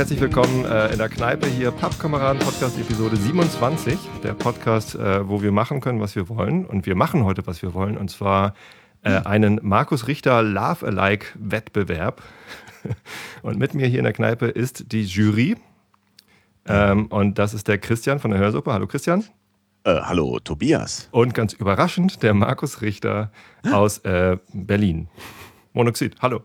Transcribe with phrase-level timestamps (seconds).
[0.00, 3.98] herzlich willkommen äh, in der Kneipe hier, Pappkameraden Podcast Episode 27.
[4.24, 6.64] Der Podcast, äh, wo wir machen können, was wir wollen.
[6.64, 7.98] Und wir machen heute, was wir wollen.
[7.98, 8.54] Und zwar
[9.02, 12.22] äh, einen Markus Richter Love Alike Wettbewerb.
[13.42, 15.56] und mit mir hier in der Kneipe ist die Jury.
[16.66, 18.72] Ähm, und das ist der Christian von der Hörsuppe.
[18.72, 19.24] Hallo Christian.
[19.84, 21.08] Äh, hallo Tobias.
[21.10, 23.32] Und ganz überraschend der Markus Richter
[23.70, 25.08] aus äh, Berlin.
[25.72, 26.16] Monoxid.
[26.20, 26.44] Hallo.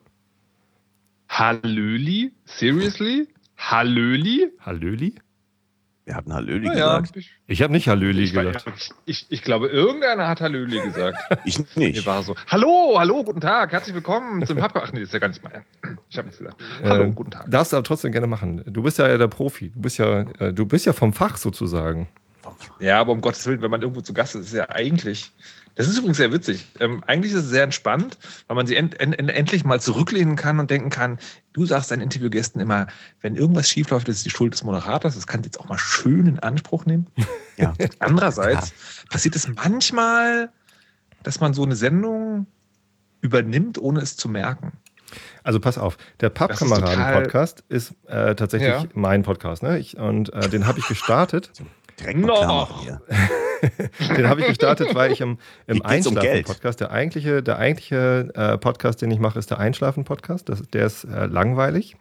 [1.28, 2.32] Hallöli?
[2.46, 3.28] Seriously?
[3.58, 4.52] Hallöli?
[4.60, 5.16] Hallöli?
[6.06, 7.18] Wir hatten Hallöli ja, gesagt.
[7.18, 8.64] ich, ich habe nicht Hallöli ich, gesagt.
[9.08, 11.18] Ich, ich, glaube, irgendeiner hat Hallöli gesagt.
[11.46, 11.96] ich nicht.
[11.96, 12.36] Mir war so.
[12.46, 14.84] Hallo, hallo, guten Tag, herzlich willkommen zum Papa.
[14.86, 15.66] Ach nee, ist ja gar nicht mal.
[16.12, 16.62] Ich habe nichts gesagt.
[16.84, 17.50] Hallo, äh, guten Tag.
[17.50, 18.64] Darfst du aber trotzdem gerne machen.
[18.68, 19.72] Du bist ja der Profi.
[19.72, 22.08] Du bist ja, äh, du bist ja vom Fach sozusagen.
[22.80, 25.32] Ja, aber um Gottes Willen, wenn man irgendwo zu Gast ist, ist ja eigentlich
[25.76, 26.66] das ist übrigens sehr witzig.
[26.80, 30.60] Ähm, eigentlich ist es sehr entspannt, weil man sie end, end, endlich mal zurücklehnen kann
[30.60, 31.20] und denken kann,
[31.52, 32.88] du sagst deinen Interviewgästen immer,
[33.22, 35.16] wenn irgendwas schiefläuft, ist es die Schuld des Moderators.
[35.16, 37.08] Das kann jetzt auch mal schön in Anspruch nehmen.
[37.58, 37.74] Ja.
[38.00, 38.76] Andererseits ja.
[39.10, 40.50] passiert es manchmal,
[41.24, 42.48] dass man so eine Sendung
[43.22, 44.74] übernimmt, ohne es zu merken.
[45.42, 48.84] Also pass auf, der Pappkameraden-Podcast ist, ist äh, tatsächlich ja.
[48.94, 49.64] mein Podcast.
[49.64, 49.80] Ne?
[49.80, 51.52] Ich, und äh, den habe ich gestartet.
[52.00, 52.68] Direkt no.
[54.18, 59.02] den habe ich gestartet, weil ich im, im Einschlafen-Podcast, der eigentliche, der eigentliche äh, Podcast,
[59.02, 60.52] den ich mache, ist der Einschlafen-Podcast.
[60.74, 61.96] Der ist äh, langweilig.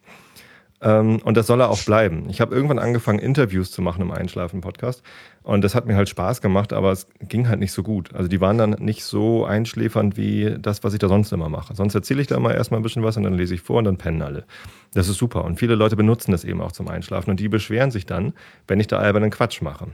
[0.84, 2.26] Ähm, und das soll er auch bleiben.
[2.28, 5.02] Ich habe irgendwann angefangen, Interviews zu machen im Einschlafen-Podcast.
[5.42, 8.14] Und das hat mir halt Spaß gemacht, aber es ging halt nicht so gut.
[8.14, 11.74] Also die waren dann nicht so einschläfernd wie das, was ich da sonst immer mache.
[11.74, 13.84] Sonst erzähle ich da immer erstmal ein bisschen was und dann lese ich vor und
[13.84, 14.44] dann pennen alle.
[14.92, 15.44] Das ist super.
[15.44, 17.30] Und viele Leute benutzen das eben auch zum Einschlafen.
[17.30, 18.34] Und die beschweren sich dann,
[18.68, 19.88] wenn ich da albernen Quatsch mache.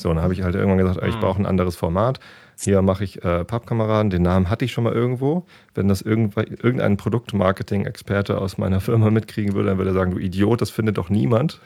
[0.00, 1.20] So, dann habe ich halt irgendwann gesagt, ich hm.
[1.20, 2.20] brauche ein anderes Format.
[2.58, 4.10] Hier mache ich äh, Pappkameraden.
[4.10, 5.46] Den Namen hatte ich schon mal irgendwo.
[5.74, 10.60] Wenn das irgendein Produktmarketing-Experte aus meiner Firma mitkriegen würde, dann würde er sagen, du Idiot,
[10.60, 11.60] das findet doch niemand.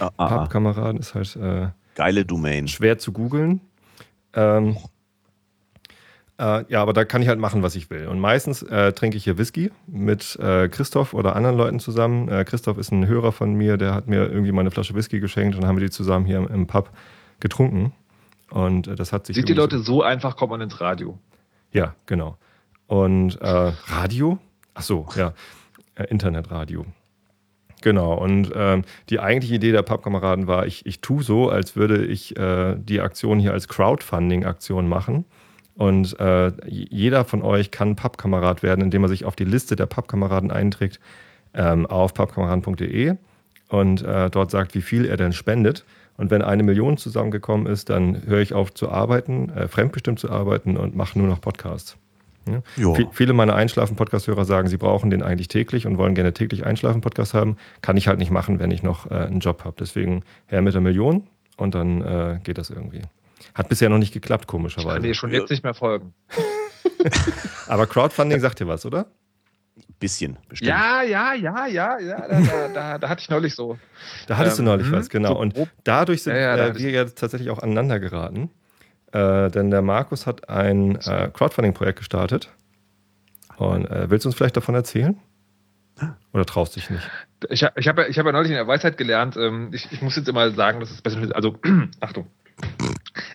[0.00, 0.28] Ah, ah.
[0.28, 2.66] Pappkameraden ist halt äh, geile Domain.
[2.66, 3.60] Schwer zu googeln.
[4.32, 4.76] Ähm,
[6.38, 8.08] äh, ja, aber da kann ich halt machen, was ich will.
[8.08, 12.28] Und meistens äh, trinke ich hier Whisky mit äh, Christoph oder anderen Leuten zusammen.
[12.28, 15.20] Äh, Christoph ist ein Hörer von mir, der hat mir irgendwie mal eine Flasche Whisky
[15.20, 16.90] geschenkt und dann haben wir die zusammen hier im, im Pub
[17.40, 17.92] getrunken.
[18.50, 19.36] Und äh, das hat sich.
[19.36, 21.18] Sind die Leute so einfach, kommt man ins Radio?
[21.72, 22.36] Ja, genau.
[22.86, 24.38] Und äh, Radio?
[24.74, 25.32] Ach so, ja.
[25.94, 26.86] Äh, Internetradio.
[27.82, 28.14] Genau.
[28.14, 32.36] Und äh, die eigentliche Idee der Pappkameraden war, ich, ich tue so, als würde ich
[32.36, 35.24] äh, die Aktion hier als Crowdfunding-Aktion machen.
[35.74, 39.86] Und äh, jeder von euch kann Pappkamerad werden, indem er sich auf die Liste der
[39.86, 41.00] Pappkameraden einträgt
[41.52, 43.16] ähm, auf pappkameraden.de
[43.68, 45.84] und äh, dort sagt, wie viel er denn spendet.
[46.16, 50.30] Und wenn eine Million zusammengekommen ist, dann höre ich auf zu arbeiten, äh, fremdbestimmt zu
[50.30, 51.96] arbeiten und mache nur noch Podcasts.
[52.48, 52.62] Ja?
[53.12, 57.56] Viele meiner Einschlafen-Podcast-Hörer sagen, sie brauchen den eigentlich täglich und wollen gerne täglich Einschlafen-Podcast haben.
[57.82, 59.76] Kann ich halt nicht machen, wenn ich noch äh, einen Job habe.
[59.78, 63.02] Deswegen her mit der Million und dann äh, geht das irgendwie.
[63.54, 64.88] Hat bisher noch nicht geklappt, komischerweise.
[64.88, 66.14] Ich kann dir schon jetzt nicht mehr folgen.
[67.68, 69.06] Aber Crowdfunding sagt dir was, oder?
[69.98, 70.68] Bisschen, bestimmt.
[70.68, 72.28] Ja, ja, ja, ja, ja.
[72.28, 73.78] Da, da, da, da hatte ich neulich so.
[74.26, 75.38] Da hattest ähm, du neulich was, genau.
[75.38, 78.50] Und dadurch sind ja, ja, äh, wir jetzt tatsächlich auch aneinander geraten.
[79.12, 82.50] Äh, denn der Markus hat ein äh, Crowdfunding-Projekt gestartet.
[83.56, 85.18] Und äh, willst du uns vielleicht davon erzählen?
[86.34, 87.08] Oder traust dich nicht?
[87.48, 90.16] Ich, ich habe ich hab ja neulich in der Weisheit gelernt, ähm, ich, ich muss
[90.16, 91.34] jetzt immer sagen, dass es besser ist.
[91.34, 91.58] Also,
[92.00, 92.26] Achtung.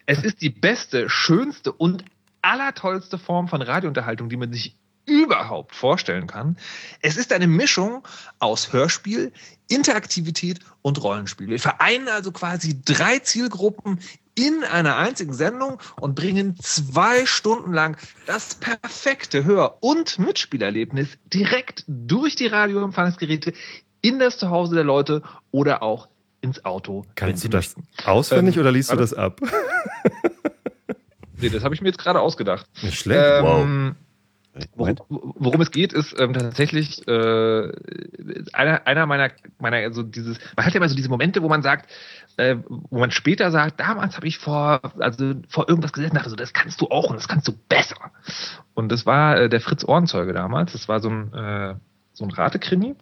[0.06, 2.06] Es ist die beste, schönste und
[2.42, 6.58] allertollste Form von Radiounterhaltung, die man sich überhaupt vorstellen kann.
[7.02, 8.08] Es ist eine Mischung
[8.40, 9.32] aus Hörspiel,
[9.68, 11.48] Interaktivität und Rollenspiel.
[11.48, 14.00] Wir vereinen also quasi drei Zielgruppen
[14.36, 17.98] in einer einzigen Sendung und bringen zwei Stunden lang
[18.28, 23.54] das perfekte Hör- und Mitspielerlebnis direkt durch die Radioempfangsgeräte
[24.02, 25.22] in das Zuhause der Leute
[25.52, 26.08] oder auch
[26.42, 27.06] ins Auto.
[27.16, 29.40] Kannst du das auswendig ähm, oder liest du das ab?
[31.38, 32.66] nee, das habe ich mir jetzt gerade ausgedacht.
[32.82, 33.22] Nicht schlecht.
[33.24, 33.96] Ähm, wow.
[34.76, 37.72] Worum, worum, es geht, ist ähm, tatsächlich äh,
[38.52, 41.62] einer, einer meiner, meiner, also dieses, man hat ja immer so diese Momente, wo man
[41.62, 41.90] sagt,
[42.36, 46.36] äh, wo man später sagt, damals habe ich vor, also vor irgendwas gesessen, dachte so,
[46.36, 48.12] das kannst du auch und das kannst du besser.
[48.74, 50.74] Und das war äh, der Fritz Ohrenzeuge damals.
[50.74, 51.76] Das war so ein, äh,
[52.12, 52.96] so ein Ratekrimi.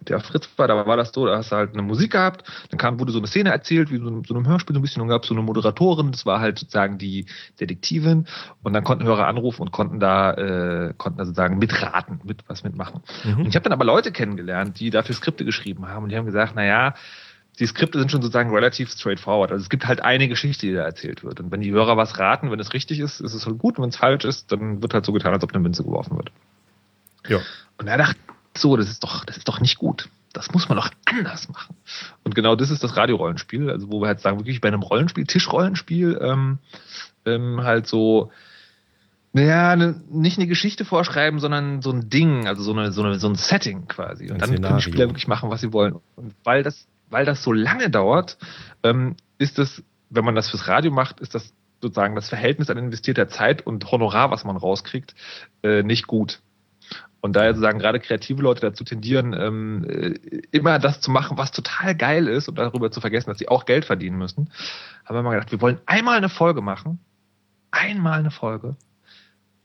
[0.00, 2.78] Der Fritz war, da war das so, da hast du halt eine Musik gehabt, dann
[2.78, 5.08] kam, wurde so eine Szene erzählt, wie so, so einem Hörspiel so ein bisschen, und
[5.08, 7.26] gab so eine Moderatorin, das war halt sozusagen die
[7.60, 8.26] Detektivin,
[8.62, 12.64] und dann konnten Hörer anrufen und konnten da, äh, konnten da sozusagen mitraten, mit was
[12.64, 13.02] mitmachen.
[13.24, 13.40] Mhm.
[13.40, 16.26] Und ich habe dann aber Leute kennengelernt, die dafür Skripte geschrieben haben, und die haben
[16.26, 16.94] gesagt, na ja,
[17.58, 19.52] die Skripte sind schon sozusagen relativ straightforward.
[19.52, 21.40] Also es gibt halt eine Geschichte, die da erzählt wird.
[21.40, 23.76] Und wenn die Hörer was raten, wenn es richtig ist, ist es halt gut.
[23.76, 26.16] Und wenn es falsch ist, dann wird halt so getan, als ob eine Münze geworfen
[26.16, 26.32] wird.
[27.28, 27.40] Ja.
[27.76, 28.18] Und er dachte,
[28.56, 30.08] so, das ist doch, das ist doch nicht gut.
[30.32, 31.76] Das muss man doch anders machen.
[32.24, 35.26] Und genau das ist das Radiorollenspiel, also wo wir halt sagen, wirklich bei einem Rollenspiel,
[35.26, 36.58] Tischrollenspiel, ähm,
[37.24, 38.30] ähm, halt so,
[39.32, 43.18] naja, ne, nicht eine Geschichte vorschreiben, sondern so ein Ding, also so, eine, so, eine,
[43.18, 44.24] so ein Setting quasi.
[44.24, 44.68] Und ein dann Szenario.
[44.68, 45.96] können die Spieler wirklich machen, was sie wollen.
[46.16, 48.38] Und weil das, weil das so lange dauert,
[48.82, 52.76] ähm, ist das, wenn man das fürs Radio macht, ist das sozusagen das Verhältnis an
[52.76, 55.14] investierter Zeit und Honorar, was man rauskriegt,
[55.62, 56.40] äh, nicht gut.
[57.20, 60.14] Und daher sozusagen gerade kreative Leute dazu tendieren, ähm, äh,
[60.52, 63.66] immer das zu machen, was total geil ist und darüber zu vergessen, dass sie auch
[63.66, 64.50] Geld verdienen müssen,
[65.04, 66.98] haben wir mal gedacht, wir wollen einmal eine Folge machen,
[67.70, 68.76] einmal eine Folge,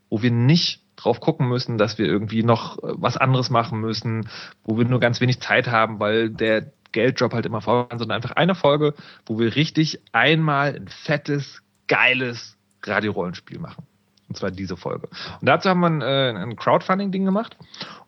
[0.10, 4.30] wo wir nicht drauf gucken müssen, dass wir irgendwie noch äh, was anderes machen müssen,
[4.64, 8.32] wo wir nur ganz wenig Zeit haben, weil der Geldjob halt immer voran, sondern einfach
[8.32, 8.94] eine Folge,
[9.26, 13.86] wo wir richtig einmal ein fettes, geiles Radiorollenspiel machen.
[14.28, 15.08] Und zwar diese Folge.
[15.40, 17.58] Und dazu haben wir ein, äh, ein Crowdfunding-Ding gemacht.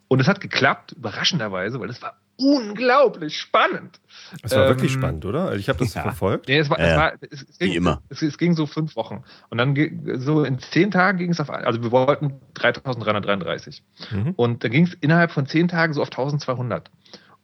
[0.07, 3.99] Und es hat geklappt, überraschenderweise, weil es war unglaublich spannend.
[4.43, 5.45] Es war ähm, wirklich spannend, oder?
[5.45, 6.03] Also ich habe das ja.
[6.03, 6.47] verfolgt.
[6.47, 8.01] Nee, es war, ja, es war es, es ging, Wie immer.
[8.09, 9.23] Es, es, ging so fünf Wochen.
[9.49, 9.75] Und dann
[10.19, 13.83] so in zehn Tagen ging es auf, also wir wollten 3333.
[14.11, 14.33] Mhm.
[14.35, 16.89] Und da ging es innerhalb von zehn Tagen so auf 1200.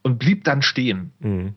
[0.03, 1.13] Und blieb dann stehen.
[1.19, 1.55] Mhm.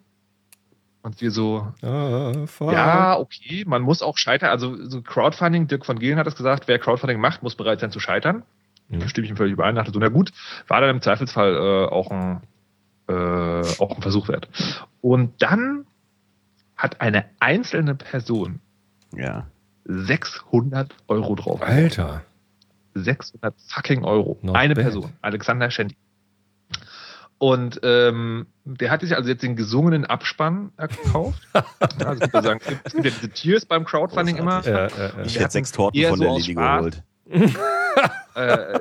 [1.07, 2.33] Und wir so, ah,
[2.73, 4.51] ja, okay, man muss auch scheitern.
[4.51, 7.93] Also so Crowdfunding, Dirk von Gehlen hat es gesagt, wer Crowdfunding macht, muss bereit sein
[7.93, 8.43] zu scheitern.
[8.89, 8.99] Mhm.
[8.99, 9.77] Da stimme ich ihm völlig überein.
[9.77, 10.33] Dachte so, na gut,
[10.67, 12.41] war dann im Zweifelsfall äh, auch, ein,
[13.07, 14.49] äh, auch ein Versuch wert.
[15.01, 15.87] Und dann
[16.77, 18.59] hat eine einzelne Person
[19.15, 19.47] ja.
[19.85, 21.63] 600 Euro drauf.
[21.63, 22.25] Alter.
[22.95, 24.41] 600 fucking Euro.
[24.43, 24.83] Not eine bad.
[24.83, 25.13] Person.
[25.23, 25.95] Alexander Schendi.
[27.39, 31.47] Und ähm, der hat sich also jetzt den gesungenen Abspann gekauft.
[32.05, 34.65] also ich sagen, es gibt ja diese Tiers beim Crowdfunding immer.
[34.65, 35.11] Ja, ja, ja.
[35.25, 37.03] Ich hätte sechs Torten von der Lilly geholt.
[38.35, 38.81] äh,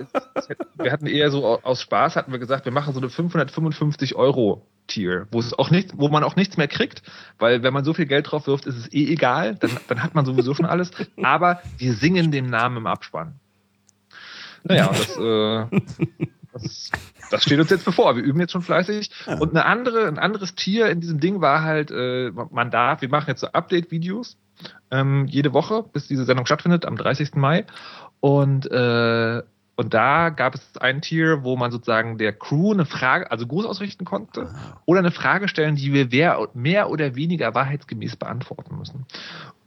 [0.75, 4.65] wir hatten eher so aus Spaß, hatten wir gesagt, wir machen so eine 555 Euro
[4.87, 7.01] Tier, wo es auch nicht, wo man auch nichts mehr kriegt,
[7.39, 10.13] weil wenn man so viel Geld drauf wirft, ist es eh egal, dann, dann hat
[10.13, 10.91] man sowieso schon alles.
[11.23, 13.39] Aber wir singen den Namen im Abspann.
[14.63, 15.65] Naja, das, äh,
[16.63, 16.91] das
[17.31, 18.15] das steht uns jetzt bevor.
[18.15, 19.09] Wir üben jetzt schon fleißig.
[19.25, 19.37] Ja.
[19.39, 23.09] Und eine andere, ein anderes Tier in diesem Ding war halt, äh, man darf, wir
[23.09, 24.37] machen jetzt so Update-Videos
[24.91, 27.35] ähm, jede Woche, bis diese Sendung stattfindet, am 30.
[27.35, 27.65] Mai.
[28.19, 29.43] Und äh,
[29.77, 33.65] und da gab es ein Tier, wo man sozusagen der Crew eine Frage, also Gruß
[33.65, 34.81] ausrichten konnte ah.
[34.85, 39.05] oder eine Frage stellen, die wir mehr oder weniger wahrheitsgemäß beantworten müssen.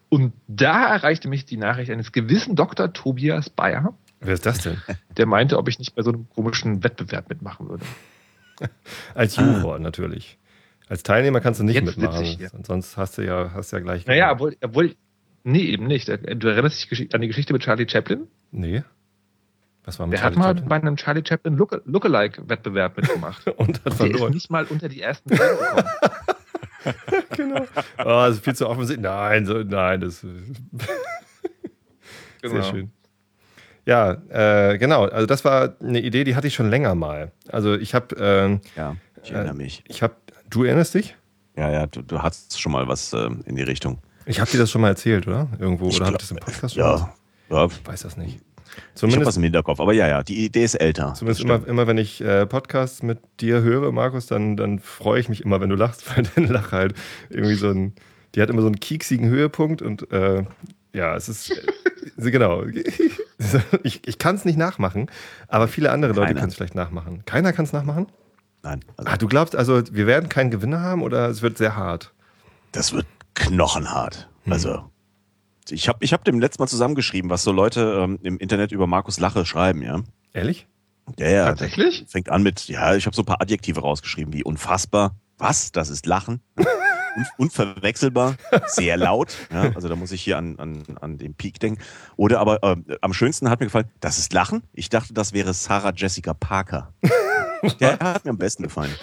[0.08, 2.90] Und da erreichte mich die Nachricht eines gewissen Dr.
[2.94, 4.80] Tobias Bayer, Wer ist das denn?
[5.16, 7.84] Der meinte, ob ich nicht bei so einem komischen Wettbewerb mitmachen würde.
[9.14, 9.78] Als Juror ah.
[9.78, 10.38] natürlich.
[10.88, 12.64] Als Teilnehmer kannst du nicht Jetzt mitmachen.
[12.64, 14.06] Sonst hast du ja, hast ja gleich.
[14.06, 14.96] Naja, obwohl, obwohl,
[15.44, 16.08] nee, eben nicht.
[16.08, 18.26] Du erinnerst dich an die Geschichte mit Charlie Chaplin?
[18.50, 18.82] Nee.
[19.84, 20.68] Was war mit Der Charlie hat mal Chaplin?
[20.68, 23.46] bei einem Charlie Chaplin Look Lookalike-Wettbewerb mitgemacht.
[23.56, 24.18] Und hat verloren.
[24.18, 25.84] Der ist nicht mal unter die ersten gekommen.
[27.36, 27.66] genau.
[27.98, 29.04] Oh, das ist viel zu offensichtlich.
[29.04, 30.24] Nein, so, nein, das.
[32.40, 32.54] Genau.
[32.54, 32.92] Sehr schön.
[33.88, 35.06] Ja, äh, genau.
[35.06, 37.32] Also das war eine Idee, die hatte ich schon länger mal.
[37.50, 38.14] Also ich habe.
[38.20, 39.82] Ähm, ja, ich erinnere mich.
[39.88, 40.14] Ich habe.
[40.50, 41.16] Du erinnerst dich?
[41.56, 41.86] Ja, ja.
[41.86, 43.96] Du, du hast schon mal was äh, in die Richtung.
[44.26, 45.48] Ich habe dir das schon mal erzählt, oder?
[45.58, 46.84] Irgendwo ich oder habe ich das im Podcast schon?
[46.84, 47.14] Ja.
[47.48, 47.64] ja.
[47.64, 48.40] Ich weiß das nicht.
[48.94, 51.14] Zumindest, ich habe was im Hinterkopf, aber ja, ja, die Idee ist älter.
[51.14, 55.30] Zumindest immer, immer, wenn ich äh, Podcasts mit dir höre, Markus, dann, dann freue ich
[55.30, 56.94] mich immer, wenn du lachst, weil deine Lache halt
[57.30, 57.94] irgendwie so ein,
[58.34, 60.44] die hat immer so einen kieksigen Höhepunkt und äh,
[60.98, 61.52] ja, es ist,
[62.16, 62.64] genau.
[63.84, 65.08] Ich, ich kann es nicht nachmachen,
[65.46, 67.24] aber viele andere Leute können es vielleicht nachmachen.
[67.24, 68.08] Keiner kann es nachmachen?
[68.64, 68.84] Nein.
[68.96, 72.12] Also ah, du glaubst also, wir werden keinen Gewinner haben oder es wird sehr hart?
[72.72, 74.28] Das wird knochenhart.
[74.42, 74.52] Hm.
[74.52, 74.90] Also,
[75.70, 78.88] ich habe ich hab dem letzten Mal zusammengeschrieben, was so Leute ähm, im Internet über
[78.88, 80.02] Markus Lache schreiben, ja.
[80.32, 80.66] Ehrlich?
[81.16, 81.44] Ja, ja.
[81.46, 82.06] Tatsächlich?
[82.08, 85.14] Fängt an mit, ja, ich habe so ein paar Adjektive rausgeschrieben, wie unfassbar.
[85.38, 85.70] Was?
[85.70, 86.40] Das ist Lachen?
[87.18, 89.36] un unverwechselbar, sehr laut.
[89.52, 91.82] Ja, also da muss ich hier an, an, an den Peak denken.
[92.16, 94.62] Oder aber äh, am schönsten hat mir gefallen, das ist Lachen.
[94.72, 96.92] Ich dachte, das wäre Sarah Jessica Parker.
[97.80, 98.94] Der hat mir am besten gefallen.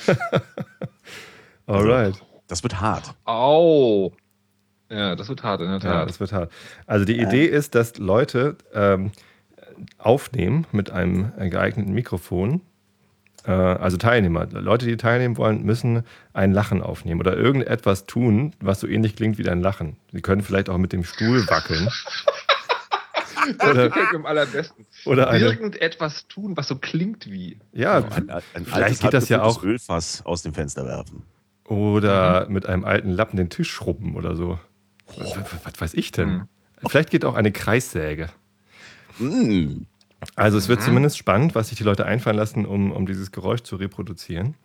[1.68, 2.14] Alright.
[2.14, 3.14] Also, das wird hart.
[3.26, 4.14] Au.
[4.90, 5.92] Ja, das wird hart, in der Tat.
[5.92, 6.52] Ja, das wird hart.
[6.86, 9.12] Also die Idee ist, dass Leute ähm,
[9.98, 12.75] aufnehmen mit einem geeigneten Mikrofon äh,
[13.52, 18.88] also Teilnehmer, Leute, die teilnehmen wollen, müssen ein Lachen aufnehmen oder irgendetwas tun, was so
[18.88, 19.98] ähnlich klingt wie dein Lachen.
[20.12, 21.90] Sie können vielleicht auch mit dem Stuhl wackeln.
[23.70, 24.86] oder, am allerbesten.
[25.06, 27.60] Oder eine, irgendetwas tun, was so klingt wie.
[27.74, 29.64] Ja, ein, ein, ein vielleicht geht das ja auch.
[29.64, 31.24] Ölfass aus dem Fenster werfen.
[31.66, 32.54] Oder mhm.
[32.54, 34.60] mit einem alten Lappen den Tisch schrubben oder so.
[35.18, 36.30] Was, was weiß ich denn?
[36.30, 36.48] Mhm.
[36.88, 38.30] Vielleicht geht auch eine Kreissäge.
[39.20, 39.88] Mhm.
[40.36, 40.86] Also es wird mhm.
[40.86, 44.56] zumindest spannend, was sich die Leute einfallen lassen, um, um dieses Geräusch zu reproduzieren.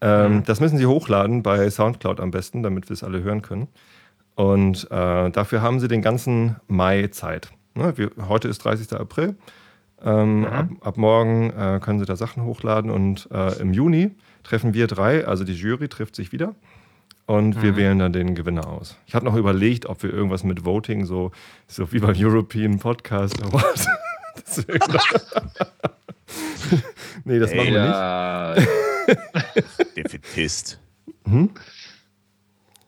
[0.00, 0.44] Ähm, mhm.
[0.44, 3.68] Das müssen sie hochladen bei Soundcloud am besten, damit wir es alle hören können.
[4.34, 7.50] Und äh, dafür haben sie den ganzen Mai Zeit.
[7.74, 8.92] Ne, wir, heute ist 30.
[8.98, 9.36] April.
[10.04, 10.46] Ähm, mhm.
[10.46, 14.10] ab, ab, morgen äh, können sie da Sachen hochladen und äh, im Juni
[14.42, 16.56] treffen wir drei, also die Jury trifft sich wieder
[17.26, 17.62] und mhm.
[17.62, 18.96] wir wählen dann den Gewinner aus.
[19.06, 21.30] Ich habe noch überlegt, ob wir irgendwas mit Voting, so,
[21.68, 23.86] so wie beim European Podcast Award.
[27.24, 28.68] nee, das machen wir nicht.
[29.96, 30.78] Defetist.
[31.24, 31.50] Hm?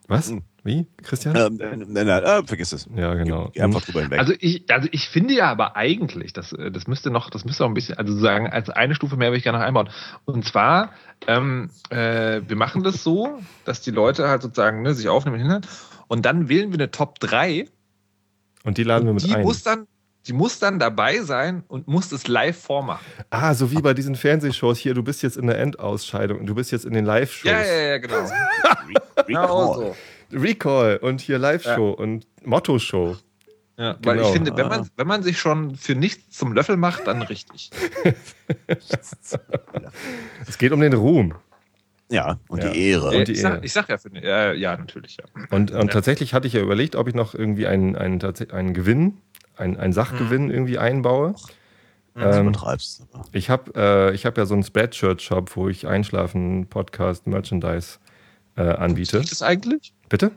[0.06, 0.30] Was?
[0.30, 0.42] Hm.
[0.64, 1.37] Wie, Christian?
[1.37, 2.88] Ähm, nein, nein, nein äh, vergiss es.
[2.97, 3.50] Ja, genau.
[3.52, 4.18] Geh einfach drüber hinweg.
[4.18, 7.64] Also ich, also ich finde ja aber eigentlich, das, äh, das müsste noch, das müsste
[7.64, 9.90] auch ein bisschen, also sagen, als eine Stufe mehr würde ich gerne noch einbauen.
[10.25, 10.92] Und zwar,
[11.26, 15.61] ähm, äh, wir machen das so, dass die Leute halt sozusagen ne, sich aufnehmen hin
[16.09, 17.66] und dann wählen wir eine Top 3.
[18.64, 19.42] Und die laden wir mit die ein.
[19.42, 19.87] Muss dann,
[20.26, 23.04] die muss dann dabei sein und muss es live vormachen.
[23.31, 26.54] Ah, so wie bei diesen Fernsehshows hier, du bist jetzt in der Endausscheidung und du
[26.54, 27.50] bist jetzt in den Live-Shows.
[27.50, 28.31] Ja, ja, ja, genau.
[29.26, 29.97] genau so.
[30.33, 32.02] Recall und hier Live-Show ja.
[32.02, 33.16] und Motto-Show.
[33.76, 34.07] Ja, genau.
[34.07, 34.87] weil ich finde, wenn man, ah.
[34.97, 37.71] wenn man sich schon für nichts zum Löffel macht, dann richtig.
[40.47, 41.35] es geht um den Ruhm.
[42.11, 42.71] Ja, und ja.
[42.71, 43.19] die Ehre.
[43.19, 45.16] Und die ich, sag, ich sag ja, für, ja, ja, natürlich.
[45.16, 45.25] Ja.
[45.50, 45.93] Und, und ja.
[45.93, 49.19] tatsächlich hatte ich ja überlegt, ob ich noch irgendwie einen, einen, einen Gewinn,
[49.56, 50.50] einen, einen Sachgewinn mhm.
[50.50, 51.34] irgendwie einbaue.
[52.16, 52.52] Ähm,
[53.32, 57.99] ich habe äh, hab ja so einen Spreadshirt-Shop, wo ich Einschlafen, Podcast, Merchandise
[58.56, 59.16] äh, anbiete.
[59.16, 59.94] Funktioniert das eigentlich?
[60.08, 60.30] Bitte?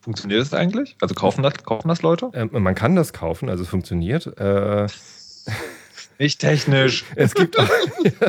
[0.00, 0.96] Funktioniert das eigentlich?
[1.00, 2.30] Also kaufen das, kaufen das Leute?
[2.34, 4.26] Ähm, man kann das kaufen, also es funktioniert.
[4.38, 4.86] Äh,
[6.18, 7.04] Nicht technisch.
[7.14, 7.68] es, gibt auch,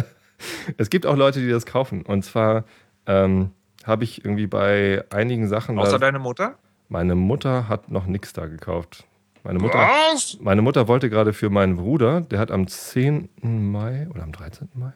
[0.77, 2.03] es gibt auch Leute, die das kaufen.
[2.03, 2.63] Und zwar
[3.05, 3.51] ähm,
[3.83, 5.77] habe ich irgendwie bei einigen Sachen.
[5.77, 6.57] Außer deine Mutter?
[6.89, 9.05] Meine Mutter hat noch nichts da gekauft.
[9.47, 10.37] Meine Mutter, Was?
[10.41, 13.29] meine Mutter wollte gerade für meinen Bruder, der hat am 10.
[13.41, 14.67] Mai oder am 13.
[14.73, 14.91] Mai?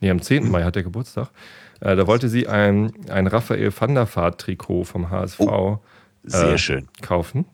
[0.00, 0.48] Nee, am 10.
[0.48, 1.30] Mai hat er Geburtstag.
[1.80, 5.80] Äh, da wollte sie ein, ein Raphael van der Vaart Trikot vom HSV oh,
[6.22, 6.86] sehr äh, schön.
[7.02, 7.46] kaufen.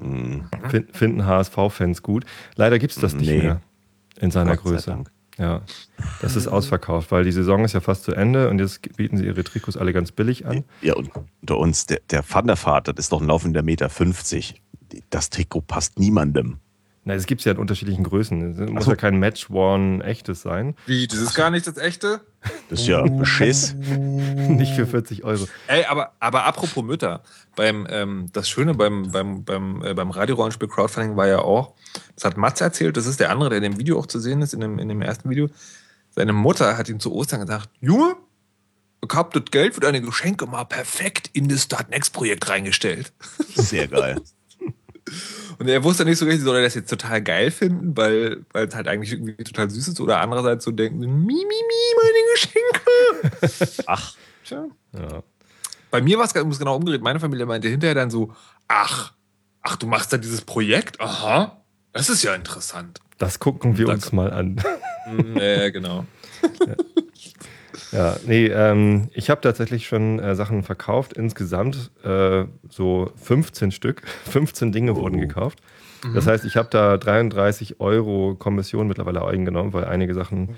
[0.00, 0.44] Mhm.
[0.68, 2.24] Find, finden HSV-Fans gut.
[2.54, 3.42] Leider gibt es das nicht nee.
[3.42, 3.60] mehr
[4.20, 5.02] in seiner Gott Größe.
[5.36, 5.62] Ja,
[6.20, 9.24] das ist ausverkauft, weil die Saison ist ja fast zu Ende und jetzt bieten sie
[9.24, 10.64] ihre Trikots alle ganz billig an.
[10.80, 13.88] Ja, und unter uns, der, der Van der Vaart, das ist doch ein laufender Meter
[13.88, 14.62] 50.
[15.10, 16.58] Das Trikot passt niemandem.
[17.08, 18.60] Na, es gibt ja in unterschiedlichen Größen.
[18.60, 18.90] Es muss so.
[18.90, 20.74] ja kein Match One echtes sein.
[20.84, 22.20] Wie, das ist gar nicht das echte?
[22.68, 23.74] Das ist ja Beschiss.
[23.78, 25.48] nicht für 40 Euro.
[25.68, 27.22] Ey, aber, aber apropos Mütter,
[27.56, 31.72] beim, ähm, das Schöne beim, beim, beim, äh, beim Radiorollenspiel Crowdfunding war ja auch,
[32.14, 34.42] das hat Matze erzählt, das ist der andere, der in dem Video auch zu sehen
[34.42, 35.48] ist, in dem, in dem ersten Video.
[36.10, 38.16] Seine Mutter hat ihm zu Ostern gesagt, Junge,
[39.02, 43.14] ich hab das Geld für deine Geschenke mal perfekt in das Start Next Projekt reingestellt.
[43.54, 44.20] Sehr geil.
[45.58, 48.74] Und er wusste nicht so richtig, soll er das jetzt total geil finden, weil, es
[48.74, 53.82] halt eigentlich irgendwie total süß ist, oder andererseits so denken, mi, mi, mi, meine Geschenke.
[53.86, 54.14] Ach.
[54.44, 54.66] Tja.
[54.94, 55.22] Ja.
[55.90, 57.02] Bei mir war es genau umgedreht.
[57.02, 58.32] Meine Familie meinte hinterher dann so,
[58.66, 59.12] ach,
[59.62, 61.00] ach, du machst da dieses Projekt?
[61.00, 61.62] Aha,
[61.92, 63.00] das ist ja interessant.
[63.18, 64.62] Das gucken wir uns mal an.
[65.34, 66.04] Ja, genau.
[66.42, 66.74] Ja.
[67.92, 71.14] Ja, nee, ähm, ich habe tatsächlich schon äh, Sachen verkauft.
[71.14, 74.02] Insgesamt äh, so 15 Stück.
[74.30, 74.96] 15 Dinge oh.
[74.96, 75.60] wurden gekauft.
[76.04, 76.14] Mhm.
[76.14, 80.50] Das heißt, ich habe da 33 Euro Kommission mittlerweile eingenommen, weil einige Sachen.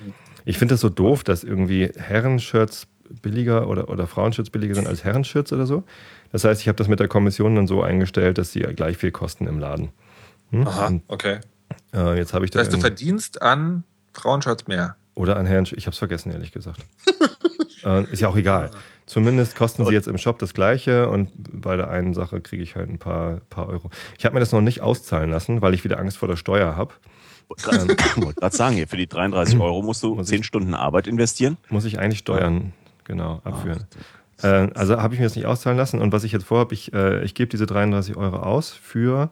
[0.44, 2.86] Ich finde das so doof, dass irgendwie Herrenshirts
[3.22, 5.84] billiger oder, oder Frauenshirts billiger sind als Herrenshirts oder so.
[6.32, 9.10] Das heißt, ich habe das mit der Kommission dann so eingestellt, dass sie gleich viel
[9.10, 9.90] kosten im Laden.
[10.50, 10.66] Hm?
[10.66, 11.40] Aha, okay.
[11.92, 12.62] Äh, jetzt habe ich das.
[12.62, 14.96] heißt, du verdienst an Frauenshirts mehr.
[15.20, 16.80] Oder an Herrn, ich habe es vergessen, ehrlich gesagt.
[17.84, 18.70] äh, ist ja auch egal.
[19.04, 22.74] Zumindest kosten sie jetzt im Shop das gleiche und bei der einen Sache kriege ich
[22.74, 23.90] halt ein paar, paar Euro.
[24.16, 26.74] Ich habe mir das noch nicht auszahlen lassen, weil ich wieder Angst vor der Steuer
[26.74, 26.94] habe.
[27.48, 31.06] Wollte gerade sagen, hier, für die 33 Euro musst du muss 10 ich, Stunden Arbeit
[31.06, 31.58] investieren.
[31.68, 32.72] Muss ich eigentlich Steuern,
[33.04, 33.84] genau, abführen.
[34.42, 36.94] Äh, also habe ich mir das nicht auszahlen lassen und was ich jetzt vorhabe, ich,
[36.94, 39.30] äh, ich gebe diese 33 Euro aus für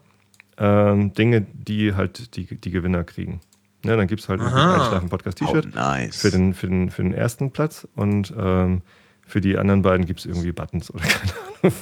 [0.58, 3.40] ähm, Dinge, die halt die, die Gewinner kriegen.
[3.84, 6.16] Ne, dann gibt es halt ein Einschlafen-Podcast-T-Shirt oh, nice.
[6.16, 8.82] für, den, für, den, für den ersten Platz und ähm,
[9.24, 11.32] für die anderen beiden gibt es irgendwie Buttons oder keine
[11.62, 11.76] Ahnung.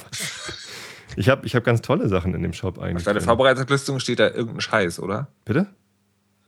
[1.15, 2.97] Ich habe ich hab ganz tolle Sachen in dem Shop eigentlich.
[2.97, 5.27] Auf deiner Vorbereitungsliste steht da irgendein Scheiß, oder?
[5.45, 5.67] Bitte?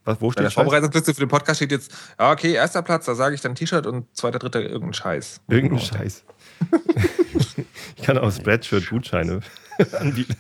[0.05, 3.05] Was, wo steht Bei der Vorbereitungsliste für den Podcast steht jetzt, ja, okay, erster Platz,
[3.05, 5.41] da sage ich dann T-Shirt und zweiter, dritter irgendein Scheiß.
[5.47, 6.23] Irgendein Scheiß.
[7.97, 9.39] ich kann auch Spreadshirt-Gutscheine
[9.99, 10.35] anbieten.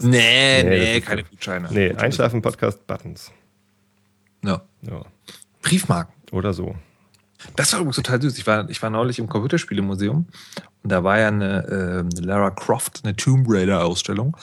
[0.00, 1.68] Nee, nee, nee keine Gutscheine.
[1.70, 3.32] Nee, Einschlafen-Podcast-Buttons.
[4.44, 4.62] Ja.
[4.82, 5.02] ja.
[5.62, 6.14] Briefmarken.
[6.32, 6.74] Oder so.
[7.56, 8.38] Das war übrigens total süß.
[8.38, 10.26] Ich war, ich war neulich im Computerspielemuseum
[10.82, 14.36] und da war ja eine, äh, Lara Croft, eine Tomb Raider-Ausstellung.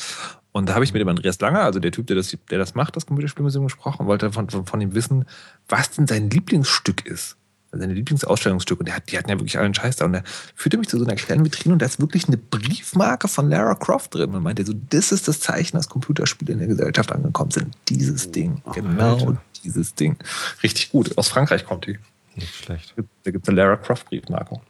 [0.51, 2.75] Und da habe ich mit dem Andreas Langer, also der Typ, der das, der das
[2.75, 5.25] macht, das Computerspielmuseum, gesprochen und wollte von, von, von ihm wissen,
[5.67, 7.37] was denn sein Lieblingsstück ist.
[7.71, 8.79] Also seine Lieblingsausstellungsstück.
[8.79, 10.05] Und der hat, die hatten ja wirklich allen Scheiß da.
[10.05, 10.23] Und er
[10.55, 13.75] führte mich zu so einer kleinen Vitrine und da ist wirklich eine Briefmarke von Lara
[13.75, 14.35] Croft drin.
[14.35, 17.77] Und meinte so, das ist das Zeichen, dass Computerspiele in der Gesellschaft angekommen sind.
[17.87, 18.61] Dieses Ding.
[18.65, 19.41] Oh, genau Alter.
[19.61, 20.17] Dieses Ding.
[20.63, 21.17] Richtig gut.
[21.17, 21.99] Aus Frankreich kommt die.
[22.35, 22.93] Nicht schlecht.
[23.23, 24.61] Da gibt es eine Lara Croft Briefmarke.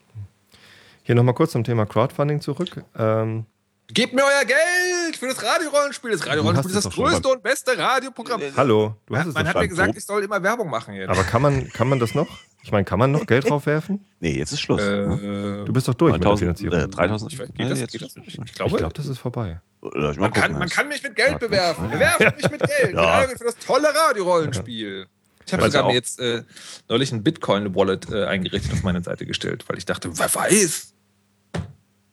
[1.03, 2.83] Hier nochmal kurz zum Thema Crowdfunding zurück.
[2.97, 3.45] Ähm,
[3.93, 6.11] Gebt mir euer Geld für das Radiorollenspiel.
[6.11, 8.41] Das Radiorollenspiel ist das größte und beste Radioprogramm.
[8.55, 11.09] Hallo, du hast ja, es Man hat mir gesagt, ich soll immer Werbung machen jetzt.
[11.09, 12.27] Aber kann man, kann man das noch?
[12.63, 14.05] Ich meine, kann man noch Geld draufwerfen?
[14.19, 14.81] Nee, jetzt ist Schluss.
[14.81, 16.79] Äh, du bist doch durch 9000, mit der Finanzierung.
[16.79, 17.33] Äh, 3000.
[17.33, 18.15] Ich, geht das, geht das?
[18.15, 19.59] Ich, glaube, ich glaube, das ist vorbei.
[19.81, 21.89] Man kann, man kann, mich mit Geld bewerfen.
[21.89, 22.93] Bewerfen mich mit Geld.
[22.93, 23.27] ja.
[23.27, 25.07] Für das tolle Radiorollenspiel.
[25.45, 26.43] Ich habe sogar mir jetzt äh,
[26.87, 30.93] neulich ein Bitcoin-Wallet äh, eingerichtet auf meine Seite gestellt, weil ich dachte, wer weiß,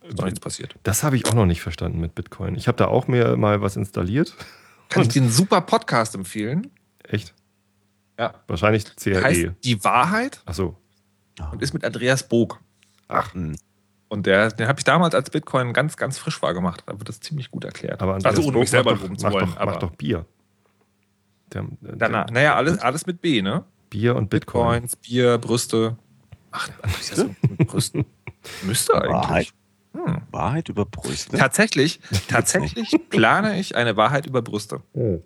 [0.08, 0.74] ist noch nichts passiert.
[0.82, 2.54] Das habe ich auch noch nicht verstanden mit Bitcoin.
[2.54, 4.34] Ich habe da auch mir mal was installiert.
[4.88, 6.70] Kann ich dir einen super Podcast empfehlen?
[7.04, 7.34] Echt?
[8.18, 8.34] Ja.
[8.46, 9.22] Wahrscheinlich CRE.
[9.22, 10.40] Heißt Die Wahrheit.
[10.46, 10.76] Ach so.
[11.52, 12.60] Und ist mit Andreas Bog.
[13.06, 13.34] Ach.
[14.08, 16.82] Und der, den habe ich damals als Bitcoin ganz, ganz frisch wahrgemacht.
[16.86, 18.00] Da wird das ziemlich gut erklärt.
[18.00, 19.46] Aber Andreas also ohne mich selber loben zu wollen.
[19.46, 20.24] Doch, aber mach doch Bier.
[21.52, 23.64] Der, der, Danach, naja, alles, alles mit B, ne?
[23.90, 24.82] Bier und Bitcoin.
[24.82, 25.96] Bitcoins, Bier, Brüste.
[26.50, 27.36] Ach, Brüste?
[27.66, 28.06] Brüsten.
[28.62, 29.10] Müsste eigentlich.
[29.10, 29.48] Wahrheit.
[29.92, 30.22] Hm.
[30.30, 31.36] Wahrheit über Brüste?
[31.36, 34.82] Tatsächlich, tatsächlich plane ich eine Wahrheit über Brüste.
[34.92, 35.20] Oh.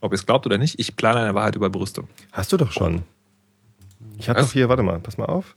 [0.00, 2.04] Ob ihr es glaubt oder nicht, ich plane eine Wahrheit über Brüste.
[2.32, 3.02] Hast du doch schon.
[4.18, 5.56] Ich habe doch hier, warte mal, pass mal auf.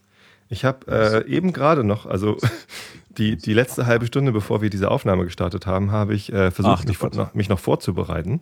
[0.50, 2.38] Ich habe äh, eben gerade noch, also
[3.18, 6.80] die, die letzte halbe Stunde, bevor wir diese Aufnahme gestartet haben, habe ich äh, versucht,
[6.82, 8.42] Ach, mich, noch, mich, noch, vorzubereiten.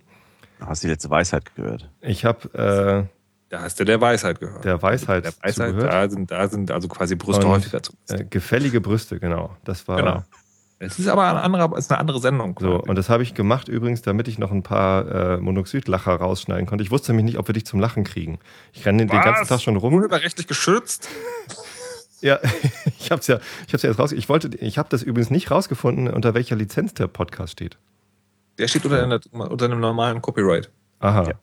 [0.60, 1.90] Hast du die letzte Weisheit gehört?
[2.02, 3.08] Ich habe.
[3.10, 3.16] Äh,
[3.50, 4.66] da hast du der Weisheit gehört.
[4.66, 5.26] Der Weisheit.
[5.26, 5.94] Der Weisheit, zugehört.
[5.94, 7.94] da sind, da sind also quasi Brüste Und, häufiger zu.
[8.10, 9.56] Äh, gefällige Brüste, genau.
[9.64, 9.98] Das war.
[9.98, 10.24] Genau.
[10.78, 12.58] Es ist aber eine andere, ist eine andere Sendung.
[12.60, 16.66] So, und das habe ich gemacht übrigens, damit ich noch ein paar äh, Monoxidlacher rausschneiden
[16.66, 16.84] konnte.
[16.84, 18.40] Ich wusste nämlich nicht, ob wir dich zum Lachen kriegen.
[18.74, 19.94] Ich renne den ganzen Tag schon rum.
[19.94, 21.08] Urheberrechtlich geschützt.
[22.26, 22.40] Ja,
[23.00, 24.12] ich habe es ja, ich hab's ja jetzt raus.
[24.12, 27.78] Ich wollte, ich habe das übrigens nicht rausgefunden, unter welcher Lizenz der Podcast steht.
[28.58, 30.72] Der steht unter, einer, unter einem normalen Copyright.
[31.00, 31.28] Aha.
[31.28, 31.34] Ja.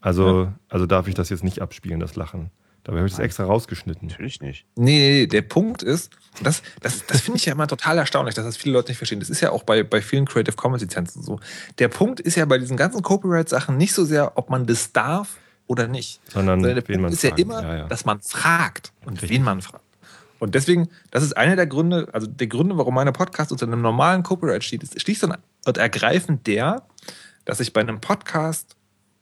[0.00, 0.54] Also, ja.
[0.70, 2.50] also darf ich das jetzt nicht abspielen, das Lachen.
[2.84, 4.08] Dabei habe ich das extra rausgeschnitten.
[4.08, 4.64] Natürlich nicht.
[4.76, 6.10] Nee, der Punkt ist,
[6.42, 9.20] das, das, das finde ich ja immer total erstaunlich, dass das viele Leute nicht verstehen.
[9.20, 11.38] Das ist ja auch bei, bei vielen Creative Commons Lizenzen so.
[11.78, 15.36] Der Punkt ist ja bei diesen ganzen Copyright-Sachen nicht so sehr, ob man das darf
[15.66, 16.20] oder nicht.
[16.30, 17.88] Sondern, Sondern der wen Punkt man ist ja immer, ja, ja.
[17.88, 19.30] dass man fragt und Richtig.
[19.30, 19.83] wen man fragt.
[20.38, 23.82] Und deswegen, das ist einer der Gründe, also der Gründe, warum meine Podcast unter einem
[23.82, 26.82] normalen Copyright steht, ist schlicht und ergreifend der,
[27.44, 28.76] dass ich bei einem Podcast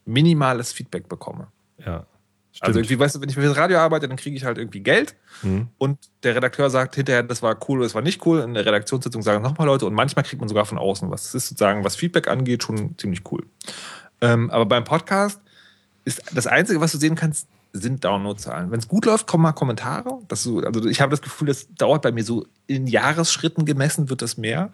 [0.04, 1.48] minimales Feedback bekomme.
[1.78, 2.06] Ja.
[2.52, 2.66] Stimmt.
[2.68, 4.80] Also irgendwie, weißt du, wenn ich für das Radio arbeite, dann kriege ich halt irgendwie
[4.80, 5.68] Geld mhm.
[5.78, 8.40] und der Redakteur sagt hinterher, das war cool oder das war nicht cool.
[8.40, 11.24] In der Redaktionssitzung sagen nochmal Leute und manchmal kriegt man sogar von außen was.
[11.24, 13.46] Das ist sozusagen, was Feedback angeht, schon ziemlich cool.
[14.20, 15.40] Ähm, aber beim Podcast
[16.04, 18.70] ist das Einzige, was du sehen kannst, sind Downloadzahlen.
[18.70, 20.18] Wenn es gut läuft, kommen mal Kommentare.
[20.28, 24.10] Das so, also ich habe das Gefühl, das dauert bei mir so in Jahresschritten gemessen,
[24.10, 24.72] wird das mehr.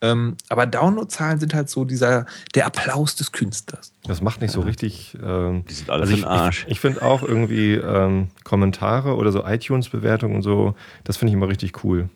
[0.00, 3.92] Ähm, aber Downloadzahlen sind halt so dieser der Applaus des Künstlers.
[4.04, 5.16] Das macht nicht so richtig.
[5.20, 6.64] Ähm, Die sind alle also ich, Arsch.
[6.66, 11.34] Ich, ich finde auch irgendwie ähm, Kommentare oder so iTunes-Bewertungen und so, das finde ich
[11.34, 12.08] immer richtig cool.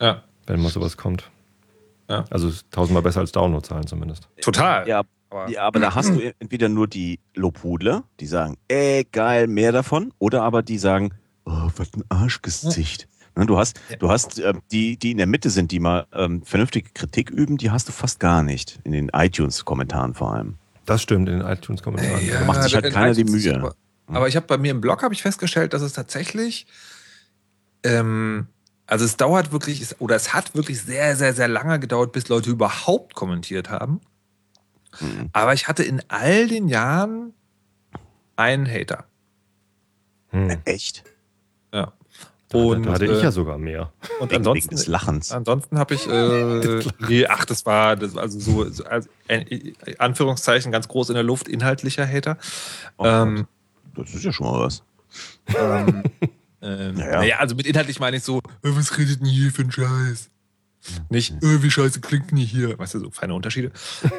[0.00, 0.22] Ja.
[0.46, 1.30] Wenn mal sowas kommt.
[2.08, 2.24] Ja.
[2.30, 4.28] Also tausendmal besser als Downloadzahlen zumindest.
[4.40, 4.88] Total.
[4.88, 9.46] Ja, aber, ja, aber da hast du entweder nur die Lobhudler, die sagen, ey, geil,
[9.46, 11.14] mehr davon, oder aber die sagen,
[11.44, 13.08] oh, was ein Arschgesicht.
[13.34, 16.42] Ne, du hast, du hast äh, die, die in der Mitte sind, die mal ähm,
[16.42, 18.78] vernünftige Kritik üben, die hast du fast gar nicht.
[18.84, 20.56] In den iTunes-Kommentaren vor allem.
[20.84, 22.26] Das stimmt, in den iTunes-Kommentaren.
[22.26, 23.54] Ja, da macht sich halt keiner die Mühe.
[23.54, 23.74] Aber,
[24.08, 26.66] aber, ich habe bei mir im Blog habe ich festgestellt, dass es tatsächlich,
[27.84, 28.48] ähm,
[28.86, 32.50] also es dauert wirklich, oder es hat wirklich sehr, sehr, sehr lange gedauert, bis Leute
[32.50, 34.02] überhaupt kommentiert haben.
[35.00, 35.30] Mhm.
[35.32, 37.32] Aber ich hatte in all den Jahren
[38.36, 39.04] einen Hater.
[40.28, 40.58] Hm.
[40.64, 41.04] Echt?
[41.72, 41.92] Ja.
[42.52, 43.92] Und, da hatte ich ja äh, sogar mehr.
[44.20, 45.32] Und wegen, ansonsten, wegen des Lachens.
[45.32, 50.70] Ansonsten habe ich, äh, nee, ach, das war das, also so, so also, äh, Anführungszeichen
[50.70, 52.36] ganz groß in der Luft, inhaltlicher Hater.
[52.98, 53.46] Oh, ähm,
[53.94, 54.82] das ist ja schon mal was.
[55.56, 56.02] Ähm,
[56.62, 57.18] ähm, naja.
[57.18, 57.38] naja.
[57.38, 60.30] also mit inhaltlich meine ich so, äh, was redet denn hier für ein Scheiß?
[61.08, 62.78] Nicht, äh, wie scheiße klingt denn hier?
[62.78, 63.70] Weißt du, so feine Unterschiede.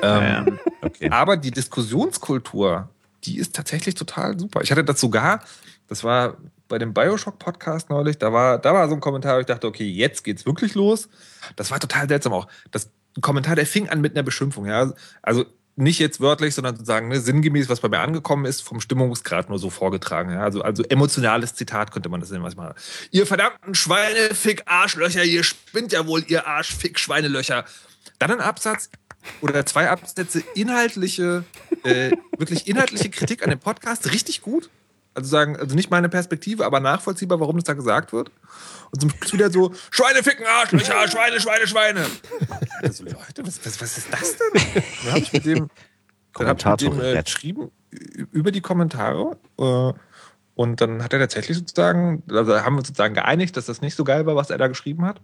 [0.02, 1.10] ähm, okay.
[1.10, 2.89] Aber die Diskussionskultur
[3.26, 4.62] die ist tatsächlich total super.
[4.62, 5.43] Ich hatte das sogar,
[5.88, 9.45] das war bei dem Bioshock-Podcast neulich, da war, da war so ein Kommentar, wo ich
[9.45, 11.10] dachte, okay, jetzt geht's wirklich los.
[11.56, 12.47] Das war total seltsam auch.
[12.71, 12.89] Das
[13.21, 14.91] Kommentar, der fing an mit einer Beschimpfung, ja.
[15.21, 15.45] Also
[15.76, 19.60] nicht jetzt wörtlich, sondern sozusagen ne, sinngemäß, was bei mir angekommen ist, vom Stimmungsgrad nur
[19.60, 20.32] so vorgetragen.
[20.32, 20.42] Ja?
[20.42, 22.76] Also, also emotionales Zitat könnte man das nennen, was mal.
[23.12, 27.66] Ihr verdammten Schweinefick, Arschlöcher, ihr spinnt ja wohl, ihr Arschfick, Schweinelöcher.
[28.20, 28.90] Dann ein Absatz
[29.42, 31.44] oder zwei Absätze inhaltliche,
[31.84, 34.70] äh, wirklich inhaltliche Kritik an dem Podcast, richtig gut.
[35.15, 38.32] Also sagen, also nicht meine Perspektive, aber nachvollziehbar, warum das da gesagt wird.
[38.91, 42.06] Und zum Schluss wieder so, Schweine ficken, Arschlöcher, Schweine, Schweine, Schweine.
[42.82, 44.84] Also Leute, was, was, was ist das denn?
[45.04, 45.69] Dann habe ich mit dem,
[46.34, 47.71] dann hab ich mit dem äh, geschrieben
[48.32, 49.38] über die Kommentare.
[49.60, 49.93] Äh,
[50.56, 53.95] und dann hat er tatsächlich sozusagen, also haben wir uns sozusagen geeinigt, dass das nicht
[53.95, 55.19] so geil war, was er da geschrieben hat.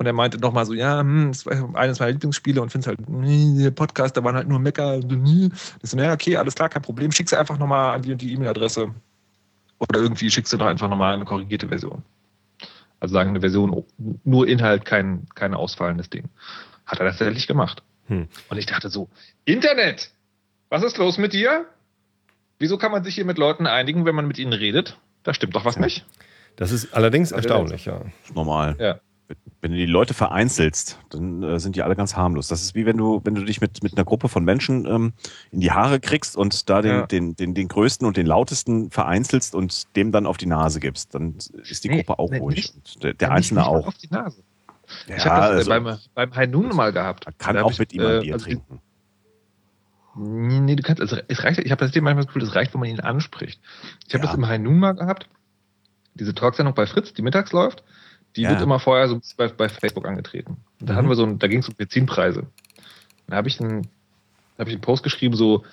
[0.00, 2.86] Und er meinte nochmal so, ja, hm, das war eines meiner Lieblingsspiele und finde es
[2.86, 4.96] halt, nee, der Podcast, da waren halt nur Mecker.
[4.96, 5.50] Ich
[5.82, 7.12] so, naja, okay, alles klar, kein Problem.
[7.12, 8.94] Schickst du einfach nochmal an die die E-Mail-Adresse.
[9.78, 12.02] Oder irgendwie schickst du doch einfach nochmal eine korrigierte Version.
[12.98, 13.84] Also sagen eine Version,
[14.24, 16.30] nur Inhalt, kein, kein ausfallendes Ding.
[16.86, 17.82] Hat er tatsächlich gemacht.
[18.06, 18.26] Hm.
[18.48, 19.10] Und ich dachte so,
[19.44, 20.12] Internet,
[20.70, 21.66] was ist los mit dir?
[22.58, 24.96] Wieso kann man sich hier mit Leuten einigen, wenn man mit ihnen redet?
[25.24, 26.06] Da stimmt doch was nicht.
[26.56, 28.00] Das ist allerdings erstaunlich, ja.
[28.34, 28.76] Normal.
[28.78, 28.98] Ja
[29.60, 32.48] wenn du die Leute vereinzelst, dann äh, sind die alle ganz harmlos.
[32.48, 35.12] Das ist wie wenn du, wenn du dich mit, mit einer Gruppe von Menschen ähm,
[35.50, 37.06] in die Haare kriegst und da den, ja.
[37.06, 41.14] den, den, den größten und den lautesten vereinzelst und dem dann auf die Nase gibst.
[41.14, 42.74] Dann ist die nee, Gruppe auch nee, ruhig.
[42.74, 43.86] Nicht, und der, der Einzelne auch.
[43.86, 44.42] Auf die Nase.
[45.06, 47.26] Ja, ich habe das also, beim, beim Hainun mal gehabt.
[47.26, 48.80] Man kann auch ich, mit ihm ein äh, Bier also, trinken.
[50.16, 52.80] Nee, du kannst, also es reicht, ich habe das manchmal das Gefühl, es reicht, wenn
[52.80, 53.60] man ihn anspricht.
[54.08, 54.30] Ich habe ja.
[54.30, 55.28] das im Hainun mal gehabt,
[56.14, 57.84] diese Talksendung bei Fritz, die mittags läuft.
[58.36, 58.50] Die ja.
[58.50, 60.56] wird immer vorher so bei, bei Facebook angetreten.
[60.80, 60.96] Und da mhm.
[60.98, 62.46] hatten wir so ein, da ging es um Benzinpreise.
[63.26, 63.88] Da habe ich einen,
[64.58, 65.64] habe ich einen Post geschrieben, so,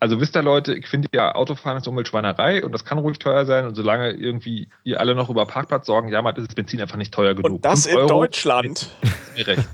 [0.00, 3.46] also wisst ihr Leute, ich finde ja Autofahren ist Umweltschweinerei und das kann ruhig teuer
[3.46, 6.96] sein und solange irgendwie ihr alle noch über Parkplatz sorgen, jammert, ist das Benzin einfach
[6.96, 7.56] nicht teuer genug.
[7.56, 8.90] Und das in Euro, Deutschland.
[9.36, 9.68] Mir recht.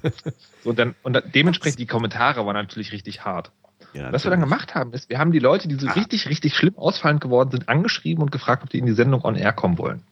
[0.63, 3.51] So, und dann, und dementsprechend die Kommentare waren natürlich richtig hart.
[3.93, 5.93] Ja, Was wir dann gemacht haben, ist, wir haben die Leute, die so ah.
[5.93, 9.37] richtig, richtig schlimm ausfallend geworden sind, angeschrieben und gefragt, ob die in die Sendung on
[9.37, 10.03] air kommen wollen.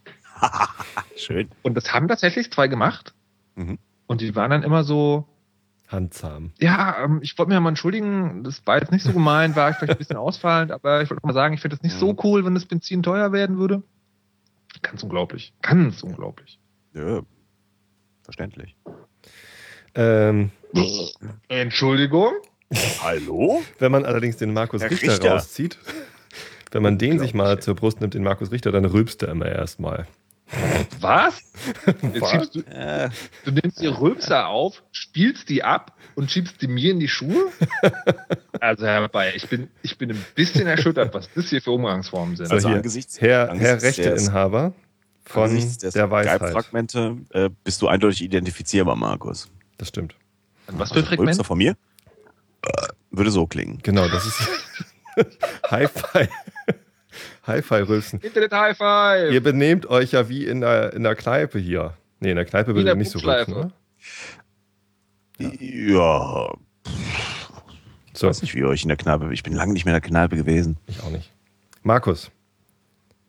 [1.16, 1.48] Schön.
[1.62, 3.14] Und das haben tatsächlich zwei gemacht.
[3.54, 3.78] Mhm.
[4.06, 5.26] Und die waren dann immer so.
[5.88, 6.52] Handzahm.
[6.58, 9.76] Ja, ähm, ich wollte mir mal entschuldigen, das war jetzt nicht so gemeint, war ich
[9.76, 12.00] vielleicht ein bisschen ausfallend, aber ich wollte mal sagen, ich finde das nicht mhm.
[12.00, 13.82] so cool, wenn das Benzin teuer werden würde.
[14.80, 15.52] Ganz unglaublich.
[15.60, 16.58] Ganz unglaublich.
[16.94, 17.20] Ja,
[18.22, 18.74] verständlich.
[19.94, 20.50] Ähm,
[21.48, 22.32] Entschuldigung?
[23.02, 23.62] Hallo?
[23.78, 25.78] Wenn man allerdings den Markus Richter, Richter, rauszieht,
[26.70, 29.46] wenn man den sich mal zur Brust nimmt, den Markus Richter, dann rülpst er immer
[29.46, 30.06] erstmal.
[31.00, 31.40] Was?
[32.20, 32.50] Was?
[32.50, 33.10] Du, äh.
[33.44, 37.50] du, nimmst die Rülpser auf, spielst die ab und schiebst die mir in die Schuhe?
[38.60, 42.36] Also Herr Bayer, ich bin, ich bin ein bisschen erschüttert, was das hier für Umgangsformen
[42.36, 42.52] sind.
[42.52, 44.72] Also, also angesichts, Herr, angesichts Herr Rechteinhaber
[45.24, 46.52] von der Weisheit.
[46.52, 49.50] Fragmente äh, bist du eindeutig identifizierbar, Markus.
[49.78, 50.14] Das stimmt.
[50.68, 51.30] Und was für also, Fragmente?
[51.30, 51.76] Rülpser von mir?
[53.10, 53.80] Würde so klingen.
[53.82, 54.48] Genau, das ist
[55.70, 56.28] Hi-Fi.
[57.44, 58.20] Hi-Fi-Rülpsen.
[58.20, 59.32] Internet Hi-Fi.
[59.32, 61.94] Ihr benehmt euch ja wie in der, in der Kneipe hier.
[62.20, 63.72] Nee, in der Kneipe würde ihr nicht so rülpsen, ne?
[65.38, 66.52] Ja.
[68.12, 68.26] So.
[68.26, 69.32] Ich weiß nicht, wie euch in der Kneipe.
[69.32, 70.76] Ich bin lange nicht mehr in der Kneipe gewesen.
[70.86, 71.32] Ich auch nicht.
[71.82, 72.30] Markus,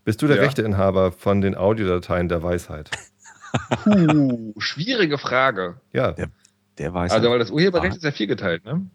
[0.05, 0.43] bist du der ja.
[0.43, 2.91] Rechteinhaber von den Audiodateien der Weisheit?
[3.83, 5.79] Puh, schwierige Frage.
[5.91, 6.11] Ja.
[6.11, 6.27] Der,
[6.77, 7.17] der Weisheit.
[7.17, 8.85] Also, weil das Urheberrecht ist ja viel geteilt, ne?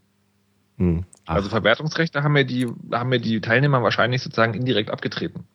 [0.79, 1.05] Hm.
[1.25, 5.45] Also Verwertungsrechte haben mir die, haben mir die Teilnehmer wahrscheinlich sozusagen indirekt abgetreten.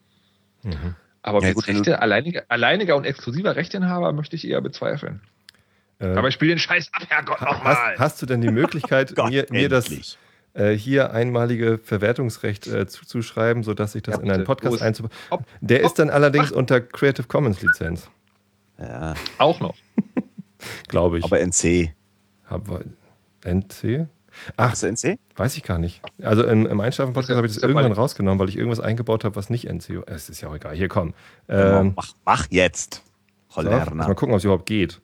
[0.62, 0.94] Mhm.
[1.22, 5.22] Aber ja, gut, Rechte, alleiniger, alleiniger und exklusiver Rechteinhaber möchte ich eher bezweifeln.
[5.98, 7.76] Äh, Aber ich spiele den Scheiß ab, Herrgott, nochmal.
[7.76, 10.18] Hast, hast, du denn die Möglichkeit, Gott, mir, mir das
[10.52, 15.12] äh, hier einmalige Verwertungsrecht äh, zuzuschreiben, sodass ich das ja, in einen Podcast einzubauen?
[15.62, 16.56] Der ist dann allerdings Ach.
[16.56, 18.10] unter Creative Commons Lizenz.
[18.78, 19.14] Ja.
[19.38, 19.76] Auch noch.
[20.88, 21.24] Glaube ich.
[21.24, 21.94] Aber NC.
[22.44, 22.68] Hab,
[23.44, 24.08] NC?
[24.56, 25.18] Ach, ist NC?
[25.36, 26.00] Weiß ich gar nicht.
[26.22, 29.50] Also im, im Einschlafen-Podcast habe ich das irgendwann rausgenommen, weil ich irgendwas eingebaut habe, was
[29.50, 30.04] nicht NC ist.
[30.06, 30.74] Es ist ja auch egal.
[30.74, 31.14] Hier, komm.
[31.48, 33.02] Ähm, mach, mach, jetzt.
[33.48, 35.00] So, mal gucken, ob es überhaupt geht.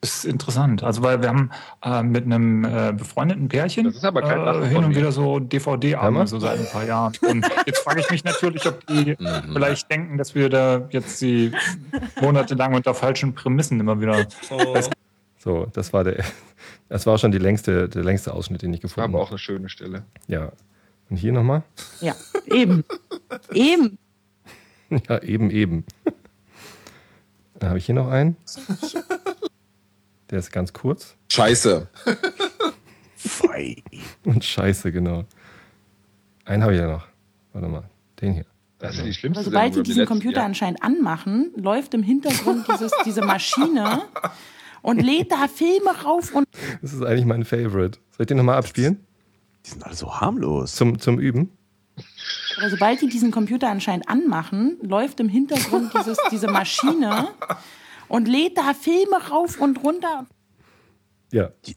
[0.00, 0.82] Das ist interessant.
[0.82, 1.50] Also, weil wir haben
[1.84, 6.66] äh, mit einem äh, befreundeten Pärchen äh, hin und wieder so DVD-Abende, so seit ein
[6.66, 7.12] paar Jahren.
[7.20, 9.52] Und jetzt frage ich mich natürlich, ob die mhm.
[9.52, 11.52] vielleicht denken, dass wir da jetzt die
[12.20, 14.26] monatelang unter falschen Prämissen immer wieder.
[14.50, 14.80] Oh.
[15.38, 16.24] So, das war der.
[16.90, 19.14] Das war schon die längste, der längste Ausschnitt, den ich gefunden habe.
[19.14, 20.02] Aber auch eine schöne Stelle.
[20.26, 20.50] Ja.
[21.08, 21.62] Und hier nochmal?
[22.00, 22.14] Ja,
[22.46, 22.84] eben.
[23.52, 23.96] eben.
[25.08, 25.84] Ja, eben, eben.
[27.60, 28.36] Dann habe ich hier noch einen.
[30.28, 31.14] Der ist ganz kurz.
[31.28, 31.86] Scheiße.
[34.24, 35.26] Und Scheiße, genau.
[36.44, 37.06] Einen habe ich ja noch.
[37.52, 37.84] Warte mal,
[38.20, 38.46] den hier.
[38.80, 42.90] Das ist die schlimmste Aber sobald sie diesen Computer anscheinend anmachen, läuft im Hintergrund dieses,
[43.04, 44.02] diese Maschine
[44.82, 46.46] und lädt da Filme rauf und.
[46.82, 47.98] Das ist eigentlich mein Favorite.
[48.10, 49.04] Soll ich den nochmal abspielen?
[49.66, 50.74] Die sind alle so harmlos.
[50.74, 51.50] Zum, zum Üben?
[52.58, 57.28] Aber sobald die diesen Computer anscheinend anmachen, läuft im Hintergrund dieses, diese Maschine
[58.08, 60.26] und lädt da Filme rauf und runter.
[61.32, 61.50] Ja.
[61.66, 61.76] Die,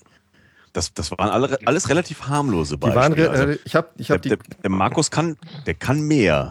[0.74, 3.16] das, das waren alle, alles relativ harmlose Beispiele.
[3.16, 5.38] Die waren, also, ich hab, ich hab der, der, der, Markus kann,
[5.68, 6.50] der kann mehr.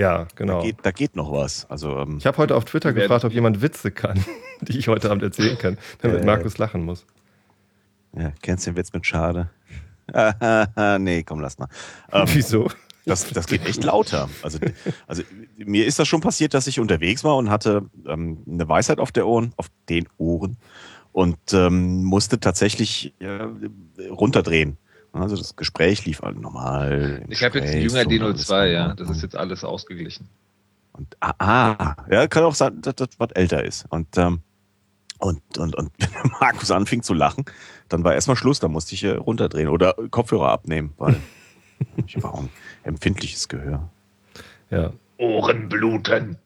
[0.00, 0.60] Ja, genau.
[0.60, 1.68] Da geht, da geht noch was.
[1.68, 4.24] Also, ähm, ich habe heute auf Twitter gefragt, ob jemand Witze kann,
[4.62, 7.04] die ich heute Abend erzählen kann, damit äh, Markus lachen muss.
[8.16, 9.50] Ja, kennst du den Witz mit Schade?
[10.98, 11.68] nee, komm, lass mal.
[12.12, 12.70] Ähm, Wieso?
[13.04, 14.30] Das, das geht echt lauter.
[14.42, 14.58] Also,
[15.06, 15.22] also
[15.58, 19.12] mir ist das schon passiert, dass ich unterwegs war und hatte ähm, eine Weisheit auf
[19.12, 20.56] der Ohren, auf den Ohren
[21.12, 23.48] und ähm, musste tatsächlich äh,
[24.08, 24.78] runterdrehen.
[25.12, 27.24] Also das Gespräch lief halt normal.
[27.28, 28.94] Ich habe jetzt einen Jünger D02, ja.
[28.94, 30.28] Das ist jetzt alles ausgeglichen.
[30.92, 33.86] Und ah, ah ja, kann auch sein, dass das was älter ist.
[33.90, 34.42] Und ähm,
[35.20, 37.44] und, und, und wenn Markus anfing zu lachen,
[37.88, 41.16] dann war erstmal Schluss, da musste ich runterdrehen oder Kopfhörer abnehmen, weil
[42.06, 42.48] ich war ein
[42.82, 43.88] empfindliches Gehör.
[44.70, 44.92] Ja.
[45.18, 46.38] Ohrenbluten.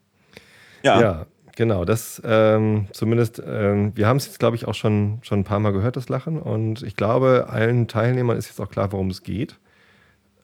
[0.83, 1.01] Ja.
[1.01, 1.85] ja, genau.
[1.85, 5.61] Das ähm, zumindest, ähm, wir haben es jetzt, glaube ich, auch schon, schon ein paar
[5.61, 6.41] Mal gehört, das Lachen.
[6.41, 9.59] Und ich glaube, allen Teilnehmern ist jetzt auch klar, worum es geht.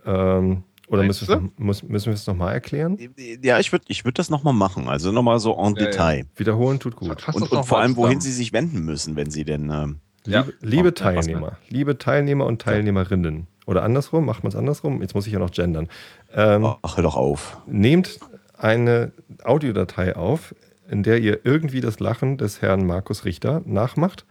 [0.06, 2.98] Ähm, oder müssen wir, muss, müssen wir es nochmal erklären?
[3.42, 4.88] Ja, ich würde ich würd das nochmal machen.
[4.88, 6.18] Also nochmal so en ja, Detail.
[6.18, 6.24] Ja.
[6.34, 7.28] Wiederholen tut gut.
[7.32, 9.70] Und, und vor allem, wohin Sie sich wenden müssen, wenn Sie denn.
[9.70, 13.46] Ähm, liebe, liebe Teilnehmer, liebe Teilnehmer und Teilnehmerinnen.
[13.66, 15.00] Oder andersrum, macht man es andersrum?
[15.00, 15.88] Jetzt muss ich ja noch gendern.
[16.34, 17.58] Ähm, Ach, hör doch auf.
[17.68, 18.18] Nehmt
[18.58, 19.12] eine
[19.44, 20.56] Audiodatei auf,
[20.90, 24.26] in der ihr irgendwie das Lachen des Herrn Markus Richter nachmacht.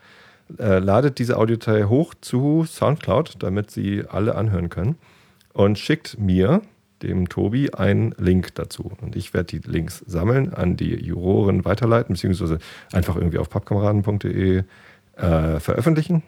[0.57, 4.97] Äh, ladet diese Audiodatei hoch zu Soundcloud, damit sie alle anhören können
[5.53, 6.61] und schickt mir,
[7.01, 8.91] dem Tobi, einen Link dazu.
[9.01, 12.59] Und ich werde die Links sammeln, an die Juroren weiterleiten, beziehungsweise
[12.91, 14.63] einfach irgendwie auf pappkameraden.de
[15.15, 16.23] äh, veröffentlichen.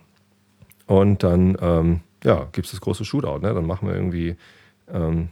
[0.85, 3.39] Und dann ähm, ja, gibt es das große Shootout.
[3.39, 3.53] Ne?
[3.53, 4.37] Dann machen wir irgendwie,
[4.93, 5.29] ähm,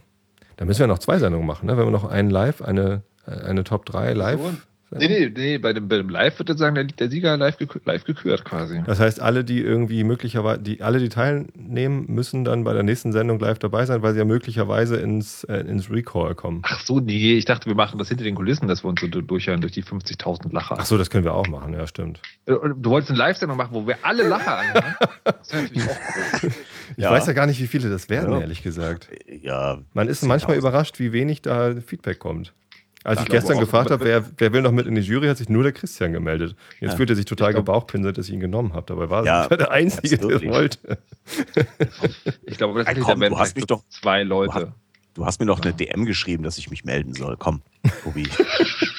[0.56, 1.66] da müssen wir noch zwei Sendungen machen.
[1.66, 1.76] Ne?
[1.78, 4.40] Wenn wir noch einen Live, eine, eine Top 3 Live
[4.92, 7.56] Nee, nee, nee, bei dem, bei dem Live wird jetzt sagen, der, der Sieger live,
[7.58, 8.82] gekürt, live gekürt quasi.
[8.84, 13.12] Das heißt, alle, die irgendwie möglicherweise, die, alle, die teilnehmen, müssen dann bei der nächsten
[13.12, 16.62] Sendung live dabei sein, weil sie ja möglicherweise ins, äh, ins Recall kommen.
[16.64, 19.06] Ach so, nee, ich dachte, wir machen das hinter den Kulissen, dass wir uns so
[19.06, 20.76] durchhören durch die 50.000 Lacher.
[20.76, 22.20] Ach so, das können wir auch machen, ja, stimmt.
[22.46, 24.96] Äh, du wolltest eine Live-Sendung machen, wo wir alle Lacher anhören?
[25.22, 26.50] Das wäre natürlich auch cool.
[26.96, 27.12] Ich ja.
[27.12, 28.40] weiß ja gar nicht, wie viele das werden, ja.
[28.40, 29.08] ehrlich gesagt.
[29.42, 29.78] Ja.
[29.92, 32.52] Man ist manchmal überrascht, wie wenig da Feedback kommt.
[33.02, 35.48] Als ich gestern gefragt habe, wer, wer will noch mit in die Jury, hat sich
[35.48, 36.54] nur der Christian gemeldet.
[36.80, 36.96] Jetzt ja.
[36.96, 38.84] fühlt er sich total gebauchpinselt, dass ich ihn genommen habe.
[38.86, 40.98] Dabei war ja, der Einzige, der es wollte.
[42.44, 44.52] Ich glaube, das komm, du hast mich doch zwei Leute.
[44.52, 44.74] Du hast,
[45.14, 47.36] du hast mir doch eine DM geschrieben, dass ich mich melden soll.
[47.38, 47.62] Komm,
[48.04, 48.28] Tobi.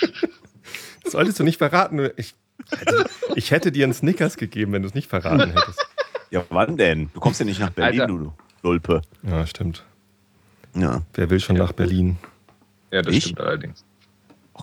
[1.03, 2.09] das solltest du nicht verraten.
[2.17, 2.33] Ich
[2.71, 5.85] hätte, ich hätte dir einen Snickers gegeben, wenn du es nicht verraten hättest.
[6.31, 7.11] Ja, wann denn?
[7.13, 8.13] Du kommst ja nicht nach Berlin, Alter.
[8.13, 8.33] du
[8.63, 9.01] Lulpe.
[9.21, 9.83] Ja, stimmt.
[10.73, 11.03] Ja.
[11.13, 12.17] Wer will schon ja, nach Berlin?
[12.89, 13.25] Ja, das ich?
[13.25, 13.85] stimmt allerdings.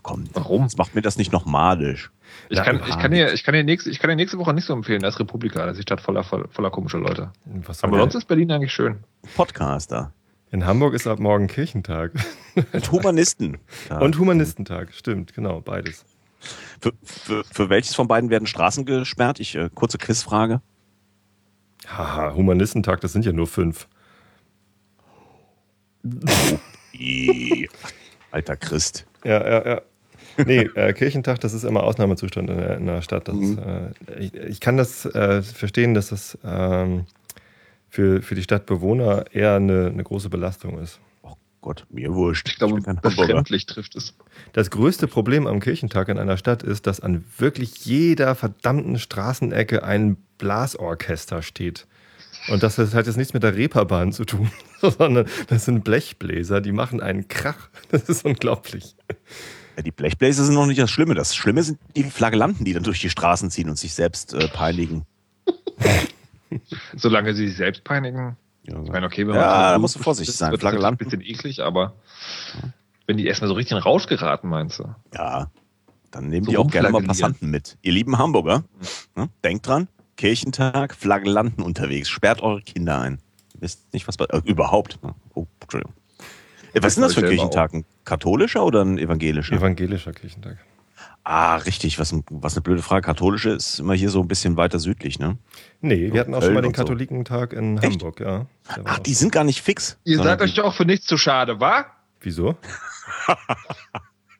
[0.08, 0.62] Komm, warum?
[0.62, 2.10] Das macht mir das nicht noch madisch.
[2.48, 4.64] Ich kann, ich, kann dir, ich, kann dir nächste, ich kann dir nächste Woche nicht
[4.64, 5.66] so empfehlen als Republika.
[5.66, 7.30] Das ist die Stadt voller, voller komischer Leute.
[7.82, 9.00] Aber sonst ist Berlin eigentlich schön.
[9.36, 10.14] Podcaster.
[10.50, 12.12] In Hamburg ist ab morgen Kirchentag.
[12.72, 13.58] Und Humanisten.
[14.00, 16.06] Und Humanistentag, stimmt, genau, beides.
[16.80, 19.40] Für, für, für welches von beiden werden Straßen gesperrt?
[19.40, 20.62] Ich, äh, kurze Quizfrage.
[21.86, 23.88] Haha, Humanistentag, das sind ja nur fünf.
[28.30, 29.06] Alter Christ.
[29.22, 29.82] Ja, ja, ja.
[30.46, 33.29] Nee, äh, Kirchentag, das ist immer Ausnahmezustand in der, in der Stadt.
[33.29, 33.59] Das, mhm.
[33.59, 37.07] äh, ich, ich, kann das äh, verstehen, dass das ähm,
[37.88, 41.01] für, für die Stadtbewohner eher eine, eine große Belastung ist.
[41.22, 42.48] Oh Gott, mir wurscht.
[42.48, 44.14] Ich glaube, befremdlich trifft es.
[44.53, 49.83] Das größte Problem am Kirchentag in einer Stadt ist, dass an wirklich jeder verdammten Straßenecke
[49.83, 51.87] ein Blasorchester steht.
[52.48, 56.72] Und das hat jetzt nichts mit der Reeperbahn zu tun, sondern das sind Blechbläser, die
[56.72, 57.68] machen einen Krach.
[57.90, 58.94] Das ist unglaublich.
[59.78, 61.14] Ja, die Blechbläser sind noch nicht das Schlimme.
[61.14, 64.48] Das Schlimme sind die Flagellanten, die dann durch die Straßen ziehen und sich selbst äh,
[64.48, 65.06] peinigen.
[66.96, 68.36] Solange sie sich selbst peinigen.
[68.64, 70.50] Ja, ich meine, okay, wenn man ja, da musst du vorsichtig sein.
[70.50, 71.06] Wird Flagellanten.
[71.06, 71.94] ein bisschen eklig, aber
[73.06, 74.92] wenn die erstmal so richtig in Rausch geraten, meinst du?
[75.14, 75.48] Ja,
[76.10, 77.78] dann nehmen so die auch gerne mal Passanten mit.
[77.80, 78.64] Ihr lieben Hamburger,
[79.14, 79.86] ne, denkt dran,
[80.16, 82.08] Kirchentag, Flagellanten unterwegs.
[82.08, 83.20] Sperrt eure Kinder ein.
[83.60, 84.98] Wisst nicht, was äh, überhaupt.
[85.34, 85.94] Oh, Entschuldigung.
[86.72, 87.74] Äh, was ist denn das für ein Kirchentag?
[87.74, 89.57] Ein katholischer oder ein evangelischer?
[89.57, 90.59] Evangelischer Kirchentag.
[91.24, 91.98] Ah, richtig.
[91.98, 93.02] Was, was eine blöde Frage.
[93.02, 95.37] Katholische ist immer hier so ein bisschen weiter südlich, ne?
[95.81, 97.59] Nee, wir hatten auch Köln schon mal den Katholikentag so.
[97.59, 97.92] in Echt?
[97.92, 98.46] Hamburg, ja.
[98.85, 99.98] Ach, die sind gar nicht fix.
[100.04, 101.87] Ihr seid euch auch für nichts zu schade, wa?
[102.20, 102.57] Wieso?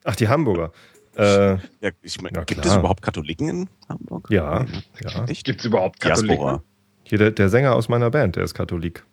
[0.05, 0.73] Ach, die Hamburger.
[1.17, 4.31] Äh, ja, ich mein, gibt es überhaupt Katholiken in Hamburg?
[4.31, 4.64] Ja.
[5.03, 5.25] ja.
[5.27, 6.37] Gibt es überhaupt Katholiken?
[6.37, 6.62] Diaspora.
[7.03, 9.05] Hier der, der, Sänger aus meiner Band, der ist Katholik.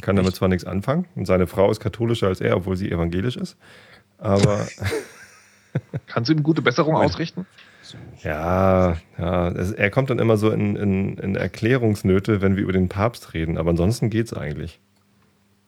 [0.00, 3.36] Kann damit zwar nichts anfangen und seine Frau ist katholischer als er, obwohl sie evangelisch
[3.36, 3.56] ist.
[4.18, 4.66] Aber.
[6.06, 7.46] Kannst du ihm gute Besserung ausrichten?
[8.22, 9.48] Ja, ja.
[9.50, 13.34] Es, er kommt dann immer so in, in, in, Erklärungsnöte, wenn wir über den Papst
[13.34, 13.56] reden.
[13.58, 14.80] Aber ansonsten geht's eigentlich.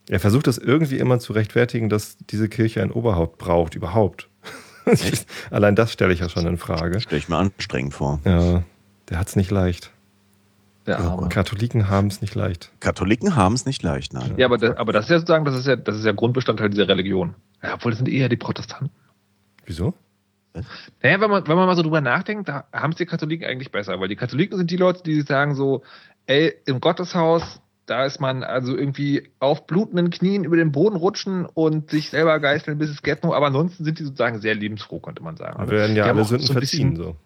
[0.09, 4.29] Er versucht das irgendwie immer zu rechtfertigen, dass diese Kirche ein Oberhaupt braucht, überhaupt.
[5.51, 7.01] Allein das stelle ich ja schon in Frage.
[7.01, 8.21] Stelle ich mir anstrengend vor.
[8.25, 8.65] Ja,
[9.09, 9.93] der hat's nicht leicht.
[10.87, 11.29] Der Arme.
[11.29, 12.73] Katholiken haben es nicht leicht.
[12.81, 14.35] Katholiken haben es nicht leicht, nein.
[14.37, 16.71] Ja, aber das, aber das ist ja sozusagen, das ist ja, das ist ja Grundbestandteil
[16.71, 17.35] dieser Religion.
[17.63, 18.91] Ja, obwohl das sind eher die Protestanten.
[19.67, 19.95] Wieso?
[21.03, 23.71] Naja, wenn man, wenn man mal so drüber nachdenkt, da haben es die Katholiken eigentlich
[23.71, 25.83] besser, weil die Katholiken sind die Leute, die sagen so,
[26.27, 31.47] ey, im Gotteshaus, da ist man also irgendwie auf blutenden Knien über den Boden rutschen
[31.47, 35.01] und sich selber geißeln, bis es geht nur, aber ansonsten sind die sozusagen sehr lebensfroh,
[35.01, 35.61] könnte man sagen.
[35.69, 37.17] Wir werden ja die alle Sünden so verziehen, so.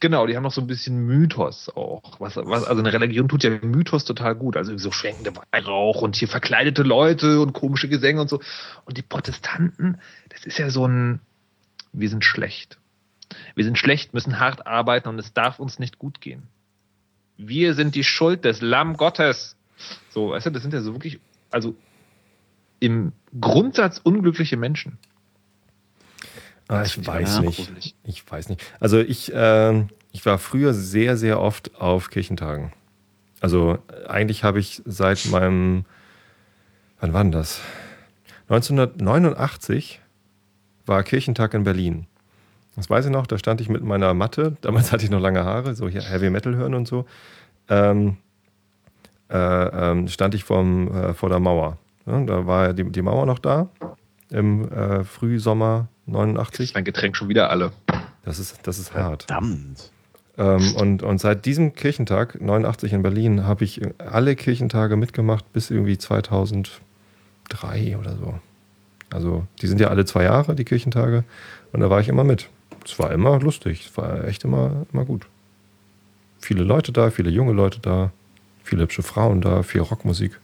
[0.00, 2.20] Genau, die haben noch so ein bisschen Mythos auch.
[2.20, 4.56] Was, was, also eine Religion tut ja Mythos total gut.
[4.56, 8.40] Also so schwenkende Weihrauch und hier verkleidete Leute und komische Gesänge und so.
[8.84, 11.20] Und die Protestanten, das ist ja so ein,
[11.92, 12.78] wir sind schlecht.
[13.54, 16.44] Wir sind schlecht, müssen hart arbeiten und es darf uns nicht gut gehen.
[17.36, 19.56] Wir sind die Schuld des Lamm Gottes.
[20.10, 21.74] So, weißt du, das sind ja so wirklich, also
[22.80, 24.98] im Grundsatz unglückliche Menschen.
[26.68, 27.94] Ah, ich weiß nicht.
[28.04, 28.62] Ich weiß nicht.
[28.80, 32.72] Also ich, äh, ich war früher sehr, sehr oft auf Kirchentagen.
[33.40, 35.84] Also eigentlich habe ich seit meinem,
[37.00, 37.60] wann war denn das?
[38.48, 40.00] 1989
[40.86, 42.06] war Kirchentag in Berlin.
[42.76, 45.44] Das weiß ich noch, da stand ich mit meiner Matte, damals hatte ich noch lange
[45.44, 47.06] Haare, so hier Heavy Metal hören und so.
[47.68, 48.16] Ähm,
[49.28, 51.78] äh, ähm, stand ich vorm, äh, vor der Mauer.
[52.06, 53.68] Ja, da war die, die Mauer noch da
[54.30, 56.70] im äh, Frühsommer 89.
[56.70, 57.72] Ist mein Getränk schon wieder alle.
[58.24, 59.24] Das ist, das ist hart.
[59.24, 59.90] Verdammt.
[60.38, 65.70] Ähm, und, und seit diesem Kirchentag, 89 in Berlin, habe ich alle Kirchentage mitgemacht bis
[65.70, 68.38] irgendwie 2003 oder so.
[69.10, 71.24] Also die sind ja alle zwei Jahre, die Kirchentage.
[71.72, 72.48] Und da war ich immer mit.
[72.84, 73.86] Es war immer lustig.
[73.86, 75.26] Es war echt immer, immer gut.
[76.38, 78.10] Viele Leute da, viele junge Leute da,
[78.62, 80.38] viele hübsche Frauen da, viel Rockmusik.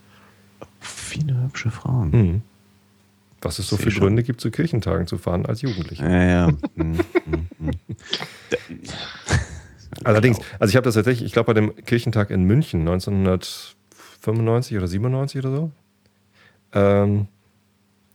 [0.80, 2.10] Viele hübsche Frauen.
[2.10, 2.42] Mhm.
[3.42, 6.08] Was es so viele Gründe gibt, zu Kirchentagen zu fahren als Jugendlicher.
[6.08, 6.52] Ja, ja.
[6.74, 7.70] Mhm, mhm, mhm.
[10.04, 14.88] Allerdings, also ich habe das tatsächlich, ich glaube bei dem Kirchentag in München 1995 oder
[14.88, 15.70] 97 oder so,
[16.72, 17.28] ähm,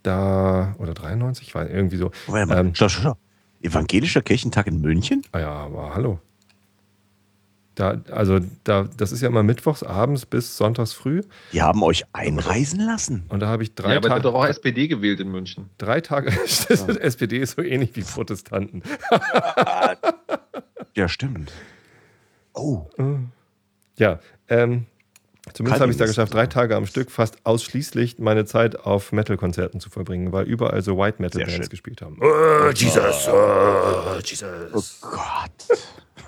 [0.03, 2.11] da, oder 93, war irgendwie so.
[2.27, 3.17] Warte mal, ähm, stopp, stopp, stopp.
[3.61, 5.23] Evangelischer Kirchentag in München?
[5.31, 6.19] Ah ja, aber hallo.
[7.77, 11.21] Da, also da, das ist ja immer mittwochs abends bis sonntags früh.
[11.53, 13.25] Die haben euch einreisen lassen.
[13.29, 14.21] Und da habe ich drei ja, aber Tage.
[14.23, 15.69] doch auch SPD gewählt in München.
[15.77, 16.31] Drei Tage.
[16.69, 16.95] Ja.
[16.95, 18.81] SPD ist so ähnlich wie Protestanten.
[20.95, 21.51] ja, stimmt.
[22.53, 22.87] Oh.
[23.97, 24.87] Ja, ähm,
[25.53, 29.11] zumindest habe ich es da geschafft, drei Tage am Stück fast ausschließlich meine Zeit auf
[29.11, 32.17] Metal-Konzerten zu verbringen, weil überall so White Metal-Bands gespielt haben.
[32.21, 34.99] Oh, Jesus, oh, Jesus.
[35.03, 35.79] Oh Gott.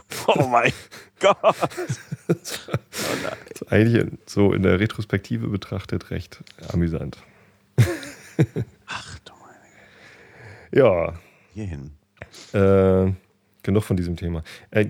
[0.28, 0.72] Oh mein
[1.20, 1.38] Gott.
[1.54, 1.54] oh
[3.70, 7.18] eigentlich so in der Retrospektive betrachtet recht amüsant.
[8.88, 11.14] Ach du meine Ja.
[11.54, 11.92] Hierhin.
[12.54, 13.12] Äh,
[13.64, 14.44] genug von diesem Thema.
[14.72, 14.86] Äh,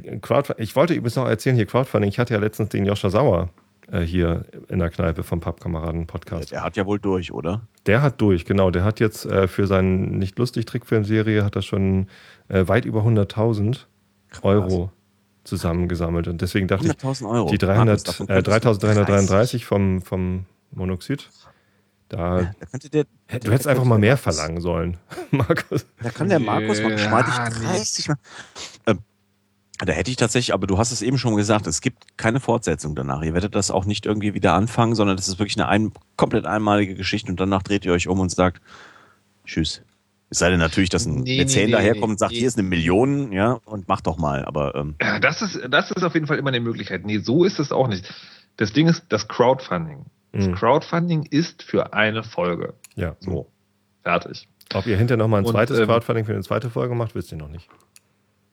[0.58, 3.50] ich wollte übrigens noch erzählen, hier Crowdfunding, ich hatte ja letztens den Joscha Sauer
[3.92, 6.52] äh, hier in der Kneipe vom Pappkameraden-Podcast.
[6.52, 7.62] Der hat ja wohl durch, oder?
[7.86, 8.72] Der hat durch, genau.
[8.72, 12.08] Der hat jetzt äh, für seine Nicht-Lustig-Trickfilmserie hat er schon
[12.50, 13.86] äh, weit über 100.000
[14.44, 14.92] Euro
[15.50, 16.28] zusammengesammelt.
[16.28, 17.50] Und deswegen dachte ich, Euro.
[17.50, 21.30] die 300, äh, 3333 vom, vom Monoxid,
[22.10, 23.06] da, ja, da der,
[23.40, 24.98] du hättest einfach mal mehr verlangen sollen,
[25.32, 25.86] Markus.
[26.02, 28.18] Da kann der Markus mal geschmeidig 30 mal.
[28.88, 29.00] Ähm,
[29.78, 32.96] da hätte ich tatsächlich, aber du hast es eben schon gesagt, es gibt keine Fortsetzung
[32.96, 33.22] danach.
[33.22, 36.46] Ihr werdet das auch nicht irgendwie wieder anfangen, sondern das ist wirklich eine ein, komplett
[36.46, 38.62] einmalige Geschichte und danach dreht ihr euch um und sagt
[39.46, 39.84] Tschüss.
[40.32, 42.58] Es sei denn natürlich, dass ein nee, Mäzen nee, daherkommt nee, und sagt, hier ist
[42.58, 44.46] eine Million, ja, und mach doch mal.
[44.46, 44.96] Aber ähm.
[45.02, 47.06] ja, das ist, das ist auf jeden Fall immer eine Möglichkeit.
[47.06, 48.14] Nee, so ist es auch nicht.
[48.58, 50.06] Das Ding ist das Crowdfunding.
[50.32, 50.56] Das mhm.
[50.56, 52.76] Crowdfunding ist für eine Folge.
[52.96, 53.16] Ja.
[53.20, 53.48] So.
[54.04, 54.48] Fertig.
[54.74, 57.32] Ob ihr hinterher nochmal ein zweites und, ähm, Crowdfunding für eine zweite Folge macht, wisst
[57.32, 57.68] ihr noch nicht.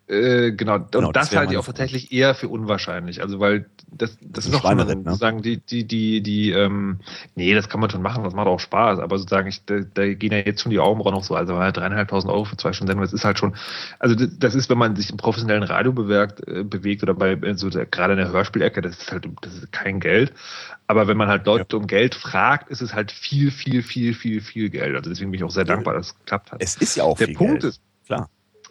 [0.09, 0.77] Äh, genau.
[0.77, 3.23] und genau, das, das halte ich auch tatsächlich eher für unwahrscheinlich.
[3.23, 5.03] Also weil das, das, das ist auch schon ne?
[5.05, 7.01] sozusagen die, die, die, die, ähm,
[7.35, 10.07] nee, das kann man schon machen, das macht auch Spaß, aber sozusagen, ich, da, da
[10.15, 13.05] gehen ja jetzt schon die Augenbrauen noch so, also dreieinhalbtausend Euro für zwei Stunden Sendung,
[13.05, 13.57] das ist halt schon,
[13.99, 17.37] also das, das ist, wenn man sich im professionellen Radio bewegt, äh, bewegt oder bei
[17.55, 20.33] so der, gerade in der Hörspielecke, das ist halt, das ist kein Geld.
[20.87, 21.79] Aber wenn man halt Leute ja.
[21.79, 24.95] um Geld fragt, ist es halt viel, viel, viel, viel, viel Geld.
[24.95, 26.63] Also deswegen bin ich auch sehr dankbar, dass es geklappt hat.
[26.63, 27.65] Es ist ja auch der viel Punkt Geld.
[27.65, 28.29] ist, klar.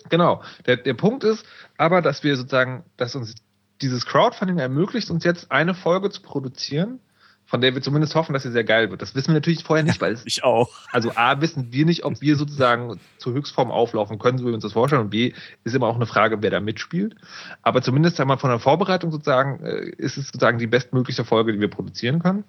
[0.10, 0.43] Genau.
[0.66, 1.45] Der, der Punkt ist
[1.78, 3.36] aber, dass wir sozusagen, dass uns
[3.82, 6.99] dieses Crowdfunding ermöglicht, uns jetzt eine Folge zu produzieren,
[7.45, 9.01] von der wir zumindest hoffen, dass sie sehr geil wird.
[9.01, 10.70] Das wissen wir natürlich vorher nicht, weil es, ich auch.
[10.91, 14.56] Also A, wissen wir nicht, ob wir sozusagen zur Höchstform auflaufen können, so wie wir
[14.56, 15.03] uns das vorstellen.
[15.03, 15.34] Und B,
[15.64, 17.16] ist immer auch eine Frage, wer da mitspielt.
[17.62, 21.60] Aber zumindest einmal von der Vorbereitung sozusagen, äh, ist es sozusagen die bestmögliche Folge, die
[21.60, 22.45] wir produzieren können.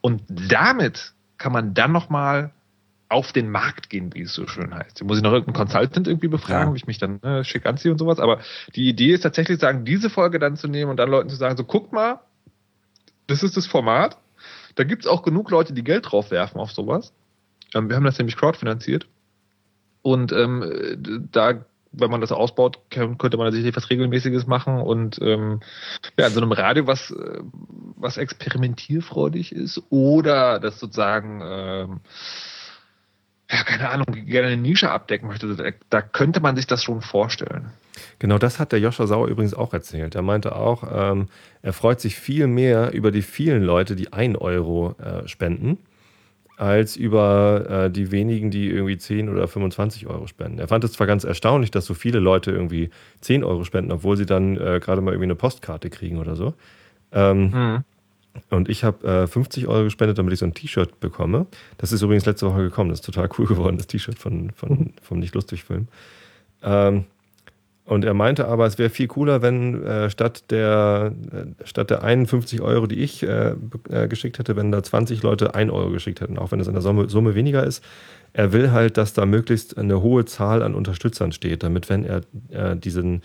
[0.00, 2.52] Und damit kann man dann nochmal
[3.12, 4.98] auf den Markt gehen, wie es so schön heißt.
[4.98, 6.74] Hier muss ich noch irgendeinen Consultant irgendwie befragen, ja.
[6.74, 8.18] wie ich mich dann äh, schick anziehe und sowas.
[8.18, 8.40] Aber
[8.74, 11.56] die Idee ist tatsächlich, sagen, diese Folge dann zu nehmen und dann Leuten zu sagen,
[11.56, 12.20] so guckt mal,
[13.26, 14.16] das ist das Format.
[14.74, 17.12] Da gibt es auch genug Leute, die Geld drauf werfen auf sowas.
[17.74, 19.06] Ähm, wir haben das nämlich crowdfinanziert.
[20.00, 25.60] Und ähm, da, wenn man das ausbaut, könnte man natürlich was Regelmäßiges machen und ähm,
[26.18, 27.40] ja, in so einem Radio, was, äh,
[27.96, 32.00] was experimentierfreudig ist oder das sozusagen ähm,
[33.52, 37.70] ja, keine Ahnung, gerne eine Nische abdecken möchte, da könnte man sich das schon vorstellen.
[38.18, 40.14] Genau das hat der Joscha Sauer übrigens auch erzählt.
[40.14, 41.28] Er meinte auch, ähm,
[41.60, 45.76] er freut sich viel mehr über die vielen Leute, die 1 Euro äh, spenden,
[46.56, 50.58] als über äh, die wenigen, die irgendwie 10 oder 25 Euro spenden.
[50.58, 52.88] Er fand es zwar ganz erstaunlich, dass so viele Leute irgendwie
[53.20, 56.54] 10 Euro spenden, obwohl sie dann äh, gerade mal irgendwie eine Postkarte kriegen oder so.
[57.12, 57.84] Ähm, mhm.
[58.50, 61.46] Und ich habe äh, 50 Euro gespendet, damit ich so ein T-Shirt bekomme.
[61.78, 62.90] Das ist übrigens letzte Woche gekommen.
[62.90, 65.88] Das ist total cool geworden, das T-Shirt von, von, vom Nicht-Lustig-Film.
[66.62, 67.04] Ähm,
[67.84, 72.04] und er meinte aber, es wäre viel cooler, wenn äh, statt, der, äh, statt der
[72.04, 73.54] 51 Euro, die ich äh,
[73.90, 76.74] äh, geschickt hätte, wenn da 20 Leute 1 Euro geschickt hätten, auch wenn es in
[76.74, 77.82] der Summe, Summe, weniger ist.
[78.32, 82.22] Er will halt, dass da möglichst eine hohe Zahl an Unterstützern steht, damit, wenn er
[82.50, 83.22] äh, diesen,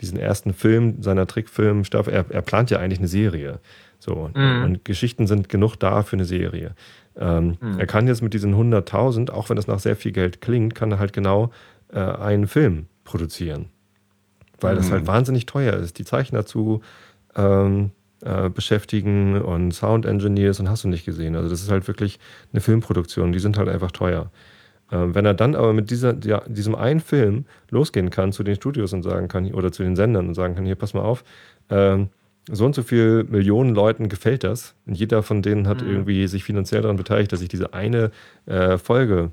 [0.00, 3.60] diesen ersten Film, seiner Trickfilm, er, er plant ja eigentlich eine Serie.
[4.00, 4.64] So, mhm.
[4.64, 6.74] und Geschichten sind genug da für eine Serie.
[7.16, 7.78] Ähm, mhm.
[7.78, 10.90] Er kann jetzt mit diesen 100.000, auch wenn das nach sehr viel Geld klingt, kann
[10.90, 11.50] er halt genau
[11.92, 13.66] äh, einen Film produzieren.
[14.58, 14.78] Weil mhm.
[14.78, 15.98] das halt wahnsinnig teuer ist.
[15.98, 16.80] Die Zeichner zu
[17.36, 17.90] ähm,
[18.22, 21.36] äh, beschäftigen und Sound Engineers und hast du nicht gesehen.
[21.36, 22.18] Also das ist halt wirklich
[22.52, 23.32] eine Filmproduktion.
[23.32, 24.30] Die sind halt einfach teuer.
[24.92, 28.56] Ähm, wenn er dann aber mit dieser, ja, diesem einen Film losgehen kann zu den
[28.56, 31.22] Studios und sagen kann, oder zu den Sendern und sagen kann, hier, pass mal auf,
[31.68, 32.08] ähm,
[32.50, 34.74] so und so viel Millionen Leuten gefällt das.
[34.86, 35.90] Und jeder von denen hat mhm.
[35.90, 38.10] irgendwie sich finanziell daran beteiligt, dass ich diese eine
[38.46, 39.30] äh, Folge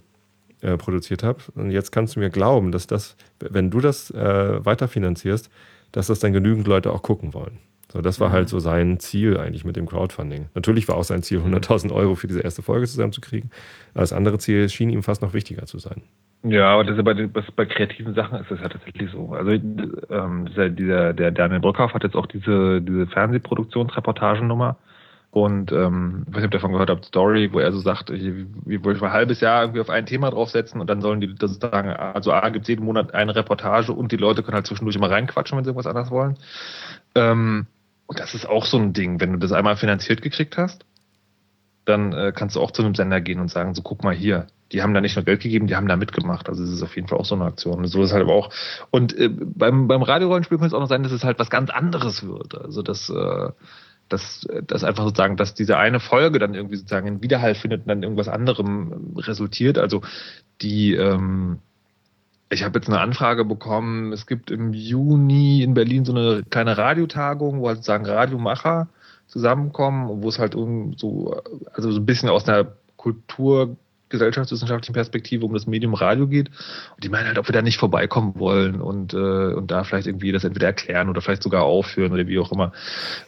[0.61, 1.39] äh, produziert habe.
[1.55, 5.49] Und jetzt kannst du mir glauben, dass das, wenn du das äh, weiterfinanzierst,
[5.91, 7.59] dass das dann genügend Leute auch gucken wollen.
[7.91, 8.33] So, das war mhm.
[8.33, 10.49] halt so sein Ziel eigentlich mit dem Crowdfunding.
[10.53, 13.49] Natürlich war auch sein Ziel, 100.000 Euro für diese erste Folge zusammenzukriegen.
[13.93, 16.03] Aber das andere Ziel schien ihm fast noch wichtiger zu sein.
[16.43, 19.29] Ja, aber das ist bei, das, bei kreativen Sachen ist das ja tatsächlich so.
[19.29, 24.77] Also ähm, dieser, der Daniel Brückhoff hat jetzt auch diese, diese Fernsehproduktionsreportagennummer.
[25.31, 28.09] Und ähm, ich weiß nicht, ob ihr davon gehört habt, Story, wo er so sagt,
[28.09, 31.59] wir wollen ein halbes Jahr irgendwie auf ein Thema draufsetzen und dann sollen die das
[31.59, 34.95] sagen, also A gibt es jeden Monat eine Reportage und die Leute können halt zwischendurch
[34.95, 36.37] immer reinquatschen, wenn sie irgendwas anderes wollen.
[37.13, 37.67] Ähm,
[38.07, 40.85] und das ist auch so ein Ding, wenn du das einmal finanziert gekriegt hast,
[41.85, 44.47] dann äh, kannst du auch zu einem Sender gehen und sagen, so guck mal hier,
[44.71, 46.49] die haben da nicht nur Geld gegeben, die haben da mitgemacht.
[46.49, 47.85] Also es ist auf jeden Fall auch so eine Aktion.
[47.85, 48.49] So ist halt aber auch.
[48.91, 51.69] Und äh, beim, beim Radiorollenspiel könnte es auch noch sein, dass es halt was ganz
[51.69, 52.55] anderes wird.
[52.55, 53.51] Also dass, äh,
[54.09, 57.87] dass, dass einfach sozusagen, dass diese eine Folge dann irgendwie sozusagen einen Widerhall findet und
[57.87, 59.77] dann irgendwas anderem resultiert.
[59.77, 60.01] Also
[60.61, 61.59] die, ähm,
[62.49, 66.77] ich habe jetzt eine Anfrage bekommen, es gibt im Juni in Berlin so eine kleine
[66.77, 68.87] Radiotagung, wo halt sozusagen Radiomacher
[69.27, 71.41] zusammenkommen, wo es halt so,
[71.73, 73.75] also so ein bisschen aus der Kultur
[74.09, 76.49] gesellschaftswissenschaftlichen Perspektive um das Medium Radio geht.
[76.95, 79.17] Und die meinen halt, ob wir da nicht vorbeikommen wollen und, äh,
[79.53, 82.71] und da vielleicht irgendwie das entweder erklären oder vielleicht sogar aufführen oder wie auch immer.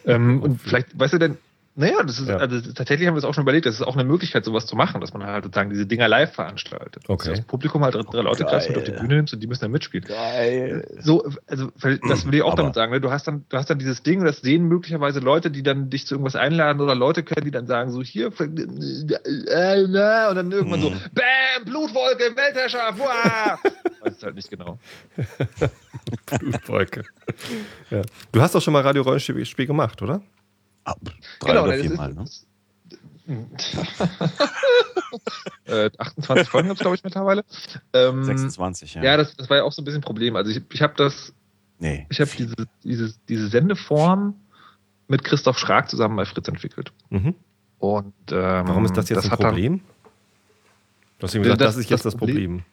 [0.06, 1.36] Ähm, und vielleicht, weißt du denn,
[1.76, 2.36] naja, das ist, ja.
[2.36, 4.74] also tatsächlich haben wir es auch schon überlegt, das ist auch eine Möglichkeit, sowas zu
[4.74, 7.04] machen, dass man halt sozusagen diese Dinger live veranstaltet.
[7.06, 7.28] Okay.
[7.28, 9.62] Dass das Publikum halt drei Leute kreist mit auf die Bühne nimmst und die müssen
[9.62, 10.04] dann mitspielen.
[10.06, 10.84] Geil.
[10.98, 12.62] So, also das will ich auch Aber.
[12.62, 13.00] damit sagen, ne?
[13.00, 16.06] du hast dann, du hast dann dieses Ding, das sehen möglicherweise Leute, die dann dich
[16.06, 20.50] zu irgendwas einladen oder Leute können, die dann sagen, so hier, äh, äh, und dann
[20.50, 20.96] irgendwann so, mhm.
[21.12, 23.58] Bäm, Blutwolke, Weltherrschaft, wow!
[24.02, 24.78] Weiß es halt nicht genau.
[26.40, 27.04] Blutwolke.
[27.90, 28.02] Ja.
[28.32, 30.20] Du hast doch schon mal Radio-Rollenspiel gemacht, oder?
[31.40, 32.24] Drei genau, oder viermal, ne?
[35.66, 37.44] äh, 28 Folgen gibt es, glaube ich, mittlerweile.
[37.92, 39.02] Ähm, 26, ja.
[39.04, 40.34] Ja, das, das war ja auch so ein bisschen ein Problem.
[40.34, 41.32] Also ich, ich habe das
[41.80, 42.06] Nee.
[42.10, 44.34] Ich habe diese, diese, diese Sendeform
[45.08, 46.92] mit Christoph Schrag zusammen bei Fritz entwickelt.
[47.08, 47.34] Mhm.
[47.78, 49.80] Und ähm, warum ist das jetzt das ein Problem?
[51.18, 52.36] Du hast ihm gesagt, das, das ist jetzt das Problem.
[52.36, 52.64] Problem.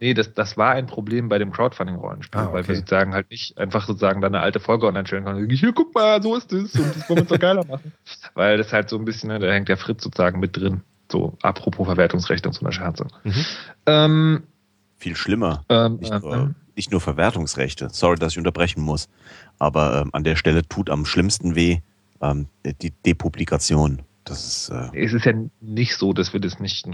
[0.00, 2.54] Nee, das, das war ein Problem bei dem Crowdfunding-Rollenspiel, ah, okay.
[2.54, 5.50] weil wir sozusagen halt nicht einfach sozusagen dann eine alte Folge online stellen können.
[5.50, 7.92] Hier, guck mal, so ist es und das wollen wir doch geiler machen.
[8.34, 10.80] Weil das halt so ein bisschen, ne, da hängt der Fritz sozusagen mit drin.
[11.12, 13.08] So, apropos Verwertungsrechte und so eine Scherze.
[13.24, 13.44] Mhm.
[13.84, 14.42] Ähm,
[14.96, 15.64] Viel schlimmer.
[15.68, 17.90] Ähm, nicht, nur, ähm, nicht, nur, Verwertungsrechte.
[17.90, 19.10] Sorry, dass ich unterbrechen muss.
[19.58, 21.80] Aber ähm, an der Stelle tut am schlimmsten weh
[22.22, 24.00] ähm, die Depublikation.
[24.24, 26.86] Das ist, äh, es ist ja nicht so, dass wir das nicht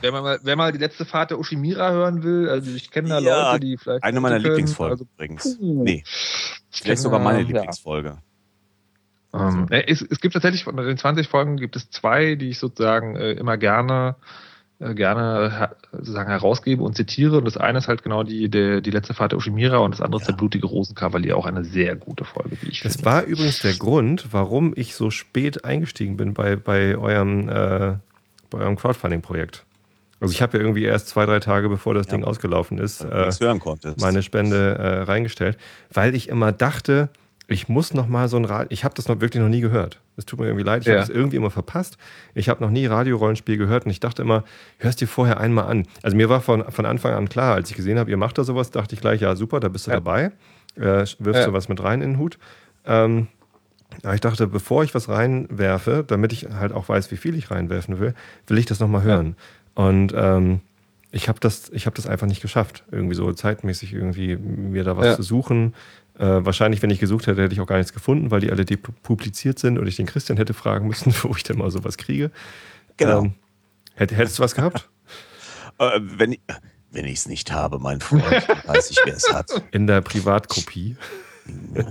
[0.00, 3.18] Wer mal, wer, mal, die letzte Fahrt der Ushimira hören will, also ich kenne da
[3.18, 4.04] ja, Leute, die vielleicht.
[4.04, 5.58] Eine meiner Lieblingsfolgen also, übrigens.
[5.60, 6.04] Nee.
[6.70, 8.18] Vielleicht sogar meine Lieblingsfolge.
[9.32, 13.16] Ähm, es, es, gibt tatsächlich von den 20 Folgen gibt es zwei, die ich sozusagen
[13.16, 14.22] äh, immer gerne äh,
[14.78, 17.38] gerne sozusagen herausgebe und zitiere.
[17.38, 20.00] Und das eine ist halt genau die, die, die letzte Fahrt der Ushimira und das
[20.00, 20.22] andere ja.
[20.22, 23.06] ist der blutige Rosenkavalier, auch eine sehr gute Folge, wie ich das finde.
[23.06, 27.94] War übrigens der Grund, warum ich so spät eingestiegen bin bei, bei eurem, äh,
[28.50, 29.64] bei eurem Crowdfunding-Projekt.
[30.20, 32.12] Also ich habe ja irgendwie erst zwei, drei Tage bevor das ja.
[32.12, 33.30] Ding ausgelaufen ist, äh,
[33.98, 35.58] meine Spende äh, reingestellt,
[35.92, 37.10] weil ich immer dachte,
[37.48, 38.66] ich muss noch mal so ein Radio.
[38.70, 40.00] Ich habe das noch wirklich noch nie gehört.
[40.16, 40.82] Es tut mir irgendwie leid.
[40.82, 40.94] Ich ja.
[40.94, 41.96] habe das irgendwie immer verpasst.
[42.34, 44.44] Ich habe noch nie Radiorollenspiel gehört und ich dachte immer,
[44.78, 45.86] hörst dir vorher einmal an.
[46.02, 48.44] Also mir war von, von Anfang an klar, als ich gesehen habe, ihr macht da
[48.44, 49.96] sowas, dachte ich gleich, ja super, da bist du ja.
[49.96, 50.32] dabei.
[50.76, 51.46] Äh, wirfst ja.
[51.46, 52.38] du was mit rein in den Hut.
[52.84, 53.28] Ähm,
[54.02, 57.50] aber ich dachte, bevor ich was reinwerfe, damit ich halt auch weiß, wie viel ich
[57.50, 58.14] reinwerfen will,
[58.48, 59.36] will ich das noch mal hören.
[59.74, 60.60] Und ähm,
[61.12, 65.16] ich habe das, hab das einfach nicht geschafft, irgendwie so zeitmäßig irgendwie mir da was
[65.16, 65.74] zu suchen.
[66.18, 68.64] Äh, wahrscheinlich, wenn ich gesucht hätte, hätte ich auch gar nichts gefunden, weil die alle
[68.64, 72.30] depubliziert sind und ich den Christian hätte fragen müssen, wo ich denn mal sowas kriege.
[72.96, 73.24] Genau.
[73.24, 73.34] Ähm,
[73.94, 74.88] hättest du was gehabt?
[75.78, 76.40] äh, wenn ich
[76.92, 79.50] wenn es nicht habe, mein Freund, weiß ich, wer es hat.
[79.70, 80.96] In der Privatkopie.
[81.74, 81.84] Ja,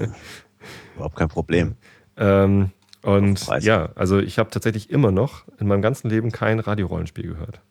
[0.96, 1.76] überhaupt kein Problem.
[2.18, 2.72] Ähm,
[3.04, 7.62] und ja, also ich habe tatsächlich immer noch in meinem ganzen Leben kein Radiorollenspiel gehört.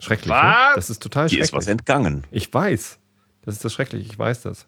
[0.00, 0.28] Schrecklich.
[0.28, 0.40] Ne?
[0.40, 0.68] Was?
[0.68, 0.72] Ne?
[0.76, 1.36] Das ist total schrecklich.
[1.36, 2.24] Hier ist was entgangen.
[2.30, 2.98] Ich weiß.
[3.42, 4.10] Das ist das Schreckliche.
[4.10, 4.66] Ich weiß das.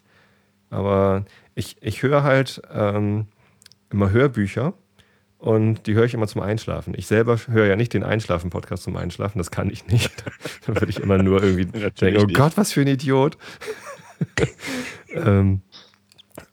[0.69, 3.27] Aber ich, ich höre halt ähm,
[3.89, 4.73] immer Hörbücher
[5.37, 6.93] und die höre ich immer zum Einschlafen.
[6.95, 10.23] Ich selber höre ja nicht den Einschlafen-Podcast zum Einschlafen, das kann ich nicht.
[10.65, 13.37] da würde ich immer nur irgendwie denken, oh Gott, was für ein Idiot.
[15.13, 15.61] ähm,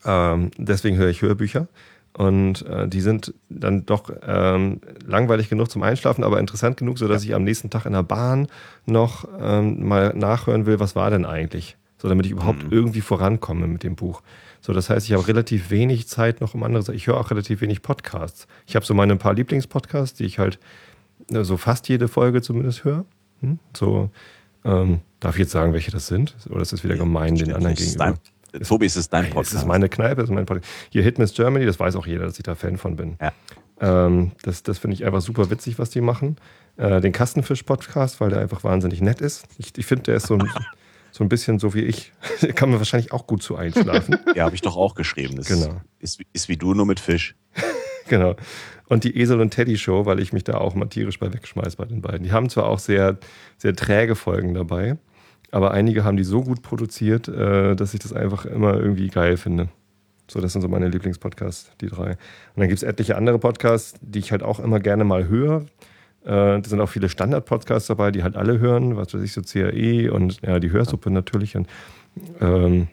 [0.04, 1.68] ähm, deswegen höre ich Hörbücher.
[2.12, 7.24] Und äh, die sind dann doch ähm, langweilig genug zum Einschlafen, aber interessant genug, sodass
[7.24, 7.30] ja.
[7.30, 8.48] ich am nächsten Tag in der Bahn
[8.86, 11.76] noch ähm, mal nachhören will, was war denn eigentlich
[12.06, 12.70] so damit ich überhaupt mhm.
[12.72, 14.22] irgendwie vorankomme mit dem Buch.
[14.60, 16.94] So, das heißt, ich habe relativ wenig Zeit noch um andere Sachen.
[16.94, 18.46] Ich höre auch relativ wenig Podcasts.
[18.64, 20.60] Ich habe so meine paar Lieblingspodcasts, die ich halt
[21.32, 23.04] äh, so fast jede Folge zumindest höre.
[23.40, 23.58] Hm?
[23.76, 24.10] So,
[24.64, 26.36] ähm, darf ich jetzt sagen, welche das sind?
[26.48, 28.16] Oder ist das wieder gemein den anderen gegenüber?
[28.52, 29.54] Dein, Tobi, ist es dein Podcast?
[29.54, 30.72] Das ist meine Kneipe, das ist mein Podcast.
[30.90, 33.16] Hier Hit Miss Germany, das weiß auch jeder, dass ich da Fan von bin.
[33.20, 33.32] Ja.
[33.80, 36.36] Ähm, das das finde ich einfach super witzig, was die machen.
[36.76, 39.44] Äh, den Kastenfisch-Podcast, weil der einfach wahnsinnig nett ist.
[39.58, 40.48] Ich, ich finde, der ist so ein
[41.16, 42.12] so ein bisschen so wie ich.
[42.56, 44.18] Kann man wahrscheinlich auch gut zu einschlafen.
[44.34, 45.36] ja, habe ich doch auch geschrieben.
[45.36, 45.80] Das genau.
[45.98, 47.34] ist, ist wie du, nur mit Fisch.
[48.08, 48.36] genau.
[48.86, 51.76] Und die Esel und Teddy Show, weil ich mich da auch mal tierisch bei wegschmeiß
[51.76, 52.22] bei den beiden.
[52.22, 53.16] Die haben zwar auch sehr,
[53.56, 54.98] sehr träge Folgen dabei,
[55.50, 59.38] aber einige haben die so gut produziert, äh, dass ich das einfach immer irgendwie geil
[59.38, 59.70] finde.
[60.30, 62.10] So, das sind so meine Lieblingspodcasts, die drei.
[62.10, 62.18] Und
[62.56, 65.64] dann gibt es etliche andere Podcasts, die ich halt auch immer gerne mal höre.
[66.26, 69.42] Äh, da sind auch viele Standard-Podcasts dabei, die halt alle hören, was weiß ich, so
[69.42, 71.56] CAE und ja, die Hörsuppe natürlich.
[71.56, 71.68] Und,
[72.40, 72.88] ähm,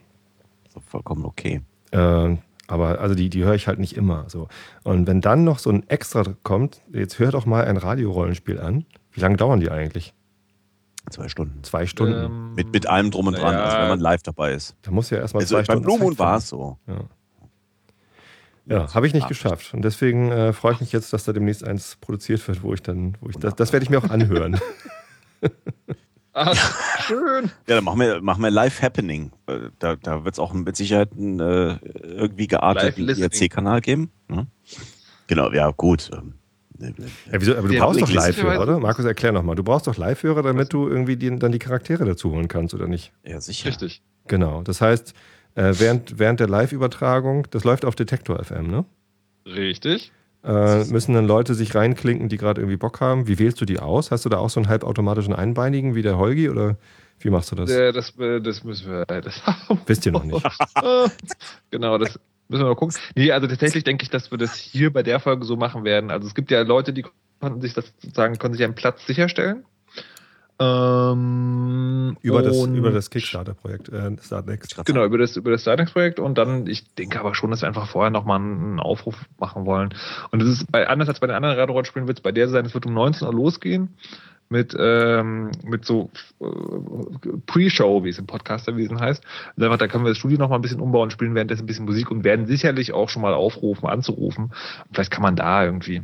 [0.69, 1.61] so vollkommen okay.
[1.91, 4.25] Äh, aber also die, die höre ich halt nicht immer.
[4.27, 4.47] So.
[4.83, 8.85] Und wenn dann noch so ein Extra kommt, jetzt hör doch mal ein Radiorollenspiel an.
[9.11, 10.13] Wie lange dauern die eigentlich?
[11.09, 11.63] Zwei Stunden.
[11.63, 12.25] Zwei Stunden.
[12.25, 13.63] Ähm, mit, mit allem drum und dran, ja.
[13.63, 14.75] also wenn man live dabei ist.
[14.83, 15.83] Da muss ja erstmal also zwei Stunden.
[15.83, 16.77] Beim Blue Moon war es so.
[16.87, 17.01] Ja.
[18.65, 19.73] Ja, habe ich nicht geschafft.
[19.73, 22.81] Und deswegen äh, freue ich mich jetzt, dass da demnächst eins produziert wird, wo ich
[22.81, 24.59] dann, wo ich das, das werde ich mir auch anhören.
[26.33, 26.55] Ach,
[27.01, 27.51] schön.
[27.67, 29.31] Ja, dann machen wir, machen wir Live Happening.
[29.47, 34.11] Äh, da, da wird es auch mit Sicherheit einen äh, irgendwie gearteten IRC-Kanal geben.
[34.29, 34.47] Ne?
[35.27, 36.09] Genau, ja, gut.
[36.13, 36.35] Ähm,
[36.79, 36.89] ja,
[37.31, 38.79] wieso, aber du brauchst doch Live-Hörer, oder?
[38.79, 39.55] Markus, erklär nochmal.
[39.55, 42.87] Du brauchst doch Live-Hörer, damit du irgendwie die, dann die Charaktere dazu holen kannst, oder
[42.87, 43.13] nicht?
[43.23, 43.69] Ja, sicher.
[43.69, 44.01] Richtig.
[44.27, 44.63] Genau.
[44.63, 45.13] Das heißt,
[45.55, 48.85] äh, während, während der Live-Übertragung, das läuft auf Detektor FM, ne?
[49.45, 50.11] Richtig.
[50.43, 53.27] Äh, müssen dann Leute sich reinklinken, die gerade irgendwie Bock haben.
[53.27, 54.11] Wie wählst du die aus?
[54.11, 56.75] Hast du da auch so einen halbautomatischen Einbeinigen wie der Holgi oder
[57.19, 57.69] wie machst du das?
[57.69, 59.05] Ja, das, äh, das müssen wir.
[59.05, 59.41] Das
[59.85, 60.45] Wisst ihr noch nicht.
[61.71, 62.95] genau, das müssen wir mal gucken.
[63.15, 66.11] Nee, also tatsächlich denke ich, dass wir das hier bei der Folge so machen werden.
[66.11, 67.05] Also es gibt ja Leute, die
[67.39, 69.63] konnten sich das sozusagen, konnten sich einen Platz sicherstellen.
[70.59, 74.85] Ähm, Über das, über das Kickstarter-Projekt, äh, Startnext.
[74.85, 77.87] Genau, über das, über das Startnext-Projekt und dann, ich denke aber schon, dass wir einfach
[77.87, 79.93] vorher nochmal einen Aufruf machen wollen.
[80.31, 82.65] Und das ist bei, anders als bei den anderen Radiorollenspielen wird es bei der sein,
[82.65, 83.95] es wird um 19 Uhr losgehen
[84.49, 86.45] mit, ähm, mit so äh,
[87.47, 89.23] Pre-Show, wie es im Podcasterwesen heißt.
[89.55, 91.65] Und einfach, da können wir das Studio noch mal ein bisschen umbauen, spielen währenddessen ein
[91.65, 94.51] bisschen Musik und werden sicherlich auch schon mal aufrufen, anzurufen.
[94.91, 96.03] Vielleicht kann man da irgendwie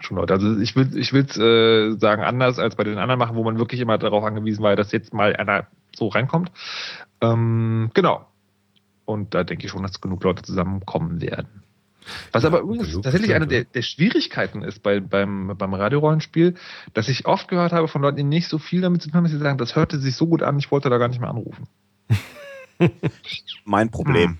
[0.00, 0.34] schon Leute.
[0.34, 3.58] Also ich will ich will's äh, sagen anders als bei den anderen machen, wo man
[3.58, 6.50] wirklich immer darauf angewiesen war, dass jetzt mal einer so reinkommt.
[7.20, 8.26] Ähm, genau.
[9.04, 11.62] Und da denke ich schon, dass genug Leute zusammenkommen werden.
[12.32, 16.54] Was ja, aber übrigens tatsächlich eine der, der, Schwierigkeiten ist bei, beim, beim Radiorollenspiel,
[16.92, 19.24] dass ich oft gehört habe von Leuten, die nicht so viel damit zu tun haben,
[19.24, 21.30] dass sie sagen, das hörte sich so gut an, ich wollte da gar nicht mehr
[21.30, 21.66] anrufen.
[23.64, 24.38] mein Problem.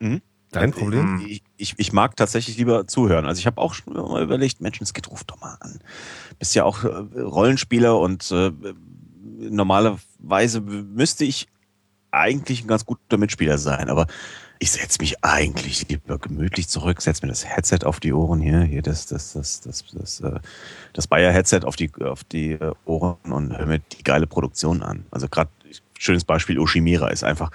[0.00, 0.12] Hm.
[0.12, 0.22] Mhm.
[0.52, 1.24] Dein Problem?
[1.26, 3.24] Ich, ich, ich, mag tatsächlich lieber zuhören.
[3.24, 5.78] Also ich habe auch schon mal überlegt, Menschen, es geht, ruf doch mal an.
[6.38, 8.52] Bist ja auch äh, Rollenspieler und äh,
[9.38, 11.48] normalerweise müsste ich
[12.10, 14.06] eigentlich ein ganz guter Mitspieler sein, aber
[14.58, 18.60] ich setze mich eigentlich lieber gemütlich zurück, setze mir das Headset auf die Ohren hier,
[18.62, 20.40] hier das, das, das, das, das, das, äh,
[20.92, 25.06] das Bayer-Headset auf die, auf die äh, Ohren und höre mir die geile Produktion an.
[25.10, 25.50] Also gerade
[25.98, 27.50] schönes Beispiel Oshimira ist einfach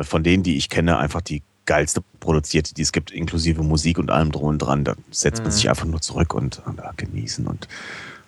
[0.00, 1.42] von denen, die ich kenne, einfach die
[1.72, 4.84] geilste produzierte, die es gibt, inklusive Musik und allem drum und dran.
[4.84, 5.52] Da setzt man mhm.
[5.52, 7.66] sich einfach nur zurück und, und uh, genießen und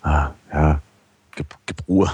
[0.01, 0.81] ah, ja,
[1.35, 2.11] gib, gib Ruhe.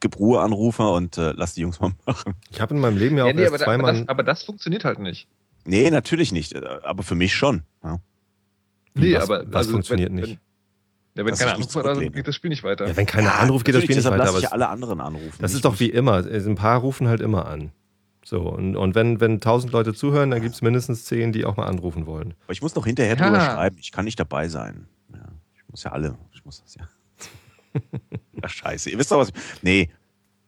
[0.00, 2.34] Gib Ruhe Anrufer und äh, lass die Jungs mal machen.
[2.50, 3.90] Ich habe in meinem Leben ja auch ja, nee, erst aber, zweimal.
[3.90, 5.28] Aber das, aber das funktioniert halt nicht.
[5.64, 6.56] Nee, natürlich nicht.
[6.56, 7.62] Aber für mich schon.
[7.84, 8.00] Ja.
[8.94, 10.38] Nee, was, aber was also, funktioniert wenn, nicht.
[11.14, 12.88] Ja, wenn keiner anruft, dann geht das Spiel nicht weiter.
[12.88, 14.28] Ja, wenn keiner ja, anruft, geht das Spiel nicht weiter.
[14.28, 15.38] Aber ich alle anderen anrufen.
[15.38, 16.26] Das ist doch wie immer.
[16.26, 17.70] Ein paar rufen halt immer an.
[18.24, 21.56] So, und, und wenn, wenn tausend Leute zuhören, dann gibt es mindestens zehn, die auch
[21.56, 22.34] mal anrufen wollen.
[22.44, 23.24] Aber ich muss noch hinterher ja.
[23.24, 24.86] drüber schreiben, ich kann nicht dabei sein.
[25.12, 26.88] Ja, ich muss ja alle, ich muss das ja.
[28.42, 28.90] Ach, scheiße.
[28.90, 29.32] Ihr wisst doch was.
[29.62, 29.90] Nee.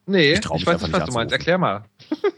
[0.07, 1.33] Nee, ich, ich weiß nicht, was du meinst.
[1.33, 1.85] Erklär mal.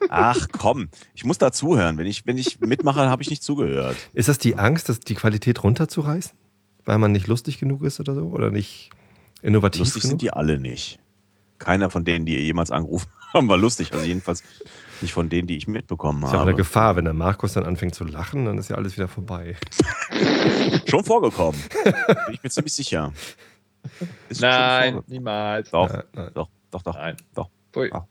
[0.09, 1.99] Ach komm, ich muss da zuhören.
[1.99, 3.97] Wenn ich, wenn ich mitmache, habe ich nicht zugehört.
[4.13, 6.33] Ist das die Angst, dass die Qualität runterzureißen?
[6.85, 8.27] Weil man nicht lustig genug ist oder so?
[8.27, 8.91] Oder nicht
[9.43, 10.11] innovativ lustig genug?
[10.13, 11.01] sind die alle nicht.
[11.59, 13.93] Keiner von denen, die ihr jemals angerufen haben, war lustig.
[13.93, 14.45] Also jedenfalls
[15.03, 16.25] nicht von denen, die ich mitbekommen habe.
[16.25, 18.69] Das ist ja auch eine Gefahr, wenn der Markus dann anfängt zu lachen, dann ist
[18.69, 19.57] ja alles wieder vorbei.
[20.87, 21.61] schon vorgekommen.
[21.85, 23.13] Bin ich mir ziemlich sicher.
[24.29, 25.71] Ist nein, niemals.
[25.71, 26.31] Doch, nein, nein.
[26.35, 26.95] doch, doch, doch.
[26.95, 27.17] Nein.
[27.35, 27.51] doch.
[27.93, 28.07] Ah.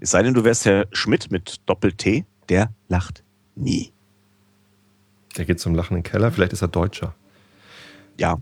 [0.00, 3.22] Es sei denn, du wärst Herr Schmidt mit Doppel-T, der lacht
[3.54, 3.92] nie.
[5.36, 7.14] Der geht zum Lachen in den Keller, vielleicht ist er Deutscher.
[8.18, 8.38] Ja.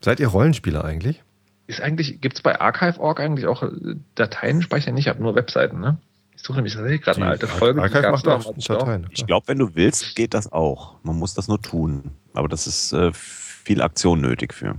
[0.00, 1.22] Seid ihr Rollenspieler eigentlich?
[1.66, 4.96] Ist eigentlich, gibt es bei Archive.org eigentlich auch äh, Dateien speichern?
[4.96, 5.98] Ich habe nur Webseiten, ne?
[6.42, 7.80] Ich suche nämlich tatsächlich gerade eine alte Folge.
[7.80, 9.06] Archive macht auch Dateien.
[9.10, 10.96] Ich glaube, wenn du willst, geht das auch.
[11.04, 12.10] Man muss das nur tun.
[12.34, 14.74] Aber das ist äh, viel Aktion nötig für.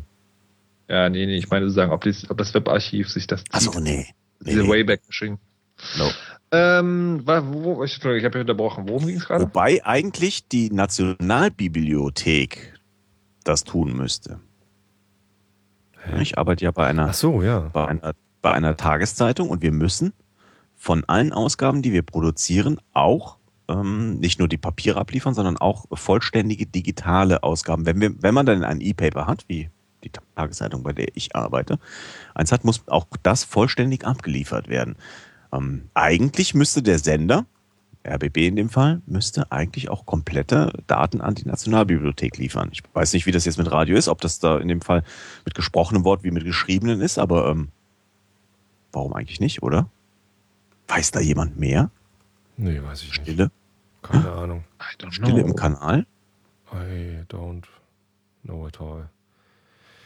[0.90, 3.54] Ja, nee, nee, ich meine zu sagen, ob, dies, ob das Webarchiv sich das zieht.
[3.54, 4.08] Achso, nee.
[4.42, 4.70] nee Diese nee.
[4.72, 5.38] Wayback-Machine.
[5.98, 6.12] No.
[6.52, 8.90] Ähm, wo, wo, ich, ich habe ja unterbrochen.
[8.90, 9.46] Worum ging es gerade?
[9.46, 12.74] Wobei eigentlich die Nationalbibliothek
[13.46, 14.42] das tun müsste.
[16.02, 16.22] Hä?
[16.22, 17.70] Ich arbeite ja bei einer, so, ja.
[17.72, 18.12] bei einer,
[18.42, 20.12] bei einer Tageszeitung und wir müssen
[20.84, 23.38] von allen Ausgaben, die wir produzieren, auch
[23.70, 27.86] ähm, nicht nur die Papiere abliefern, sondern auch vollständige digitale Ausgaben.
[27.86, 29.70] Wenn, wir, wenn man dann ein E-Paper hat, wie
[30.04, 31.80] die Tageszeitung, bei der ich arbeite,
[32.36, 34.98] eins hat, muss auch das vollständig abgeliefert werden.
[35.54, 37.46] Ähm, eigentlich müsste der Sender,
[38.06, 42.68] RBB in dem Fall, müsste eigentlich auch komplette Daten an die Nationalbibliothek liefern.
[42.74, 45.06] Ich weiß nicht, wie das jetzt mit Radio ist, ob das da in dem Fall
[45.46, 47.70] mit gesprochenem Wort wie mit geschriebenen ist, aber ähm,
[48.92, 49.88] warum eigentlich nicht, oder?
[50.88, 51.90] Weiß da jemand mehr?
[52.58, 53.44] Nee, weiß ich Stille?
[53.44, 53.52] nicht.
[54.02, 54.64] Keine Ahnung.
[55.10, 56.06] Stille im Kanal?
[56.74, 57.64] I don't
[58.44, 59.10] know at all.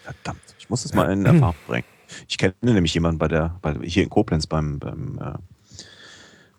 [0.03, 1.85] Verdammt, ich muss das mal in Erfahrung bringen.
[2.27, 5.33] Ich kenne nämlich jemanden bei der, bei, hier in Koblenz beim, beim äh,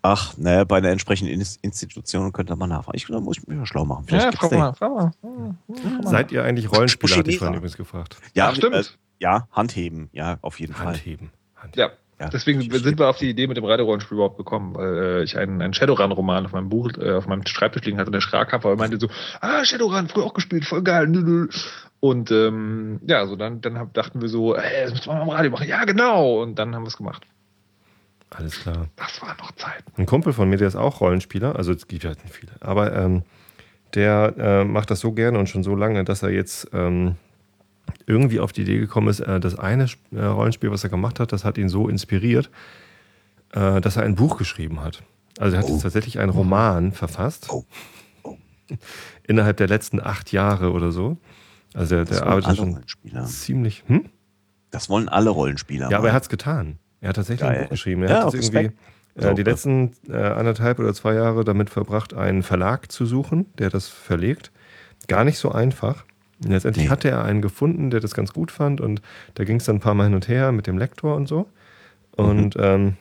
[0.02, 2.96] ach, naja, bei der entsprechenden Institution und könnte mal nachfragen.
[2.96, 4.04] Ich glaube, muss ich mich mal schlau machen.
[4.06, 5.54] Vielleicht ja, frag mal, frag mal.
[6.02, 8.18] Seid ihr eigentlich Rollenspieler, hatte ich vorhin übrigens gefragt.
[8.34, 8.74] Ja, Ach, stimmt.
[8.74, 8.84] Äh,
[9.20, 11.30] ja, Handheben, ja, auf jeden Handheben.
[11.54, 11.64] Fall.
[11.64, 11.92] Handheben.
[11.92, 12.07] Ja.
[12.20, 15.38] Ja, Deswegen sind wir auf die Idee mit dem Radiorollenspiel überhaupt gekommen, weil äh, ich
[15.38, 18.52] einen, einen Shadowrun-Roman auf meinem Buch, äh, auf meinem Schreibtisch liegen hatte und der Schrak
[18.64, 19.08] weil er meinte so,
[19.40, 21.08] ah, Shadowrun, früher auch gespielt, voll geil.
[22.00, 25.28] Und ähm, ja, so dann, dann dachten wir so, ey, das müssen wir mal im
[25.28, 25.68] Radio machen.
[25.68, 26.42] Ja, genau.
[26.42, 27.24] Und dann haben wir es gemacht.
[28.30, 28.88] Alles klar.
[28.96, 29.84] Das war noch Zeit.
[29.96, 32.94] Ein Kumpel von mir, der ist auch Rollenspieler, also es gibt halt nicht viele, aber
[32.94, 33.22] ähm,
[33.94, 37.16] der äh, macht das so gerne und schon so lange, dass er jetzt ähm,
[38.06, 41.32] irgendwie auf die Idee gekommen ist, äh, das eine äh, Rollenspiel, was er gemacht hat,
[41.32, 42.50] das hat ihn so inspiriert,
[43.52, 45.02] äh, dass er ein Buch geschrieben hat.
[45.38, 45.72] Also er hat oh.
[45.72, 47.48] jetzt tatsächlich einen Roman verfasst.
[47.50, 47.64] Oh.
[48.22, 48.36] Oh.
[49.26, 51.18] Innerhalb der letzten acht Jahre oder so.
[51.74, 52.80] Also der, der arbeitet schon
[53.26, 53.84] ziemlich.
[53.86, 54.06] Hm?
[54.70, 55.90] Das wollen alle Rollenspieler.
[55.90, 56.78] Ja, aber er hat es getan.
[57.00, 57.56] Er hat tatsächlich Geil.
[57.56, 58.02] ein Buch geschrieben.
[58.02, 58.70] Er ja, hat irgendwie
[59.14, 63.70] äh, die letzten äh, anderthalb oder zwei Jahre damit verbracht, einen Verlag zu suchen, der
[63.70, 64.50] das verlegt.
[65.06, 66.04] Gar nicht so einfach.
[66.44, 66.90] Und letztendlich nee.
[66.90, 69.02] hatte er einen gefunden, der das ganz gut fand und
[69.34, 71.48] da ging es dann ein paar Mal hin und her mit dem Lektor und so.
[72.12, 72.62] Und mhm.
[72.62, 72.96] ähm,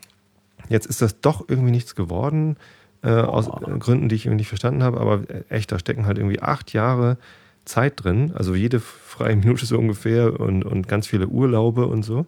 [0.69, 2.57] jetzt ist das doch irgendwie nichts geworden,
[3.03, 3.59] äh, aus oh.
[3.79, 4.99] Gründen, die ich irgendwie nicht verstanden habe.
[4.99, 7.17] Aber echt, da stecken halt irgendwie acht Jahre
[7.65, 8.31] Zeit drin.
[8.35, 12.25] Also jede freie Minute so ungefähr und, und ganz viele Urlaube und so.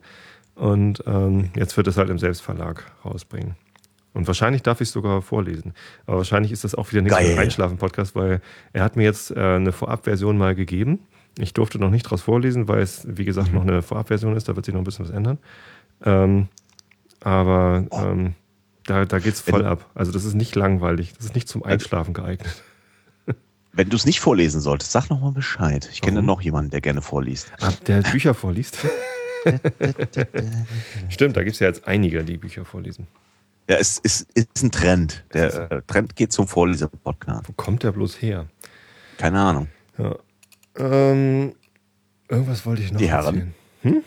[0.56, 3.56] Und ähm, jetzt wird es halt im Selbstverlag rausbringen.
[4.14, 5.74] Und wahrscheinlich darf ich es sogar vorlesen.
[6.06, 8.42] Aber wahrscheinlich ist das auch wieder nichts für Einschlafen-Podcast, weil
[8.74, 11.00] er hat mir jetzt äh, eine Vorabversion mal gegeben.
[11.38, 13.56] Ich durfte noch nicht daraus vorlesen, weil es, wie gesagt, mhm.
[13.56, 14.50] noch eine Vorabversion ist.
[14.50, 15.38] Da wird sich noch ein bisschen was ändern.
[16.04, 16.48] Ähm,
[17.22, 18.34] aber ähm,
[18.86, 19.90] da, da geht es voll ab.
[19.94, 21.14] Also das ist nicht langweilig.
[21.16, 22.64] Das ist nicht zum Einschlafen geeignet.
[23.72, 25.88] Wenn du es nicht vorlesen solltest, sag noch mal Bescheid.
[25.94, 27.52] Ich kenne noch jemanden, der gerne vorliest.
[27.62, 28.80] Ah, der Bücher vorliest?
[31.10, 33.08] Stimmt, da gibt es ja jetzt einige, die Bücher vorlesen.
[33.70, 35.24] Ja, es ist, ist ein Trend.
[35.32, 37.48] Der äh, Trend geht zum Vorleser-Podcast.
[37.48, 38.48] Wo kommt der bloß her?
[39.20, 39.68] Keine Ahnung.
[40.00, 40.16] Ja.
[40.76, 41.54] Ähm,
[42.28, 43.54] irgendwas wollte ich noch Die Herren.
[43.84, 44.04] Hm?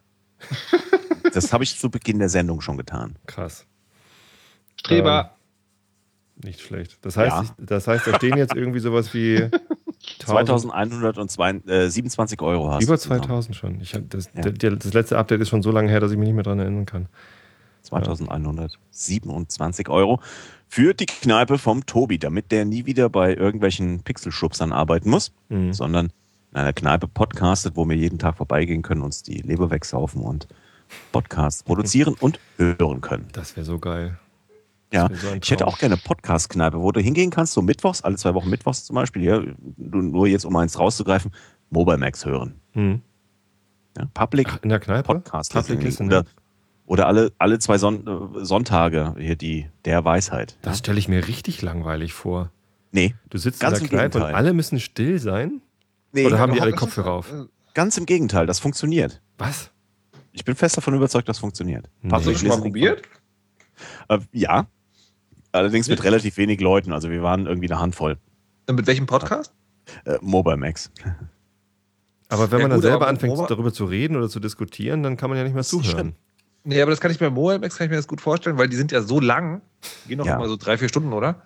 [1.31, 3.19] das habe ich zu Beginn der Sendung schon getan.
[3.27, 3.67] Krass.
[4.75, 5.35] Streber.
[5.35, 5.42] Ähm,
[6.41, 6.97] nicht schlecht.
[7.01, 7.43] Das heißt, ja.
[7.43, 9.49] ich, das heißt, da stehen jetzt irgendwie sowas wie
[10.19, 13.81] 2127 äh, Euro hast Über 2000 schon.
[13.81, 14.41] Ich das, ja.
[14.41, 16.59] der, das letzte Update ist schon so lange her, dass ich mich nicht mehr daran
[16.59, 17.07] erinnern kann.
[17.83, 20.21] 2127 Euro
[20.67, 25.73] für die Kneipe vom Tobi, damit der nie wieder bei irgendwelchen Pixelschubsern arbeiten muss, mhm.
[25.73, 26.11] sondern
[26.51, 30.47] in einer Kneipe podcastet, wo wir jeden Tag vorbeigehen können, uns die Leber wegsaufen und
[31.11, 33.27] Podcasts produzieren und hören können.
[33.33, 34.19] Das wäre so geil.
[34.93, 38.35] Ja, so ich hätte auch gerne Podcast-Kneipe, wo du hingehen kannst, so mittwochs, alle zwei
[38.35, 39.41] Wochen mittwochs zum Beispiel, ja,
[39.75, 41.31] nur jetzt um eins rauszugreifen,
[41.71, 42.61] Mobile Max hören.
[42.73, 43.01] Mhm.
[43.97, 45.03] Ja, Public Ach, in der Kneipe?
[45.03, 45.51] Podcast.
[45.51, 46.09] Public Listening.
[46.09, 46.25] Oder,
[46.85, 50.57] oder alle, alle zwei Son äh, Sonntage hier die der Weisheit.
[50.61, 50.79] Das ja?
[50.79, 52.51] stelle ich mir richtig langweilig vor.
[52.91, 53.15] Nee.
[53.29, 55.61] Du sitzt ganz in der Kneipe und alle müssen still sein?
[56.11, 57.33] Nee, oder haben die alle Kopfhörer auf?
[57.73, 59.21] Ganz im Gegenteil, das funktioniert.
[59.39, 59.71] Was?
[60.31, 61.89] Ich bin fest davon überzeugt, das funktioniert.
[62.01, 62.11] Nee.
[62.11, 63.01] Hast du schon mal probiert?
[64.09, 64.67] Äh, ja,
[65.53, 66.91] Allerdings mit relativ wenig Leuten.
[66.93, 68.17] Also wir waren irgendwie eine Handvoll.
[68.67, 69.53] Und mit welchem Podcast?
[70.05, 70.91] Äh, Mobile Max.
[72.29, 75.15] Aber wenn ja, man dann selber anfängt, Mobile darüber zu reden oder zu diskutieren, dann
[75.15, 76.15] kann man ja nicht mehr zuhören.
[76.63, 78.67] Nee, aber das kann ich bei Mobile Max kann ich mir das gut vorstellen, weil
[78.67, 79.61] die sind ja so lang,
[80.03, 80.37] die gehen noch ja.
[80.37, 81.43] immer so drei, vier Stunden, oder?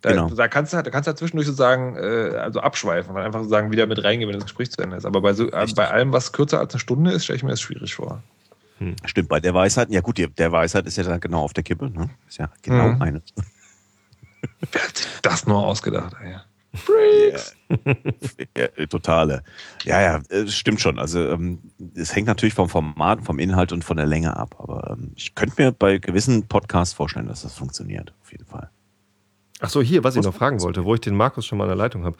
[0.00, 0.30] Da, genau.
[0.30, 3.40] da kannst du halt, da kannst du halt zwischendurch sozusagen äh, also abschweifen und einfach
[3.40, 5.04] sozusagen wieder mit reingehen, wenn das Gespräch zu Ende ist.
[5.04, 7.50] Aber bei, so, äh, bei allem, was kürzer als eine Stunde ist, stelle ich mir
[7.50, 8.22] das schwierig vor.
[8.80, 8.96] Hm.
[9.04, 11.90] Stimmt, bei der Weisheit, ja gut, der Weisheit ist ja dann genau auf der Kippe,
[11.90, 12.08] ne?
[12.26, 13.02] Ist ja genau mhm.
[13.02, 13.22] eine.
[14.72, 16.36] Wer hat sich das nur ausgedacht, ey?
[16.72, 17.56] Freaks.
[18.56, 19.42] Ja, ja, totale.
[19.84, 20.98] Ja, ja, es stimmt schon.
[20.98, 21.58] Also ähm,
[21.94, 24.54] es hängt natürlich vom Format, vom Inhalt und von der Länge ab.
[24.58, 28.14] Aber ähm, ich könnte mir bei gewissen Podcasts vorstellen, dass das funktioniert.
[28.22, 28.70] Auf jeden Fall.
[29.60, 31.70] Ach so, hier, was ich noch fragen wollte, wo ich den Markus schon mal in
[31.70, 32.16] der Leitung habe.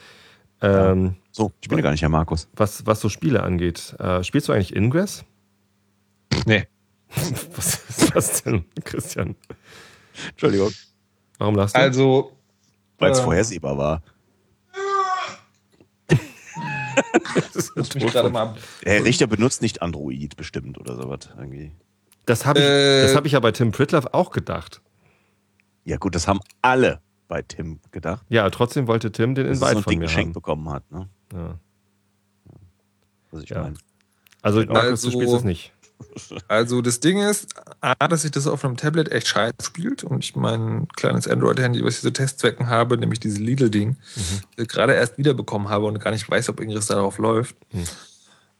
[0.62, 2.48] Ähm, so, ich bin ja gar nicht Herr Markus.
[2.54, 5.24] Was, was so Spiele angeht, äh, spielst du eigentlich Ingress?
[6.46, 6.66] Nee.
[7.56, 9.36] was ist das denn, Christian?
[10.30, 10.72] Entschuldigung.
[11.38, 11.80] Warum lachst du?
[11.80, 12.32] Also.
[12.98, 14.02] Weil es äh, vorhersehbar war.
[18.84, 21.72] Herr Richter benutzt nicht Android bestimmt oder sowas irgendwie.
[22.26, 24.82] Das habe ich, äh, hab ich ja bei Tim Pritloff auch gedacht.
[25.84, 28.24] Ja, gut, das haben alle bei Tim gedacht.
[28.28, 30.90] Ja, trotzdem wollte Tim den Invite so von mir geschenkt bekommen hat.
[30.90, 31.08] Ne?
[31.32, 31.58] Ja.
[33.30, 33.62] Was ich ja.
[33.62, 33.76] meine.
[34.42, 35.72] Also, Markus, also, du spielst es nicht.
[36.48, 40.24] Also das Ding ist, A, dass sich das auf einem Tablet echt scheiße spielt und
[40.24, 44.66] ich mein kleines Android-Handy, was ich so Testzwecken habe, nämlich dieses Lidl-Ding, mhm.
[44.66, 47.56] gerade erst wiederbekommen habe und gar nicht weiß, ob irgendwas darauf läuft.
[47.72, 47.84] Mhm.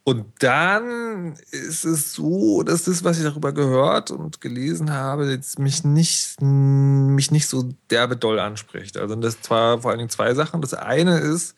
[0.02, 5.58] Und dann ist es so, dass das, was ich darüber gehört und gelesen habe, jetzt
[5.58, 8.96] mich nicht, mich nicht so derbe doll anspricht.
[8.96, 10.62] Also das zwar vor allen Dingen zwei Sachen.
[10.62, 11.54] Das eine ist,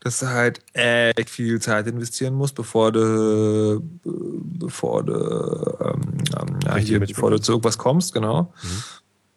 [0.00, 7.00] dass du halt echt viel Zeit investieren musst, bevor du, bevor du, ähm, ja, hier,
[7.00, 8.52] bevor du zu irgendwas kommst, genau.
[8.62, 8.82] Mhm.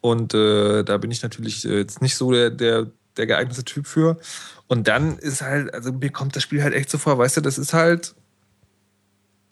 [0.00, 4.18] Und äh, da bin ich natürlich jetzt nicht so der, der, der geeignete Typ für.
[4.66, 7.40] Und dann ist halt, also mir kommt das Spiel halt echt so vor, weißt du,
[7.40, 8.14] das ist halt,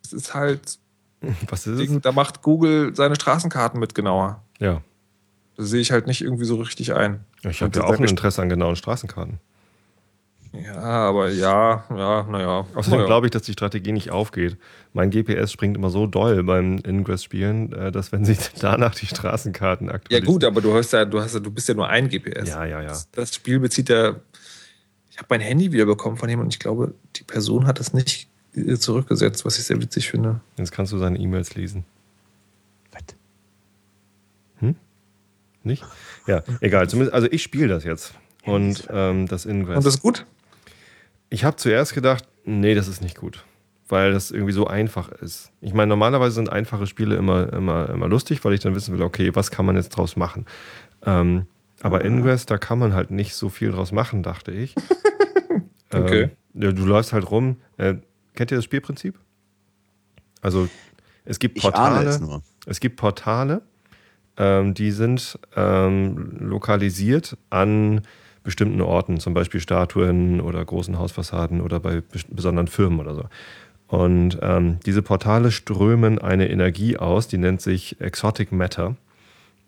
[0.02, 0.78] das ist halt,
[1.48, 2.02] was ist Ding, es?
[2.02, 4.42] Da macht Google seine Straßenkarten mit genauer.
[4.58, 4.82] Ja.
[5.56, 7.24] Das sehe ich halt nicht irgendwie so richtig ein.
[7.42, 9.38] Ich habe ja auch ein Interesse an genauen Straßenkarten.
[10.53, 12.66] Ja, aber ja, ja, naja.
[12.74, 14.57] Außerdem glaube ich, dass die Strategie nicht aufgeht.
[14.92, 19.88] Mein GPS springt immer so doll beim Ingress-Spielen, äh, dass wenn sich danach die Straßenkarten
[19.90, 20.24] aktualisieren.
[20.24, 22.48] Ja gut, aber du hast ja, du hast ja, du bist ja nur ein GPS.
[22.48, 22.88] Ja, ja, ja.
[22.88, 24.16] Das, das Spiel bezieht ja.
[25.11, 28.28] Ich habe mein Handy wiederbekommen von ihm und ich glaube, die Person hat es nicht
[28.57, 30.40] äh, zurückgesetzt, was ich sehr witzig finde.
[30.57, 31.84] Jetzt kannst du seine E-Mails lesen.
[32.90, 33.03] Was?
[34.59, 34.74] Hm?
[35.62, 35.84] Nicht?
[36.26, 36.88] Ja, egal.
[36.88, 38.14] Zumindest, also ich spiele das jetzt.
[38.44, 39.76] Und ähm, das Ingress.
[39.76, 40.24] Und das ist gut?
[41.31, 43.45] Ich habe zuerst gedacht, nee, das ist nicht gut.
[43.89, 45.51] Weil das irgendwie so einfach ist.
[45.61, 49.03] Ich meine, normalerweise sind einfache Spiele immer, immer, immer lustig, weil ich dann wissen will,
[49.03, 50.47] okay, was kann man jetzt draus machen?
[51.05, 51.47] Ähm,
[51.83, 54.74] aber Ingress, da kann man halt nicht so viel draus machen, dachte ich.
[55.93, 56.31] okay.
[56.55, 57.57] Ähm, du läufst halt rum.
[57.78, 57.97] Äh,
[58.35, 59.18] kennt ihr das Spielprinzip?
[60.41, 60.68] Also
[61.24, 62.09] es gibt Portale.
[62.09, 62.20] Es,
[62.66, 63.62] es, gibt Portale,
[64.37, 68.03] ähm, die sind ähm, lokalisiert an
[68.43, 73.24] bestimmten Orten, zum Beispiel Statuen oder großen Hausfassaden oder bei besonderen Firmen oder so.
[73.88, 78.97] Und ähm, diese Portale strömen eine Energie aus, die nennt sich Exotic Matter.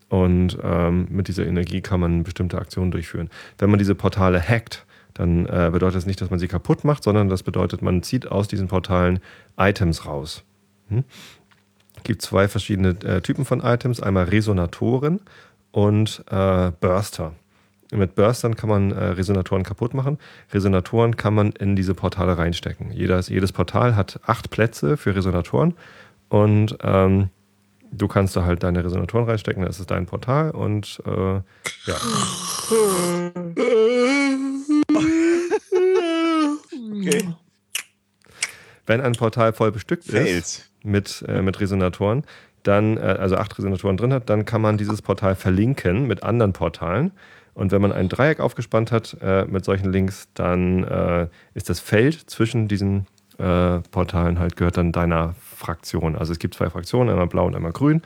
[0.08, 3.30] Und ähm, mit dieser Energie kann man bestimmte Aktionen durchführen.
[3.58, 7.02] Wenn man diese Portale hackt, dann äh, bedeutet das nicht, dass man sie kaputt macht,
[7.02, 9.20] sondern das bedeutet, man zieht aus diesen Portalen
[9.58, 10.44] Items raus.
[10.88, 11.04] Hm?
[11.96, 15.20] Es gibt zwei verschiedene äh, Typen von Items, einmal Resonatoren
[15.72, 17.32] und äh, Burster.
[17.92, 20.18] Mit Burstern kann man äh, Resonatoren kaputt machen.
[20.52, 22.90] Resonatoren kann man in diese Portale reinstecken.
[22.90, 25.74] Jedes, jedes Portal hat acht Plätze für Resonatoren
[26.30, 27.28] und ähm,
[27.92, 29.64] du kannst da halt deine Resonatoren reinstecken.
[29.64, 31.34] Das ist dein Portal und äh,
[31.84, 31.96] ja.
[36.90, 37.34] Okay.
[38.86, 42.24] Wenn ein Portal voll bestückt ist mit, äh, mit Resonatoren,
[42.62, 46.52] dann, äh, also acht Resonatoren drin hat, dann kann man dieses Portal verlinken mit anderen
[46.52, 47.12] Portalen.
[47.54, 51.80] Und wenn man ein Dreieck aufgespannt hat äh, mit solchen Links, dann äh, ist das
[51.80, 53.06] Feld zwischen diesen
[53.38, 56.16] äh, Portalen halt gehört dann deiner Fraktion.
[56.16, 58.02] Also es gibt zwei Fraktionen, einmal blau und einmal grün.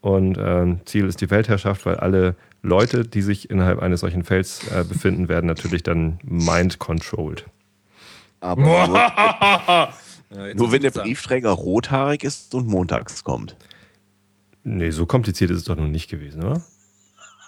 [0.00, 4.66] Und ähm, Ziel ist die Weltherrschaft, weil alle Leute, die sich innerhalb eines solchen Felds
[4.68, 7.46] äh, befinden, werden natürlich dann mind-controlled.
[8.40, 13.56] Aber nur, ja, nur wenn der Briefträger rothaarig ist und montags kommt.
[14.62, 16.62] Nee, so kompliziert ist es doch noch nicht gewesen, oder?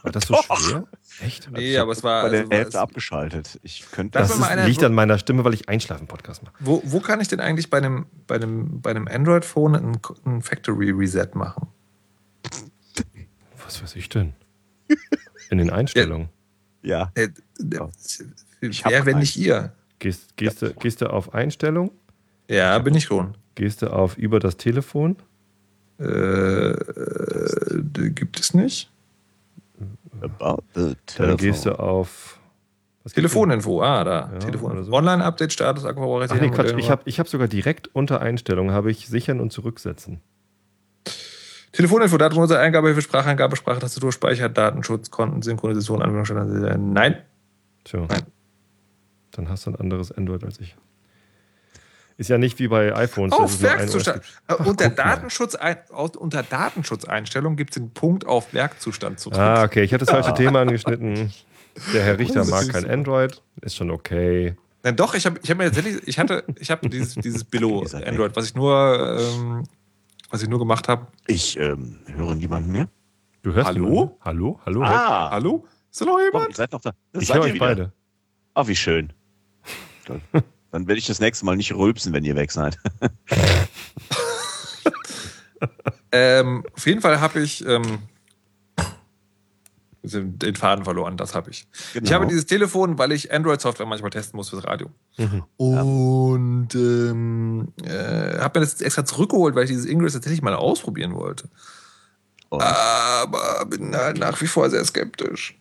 [0.06, 0.60] War das so Doch.
[0.60, 0.86] schwer?
[1.20, 1.50] Echt?
[1.50, 2.22] Nee, aber es war.
[2.22, 3.58] Bei also der Hälfte abgeschaltet.
[3.64, 4.20] Ich könnte.
[4.20, 6.54] Das, das ist, liegt an meiner Stimme, weil ich Einschlafen-Podcast mache.
[6.60, 10.42] Wo, wo kann ich denn eigentlich bei einem, bei einem, bei einem Android-Phone ein, ein
[10.42, 11.66] Factory Reset machen?
[13.64, 14.34] Was weiß ich denn?
[15.50, 16.28] In den Einstellungen.
[16.82, 17.10] Ja.
[17.16, 17.24] ja.
[17.24, 17.28] Äh,
[17.58, 19.72] wer, wenn nicht ihr?
[19.98, 20.68] Gehst, gehst, ja.
[20.68, 21.90] du, gehst du auf Einstellung?
[22.48, 23.36] Ja, bin ich schon.
[23.56, 25.16] Gehst du auf über das Telefon?
[25.98, 28.92] Äh, äh gibt es nicht.
[30.20, 31.28] About the telephone.
[31.28, 32.38] Dann gehst du auf.
[33.12, 34.30] Telefoninfo, ah, da.
[34.32, 34.82] Ja, Telefon.
[34.82, 34.92] So.
[34.92, 36.38] Online-Update, Status, Akkuverarbeitung.
[36.38, 39.52] Ach nee, Quatsch, ich habe ich hab sogar direkt unter Einstellungen, habe ich sichern und
[39.52, 40.20] zurücksetzen.
[41.70, 46.80] Telefoninfo, Datenmodus, Eingabe für Spracheingabe, Sprachtastatur, Speicher, Datenschutz, Konten, Synchronisation, Anwendungsstandard.
[46.80, 47.18] Nein.
[47.84, 48.06] Tja.
[48.08, 48.22] Nein.
[49.32, 50.74] Dann hast du ein anderes Android als ich.
[52.18, 53.32] Ist ja nicht wie bei iPhones.
[53.32, 54.22] Auf Werkzustand.
[54.46, 55.56] Ach, unter, Datenschutz
[56.16, 59.82] unter Datenschutzeinstellungen gibt es den Punkt auf Werkzustand zu Ah, okay.
[59.82, 61.30] Ich hatte das falsche Thema angeschnitten.
[61.92, 63.42] Der Herr Richter mag kein Android.
[63.60, 64.56] Ist schon okay.
[64.82, 67.84] Nein, doch, ich habe ich hab mir tatsächlich, ich hatte, ich habe dieses, dieses Billo
[68.06, 69.64] Android, was ich nur, ähm,
[70.30, 71.08] was ich nur gemacht habe.
[71.26, 72.88] Ich ähm, höre niemanden mehr.
[73.42, 73.88] Du hörst Hallo?
[73.88, 74.14] Niemanden?
[74.20, 74.60] Hallo?
[74.64, 74.82] Hallo?
[74.82, 75.30] Ah.
[75.32, 75.66] Hallo?
[75.90, 76.46] Ist da noch jemand?
[76.46, 76.92] Oh, ihr seid noch da.
[77.12, 77.92] Das ich höre euch beide.
[78.54, 79.12] Ah, wie schön.
[80.70, 82.78] Dann werde ich das nächste Mal nicht rülpsen, wenn ihr weg seid.
[86.12, 88.00] ähm, auf jeden Fall habe ich ähm,
[90.06, 91.66] den Faden verloren, das habe ich.
[91.92, 92.04] Genau.
[92.04, 94.90] Ich habe dieses Telefon, weil ich Android-Software manchmal testen muss fürs Radio.
[95.16, 95.44] Mhm.
[95.56, 101.14] Und ähm, äh, habe mir das extra zurückgeholt, weil ich dieses Ingress tatsächlich mal ausprobieren
[101.14, 101.48] wollte.
[102.48, 102.62] Und?
[102.62, 105.58] Aber bin halt nach wie vor sehr skeptisch.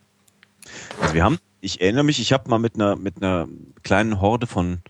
[1.00, 3.48] Also wir haben, ich erinnere mich, ich habe mal mit einer, mit einer
[3.82, 4.80] kleinen Horde von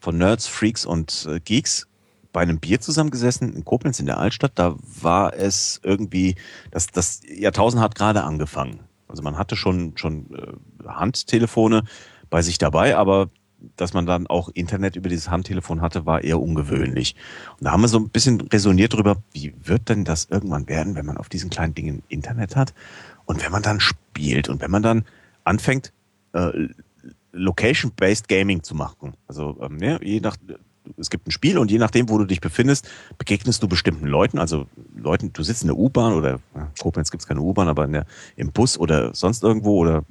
[0.00, 1.86] von Nerds, Freaks und äh, Geeks
[2.32, 4.52] bei einem Bier zusammengesessen in Koblenz in der Altstadt.
[4.54, 6.36] Da war es irgendwie,
[6.70, 8.80] das, das Jahrtausend hat gerade angefangen.
[9.08, 11.84] Also man hatte schon, schon äh, Handtelefone
[12.30, 13.28] bei sich dabei, aber
[13.76, 17.14] dass man dann auch Internet über dieses Handtelefon hatte, war eher ungewöhnlich.
[17.58, 20.94] Und da haben wir so ein bisschen resoniert darüber, wie wird denn das irgendwann werden,
[20.94, 22.72] wenn man auf diesen kleinen Dingen Internet hat
[23.26, 25.04] und wenn man dann spielt und wenn man dann
[25.44, 25.92] anfängt,
[26.32, 26.68] äh,
[27.32, 29.14] Location-Based Gaming zu machen.
[29.26, 30.36] Also ähm, ja, je nach
[30.96, 34.38] es gibt ein Spiel und je nachdem, wo du dich befindest, begegnest du bestimmten Leuten.
[34.38, 34.66] Also
[34.96, 37.92] Leuten, du sitzt in der U-Bahn oder ja, Koblenz gibt es keine U-Bahn, aber in
[37.92, 38.06] der,
[38.36, 40.04] im Bus oder sonst irgendwo oder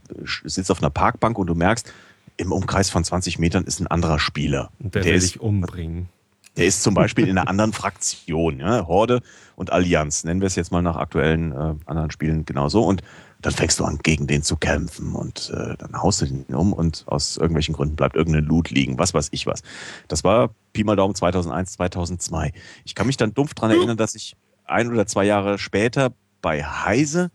[0.45, 1.91] sitzt auf einer Parkbank und du merkst,
[2.37, 4.71] im Umkreis von 20 Metern ist ein anderer Spieler.
[4.79, 6.07] Der, der will ist, dich umbringen.
[6.55, 9.21] Der ist zum Beispiel in einer anderen Fraktion, ja, Horde
[9.55, 12.83] und Allianz, nennen wir es jetzt mal nach aktuellen äh, anderen Spielen genauso.
[12.83, 13.01] Und
[13.41, 16.73] dann fängst du an, gegen den zu kämpfen und äh, dann haust du den um
[16.73, 19.61] und aus irgendwelchen Gründen bleibt irgendein Loot liegen, was weiß ich was.
[20.09, 22.51] Das war Pi mal Daumen 2001, 2002.
[22.83, 24.35] Ich kann mich dann dumpf daran erinnern, dass ich
[24.65, 26.11] ein oder zwei Jahre später
[26.41, 27.31] bei Heise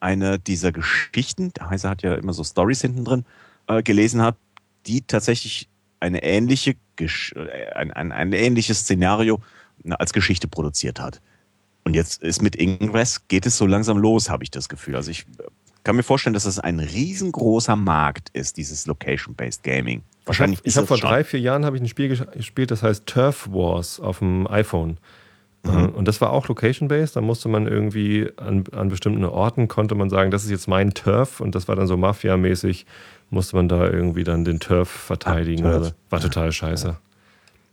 [0.00, 3.24] eine dieser Geschichten, der Heise hat ja immer so Stories hinten drin,
[3.66, 4.36] äh, gelesen habe,
[4.86, 5.68] die tatsächlich
[5.98, 9.40] eine ähnliche, äh, ein, ein, ein ähnliches Szenario
[9.90, 11.20] als Geschichte produziert hat.
[11.88, 14.94] Und jetzt ist mit Ingress, geht es so langsam los, habe ich das Gefühl.
[14.94, 15.44] Also ich äh,
[15.84, 20.02] kann mir vorstellen, dass das ein riesengroßer Markt ist, dieses Location-Based Gaming.
[20.26, 23.06] Wahrscheinlich ich habe hab vor drei, vier Jahren habe ich ein Spiel gespielt, das heißt
[23.06, 24.98] Turf Wars auf dem iPhone.
[25.62, 25.70] Mhm.
[25.70, 27.16] Äh, und das war auch Location-based.
[27.16, 30.92] Da musste man irgendwie an, an bestimmten Orten, konnte man sagen, das ist jetzt mein
[30.92, 31.40] Turf.
[31.40, 32.84] Und das war dann so Mafia-mäßig,
[33.30, 35.64] musste man da irgendwie dann den Turf verteidigen.
[35.64, 35.94] Ach, Turf.
[36.10, 36.98] War total scheiße.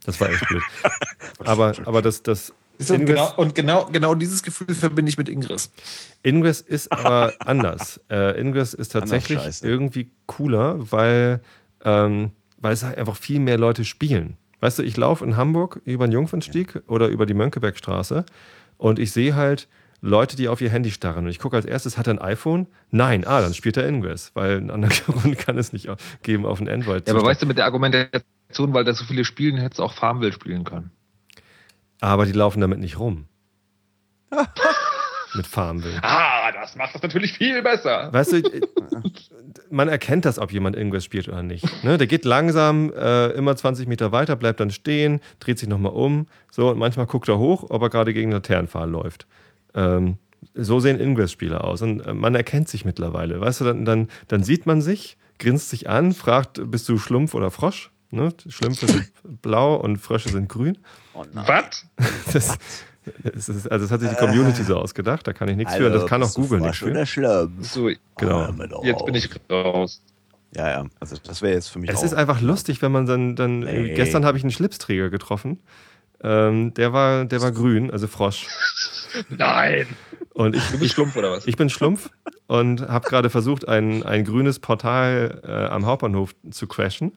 [0.06, 0.62] Das war echt blöd.
[1.44, 2.54] aber, aber das, das
[2.88, 5.70] und, genau, und genau, genau dieses Gefühl verbinde ich mit Ingress.
[6.22, 8.00] Ingress ist aber anders.
[8.10, 11.40] Äh, Ingress ist tatsächlich irgendwie cooler, weil,
[11.84, 14.36] ähm, weil es halt einfach viel mehr Leute spielen.
[14.60, 16.80] Weißt du, ich laufe in Hamburg über den Jungfernstieg ja.
[16.86, 18.24] oder über die Mönckebergstraße
[18.78, 19.68] und ich sehe halt
[20.00, 21.24] Leute, die auf ihr Handy starren.
[21.24, 22.66] Und ich gucke als erstes, hat er ein iPhone?
[22.90, 25.88] Nein, ah, dann spielt er Ingress, weil einen anderen Grund kann es nicht
[26.22, 27.08] geben auf ein Android.
[27.08, 29.94] Ja, aber weißt du, mit der Argumentation, weil da so viele spielen, hättest du auch
[29.94, 30.90] Farmville spielen können.
[32.00, 33.26] Aber die laufen damit nicht rum.
[35.36, 35.98] mit Farmville.
[36.02, 38.12] Ah, das macht das natürlich viel besser.
[38.12, 38.42] Weißt du,
[39.70, 41.84] man erkennt das, ob jemand irgendwas spielt oder nicht.
[41.84, 41.98] Ne?
[41.98, 46.26] Der geht langsam äh, immer 20 Meter weiter, bleibt dann stehen, dreht sich nochmal um.
[46.50, 49.26] So, und manchmal guckt er hoch, ob er gerade gegen einen Laternenpfahl läuft.
[49.74, 50.16] Ähm,
[50.54, 51.82] so sehen Ingress-Spieler aus.
[51.82, 53.40] Und äh, man erkennt sich mittlerweile.
[53.40, 57.34] Weißt du, dann, dann, dann sieht man sich, grinst sich an, fragt, bist du Schlumpf
[57.34, 57.90] oder Frosch?
[58.10, 58.32] Ne?
[58.48, 59.10] Schlümpfe sind
[59.42, 60.78] blau und Frösche sind grün.
[61.14, 61.86] Oh Was?
[62.32, 62.58] Das,
[63.22, 65.84] das ist, also das hat sich die Community so ausgedacht, da kann ich nichts also,
[65.84, 65.90] für.
[65.90, 67.06] Das kann auch Google nicht für.
[67.06, 67.62] Schlimm.
[67.62, 68.52] So, genau.
[68.82, 70.02] Jetzt bin ich raus.
[70.56, 71.90] Ja, ja, also das wäre jetzt für mich.
[71.90, 73.94] Es ist einfach lustig, wenn man dann, dann nee.
[73.94, 75.60] gestern habe ich einen Schlipsträger getroffen.
[76.22, 78.46] Ähm, der war, der war grün, also Frosch.
[79.28, 79.86] Nein.
[80.32, 81.46] Und ich, du bist Schlumpf oder was?
[81.46, 82.10] Ich bin Schlumpf
[82.46, 87.12] und habe gerade versucht, ein, ein grünes Portal äh, am Hauptbahnhof zu crashen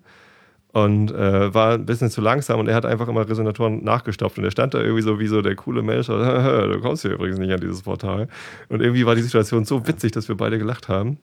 [0.72, 4.44] und äh, war ein bisschen zu langsam und er hat einfach immer Resonatoren nachgestopft und
[4.44, 7.52] er stand da irgendwie so wie so der coole Mensch, du kommst hier übrigens nicht
[7.52, 8.28] an dieses Portal.
[8.70, 11.18] Und irgendwie war die Situation so witzig, dass wir beide gelacht haben.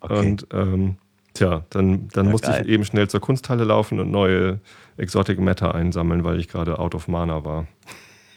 [0.00, 0.18] Okay.
[0.18, 0.96] Und ähm,
[1.34, 2.62] tja, dann, dann ja, musste geil.
[2.64, 4.60] ich eben schnell zur Kunsthalle laufen und neue
[4.96, 7.66] Exotic Matter einsammeln, weil ich gerade out of Mana war.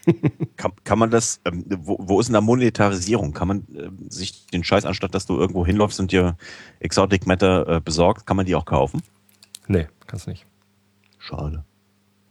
[0.58, 3.32] kann, kann man das, ähm, wo, wo ist denn da Monetarisierung?
[3.32, 6.36] Kann man äh, sich den Scheiß, anstatt dass du irgendwo hinläufst und dir
[6.82, 9.02] Exotic Matter äh, besorgst, kann man die auch kaufen?
[9.68, 10.46] Nee, kannst nicht.
[11.18, 11.64] Schade.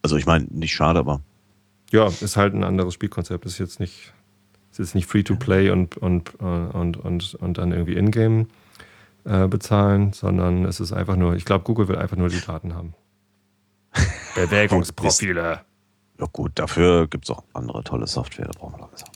[0.03, 1.21] Also ich meine, nicht schade, aber.
[1.91, 3.45] Ja, ist halt ein anderes Spielkonzept.
[3.45, 4.13] Ist jetzt nicht,
[4.71, 8.47] ist jetzt nicht free to play und, und, äh, und, und, und dann irgendwie in-game
[9.25, 12.73] äh, bezahlen, sondern es ist einfach nur, ich glaube, Google will einfach nur die Daten
[12.73, 12.95] haben.
[14.37, 15.63] Bewegungsprofile.
[16.21, 19.09] Ja gut, dafür gibt es auch andere tolle Software, da brauchen wir langsam.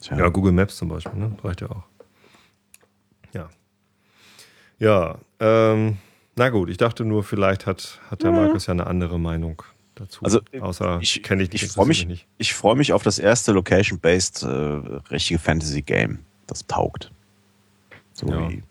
[0.00, 0.18] Tja.
[0.18, 1.36] Ja, Google Maps zum Beispiel, ne?
[1.42, 1.82] Reicht ja auch.
[3.32, 3.48] Ja.
[4.78, 5.98] Ja, ähm,
[6.38, 9.62] na gut, ich dachte nur, vielleicht hat, hat der Markus ja eine andere Meinung
[9.96, 10.22] dazu.
[10.22, 11.64] Also, Außer ich kenne ich nicht.
[11.64, 12.26] Ich freue mich, nicht.
[12.38, 14.46] Ich freu mich auf das erste Location-based äh,
[15.10, 16.20] richtige Fantasy-Game.
[16.46, 17.10] Das taugt.
[18.12, 18.48] So ja.
[18.48, 18.62] wie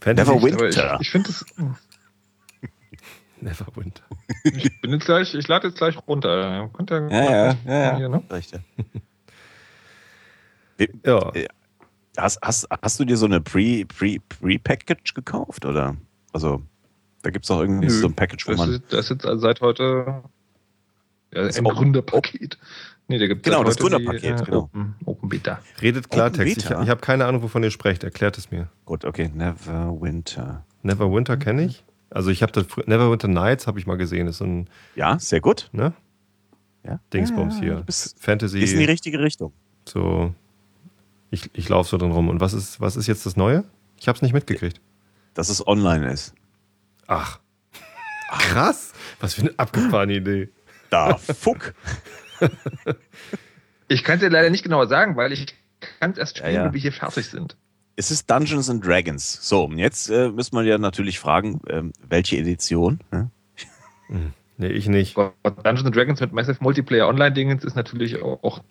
[0.00, 0.98] Fantasy Neverwinter.
[1.00, 1.44] Ich, ich finde das.
[3.40, 4.02] Neverwinter.
[4.44, 6.70] Ich bin jetzt gleich, ich lade jetzt gleich runter.
[6.74, 8.22] Könnt ihr ja, ja, ja, hier, ne?
[8.30, 8.38] Ja.
[11.34, 11.48] Äh,
[12.16, 15.64] hast, hast, hast du dir so eine Pre-Package Pre, Pre gekauft?
[15.64, 15.96] Oder?
[16.32, 16.62] Also,
[17.22, 18.82] da gibt es auch irgendwie Nö, so ein Package, wo man.
[18.90, 20.22] Das ist jetzt seit heute
[21.32, 22.58] ja, ein Gründerpaket.
[23.08, 24.58] Nee, da gibt Genau, das Gründerpaket, die, äh, genau.
[24.64, 25.60] Open, Open Beta.
[25.80, 26.58] Redet Klartext.
[26.58, 28.04] Ich, ich habe keine Ahnung, wovon ihr sprecht.
[28.04, 28.68] Erklärt es mir.
[28.84, 29.30] Gut, okay.
[29.34, 30.64] Neverwinter.
[30.82, 31.84] Neverwinter kenne ich.
[32.10, 34.26] Also ich habe das Neverwinter Nights habe ich mal gesehen.
[34.26, 35.68] Das ist ein Ja, sehr gut.
[35.72, 35.92] Ne?
[36.84, 37.00] Ja.
[37.12, 37.84] Dingsbums ja, hier.
[38.18, 38.60] Fantasy.
[38.60, 39.52] Ist in die richtige Richtung.
[39.86, 40.34] So
[41.30, 42.28] ich, ich laufe so drin rum.
[42.28, 43.64] Und was ist, was ist jetzt das Neue?
[43.98, 44.80] Ich habe es nicht mitgekriegt.
[45.34, 46.34] Dass es online ist.
[47.08, 47.40] Ach.
[48.30, 48.92] Krass.
[49.18, 50.50] Was für eine abgefahrene Idee.
[50.90, 51.74] Da, fuck.
[53.88, 55.46] ich kann es dir leider nicht genauer sagen, weil ich
[55.98, 56.66] kann es erst spielen, ja, ja.
[56.66, 57.56] wenn wir hier fertig sind.
[57.96, 59.38] Es ist Dungeons and Dragons.
[59.40, 63.00] So, jetzt äh, müssen wir ja natürlich fragen, ähm, welche Edition?
[63.10, 63.30] Hm?
[64.56, 65.16] Nee, ich nicht.
[65.16, 68.62] Dungeons and Dragons mit Massive Multiplayer Online-Dingens ist natürlich auch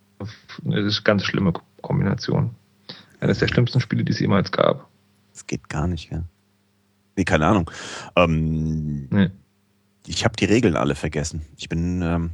[0.66, 2.56] eine ganz schlimme Kombination.
[3.20, 4.88] Eines der schlimmsten Spiele, die es jemals gab.
[5.34, 6.24] Es geht gar nicht, ja.
[7.18, 7.70] Nee, keine Ahnung.
[8.16, 9.32] Ähm, nee.
[10.06, 11.42] Ich habe die Regeln alle vergessen.
[11.58, 12.32] Ich bin, ähm,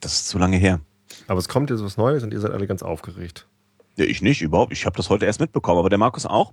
[0.00, 0.80] das ist zu lange her.
[1.26, 3.48] Aber es kommt jetzt was Neues und ihr seid alle ganz aufgeregt.
[3.96, 4.72] Ja, ich nicht, überhaupt.
[4.72, 6.52] Ich habe das heute erst mitbekommen, aber der Markus auch.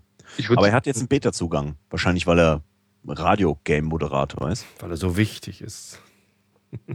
[0.49, 1.75] aber er hat jetzt einen Beta-Zugang.
[1.89, 2.63] Wahrscheinlich, weil er
[3.05, 4.65] Radio-Game-Moderator ist.
[4.79, 5.99] Weil er so wichtig ist.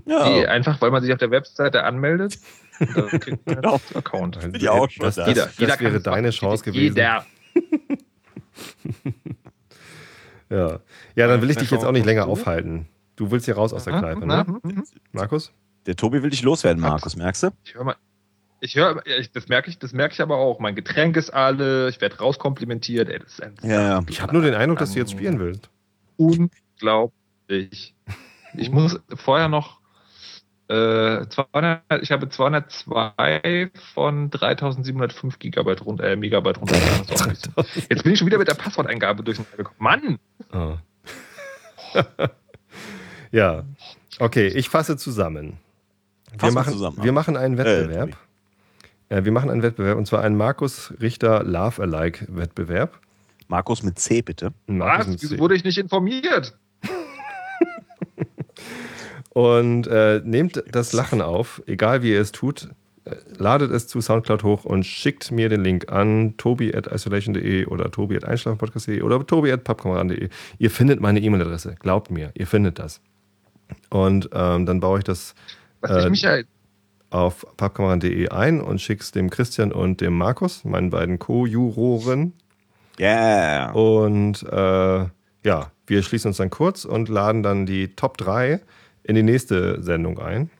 [0.07, 0.29] Ja.
[0.29, 2.39] Nee, einfach, weil man sich auf der Webseite anmeldet.
[2.79, 3.81] Da kriegt man genau.
[3.95, 4.39] Account.
[4.59, 6.97] Ja, auch das, das, jeder, das jeder wäre deine Chance gewesen.
[6.97, 7.27] Jeder.
[10.51, 10.81] ja.
[11.15, 12.89] ja, dann will ich dich jetzt auch nicht länger aufhalten.
[13.17, 14.47] Du willst hier raus aus der Kneipe, ne?
[15.13, 15.53] Markus?
[15.87, 17.49] Der Tobi will dich loswerden, Markus, merkst du?
[17.65, 17.97] Ich höre mal.
[18.63, 20.59] Ich höre, das merke ich, das merke ich aber auch.
[20.61, 23.09] Mein Getränk ist alle, ich werde rauskomplimentiert.
[23.09, 24.03] Ey, das ist ein ja, ja.
[24.09, 25.71] Ich habe nur den Eindruck, dass du jetzt spielen willst.
[26.19, 27.95] Unglaublich.
[28.55, 29.80] Ich muss vorher noch
[30.71, 36.77] äh, 200, ich habe 202 von 3705 Gigabyte runter, äh, Megabyte runter.
[37.91, 39.77] Jetzt bin ich schon wieder mit der Passworteingabe durcheinander gekommen.
[39.81, 40.19] Mann!
[40.53, 40.77] Oh.
[43.33, 43.65] ja,
[44.21, 45.59] okay, ich fasse zusammen.
[46.39, 48.17] Wir machen, zusammen, wir machen einen äh, Wettbewerb.
[49.09, 53.01] Äh, wir machen einen Wettbewerb und zwar einen Markus Richter Love Alike Wettbewerb.
[53.49, 54.53] Markus mit C, bitte.
[54.69, 55.23] Markus Was?
[55.23, 56.57] Wieso wurde ich nicht informiert?
[59.31, 62.69] Und äh, nehmt das Lachen auf, egal wie ihr es tut.
[63.05, 69.03] Äh, ladet es zu Soundcloud hoch und schickt mir den Link an tobi.isolation.de oder tobi.einschlafenpodcast.de
[69.03, 70.29] oder tobi.pappkameraden.de.
[70.59, 71.77] Ihr findet meine E-Mail-Adresse.
[71.79, 73.01] Glaubt mir, ihr findet das.
[73.89, 75.35] Und ähm, dann baue ich das
[75.83, 76.45] äh, Michael
[77.11, 82.33] auf pappkameraden.de ein und schick's dem Christian und dem Markus, meinen beiden Co-Juroren.
[82.99, 83.73] Yeah.
[83.73, 85.07] Und äh,
[85.45, 88.61] ja, wir schließen uns dann kurz und laden dann die Top 3
[89.03, 90.51] in die nächste Sendung ein.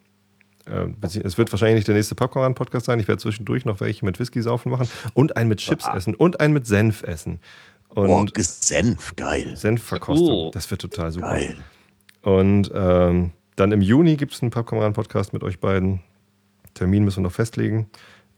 [0.67, 3.01] Äh, es wird wahrscheinlich nicht der nächste Popcorn-Podcast sein.
[3.01, 5.97] Ich werde zwischendurch noch welche mit Whisky saufen machen und einen mit Chips ah.
[5.97, 7.41] essen und einen mit Senf essen.
[7.89, 9.57] Und Boah, Senf, geil.
[9.57, 10.31] Senfverkostung.
[10.31, 10.51] Oh.
[10.53, 11.31] Das wird total super.
[11.31, 11.57] Geil.
[12.23, 16.01] Und ähm, dann im Juni gibt es einen Pappkameraden-Podcast mit euch beiden.
[16.75, 17.91] Termin müssen wir noch festlegen,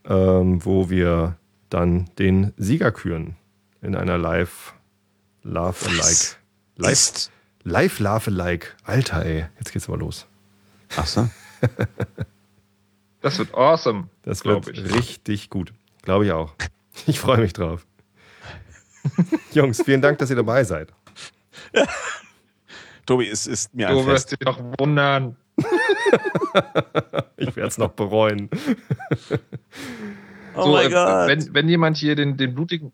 [0.05, 1.36] ähm, wo wir
[1.68, 3.36] dann den Sieger küren
[3.82, 4.74] in einer Live
[5.42, 6.36] Love Alike.
[6.76, 7.30] Live,
[7.64, 8.68] live Love Alike.
[8.84, 10.26] Alter, ey, jetzt geht's aber los.
[10.96, 11.28] Ach so.
[13.20, 14.08] das wird awesome.
[14.22, 14.94] Das wird ich.
[14.94, 15.72] richtig gut.
[16.02, 16.54] Glaube ich auch.
[17.06, 17.86] Ich freue mich drauf.
[19.52, 20.92] Jungs, vielen Dank, dass ihr dabei seid.
[23.06, 24.04] Tobi, es ist mir du ein.
[24.04, 25.36] Du wirst dich noch wundern.
[27.36, 28.48] ich werde es noch bereuen.
[30.54, 31.28] oh so, mein äh, Gott.
[31.28, 32.92] Wenn, wenn jemand hier den, den blutigen,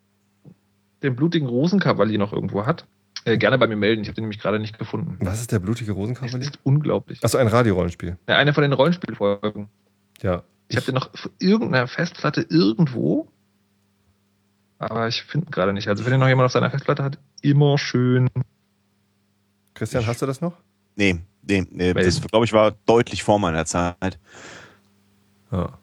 [1.03, 2.87] den blutigen Rosenkavalier noch irgendwo hat,
[3.29, 4.03] äh, gerne bei mir melden.
[4.03, 5.19] Ich habe den nämlich gerade nicht gefunden.
[5.21, 6.39] Was ist der blutige Rosenkavalier?
[6.39, 7.23] Das ist unglaublich.
[7.23, 8.17] Achso, ein Radiorollenspiel.
[8.29, 9.69] Ja, eine von den Rollenspielfolgen.
[10.23, 10.43] Ja.
[10.69, 13.29] Ich, ich habe den noch auf irgendeiner Festplatte irgendwo,
[14.79, 15.89] aber ich finde ihn gerade nicht.
[15.89, 18.29] Also wenn ihr noch jemand auf seiner Festplatte hat, immer schön
[19.79, 20.55] Christian, hast du das noch?
[20.97, 24.19] Nee, nee, nee das glaube ich war deutlich vor meiner Zeit.
[25.53, 25.79] Ja.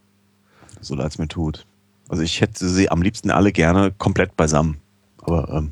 [0.81, 1.65] So leid es mir tut.
[2.09, 4.77] Also ich hätte sie am liebsten alle gerne komplett beisammen.
[5.21, 5.71] Aber ähm,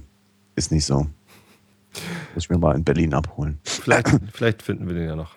[0.55, 1.07] ist nicht so.
[2.33, 3.59] Muss ich mir mal in Berlin abholen.
[3.63, 5.35] Vielleicht, vielleicht finden wir den ja noch.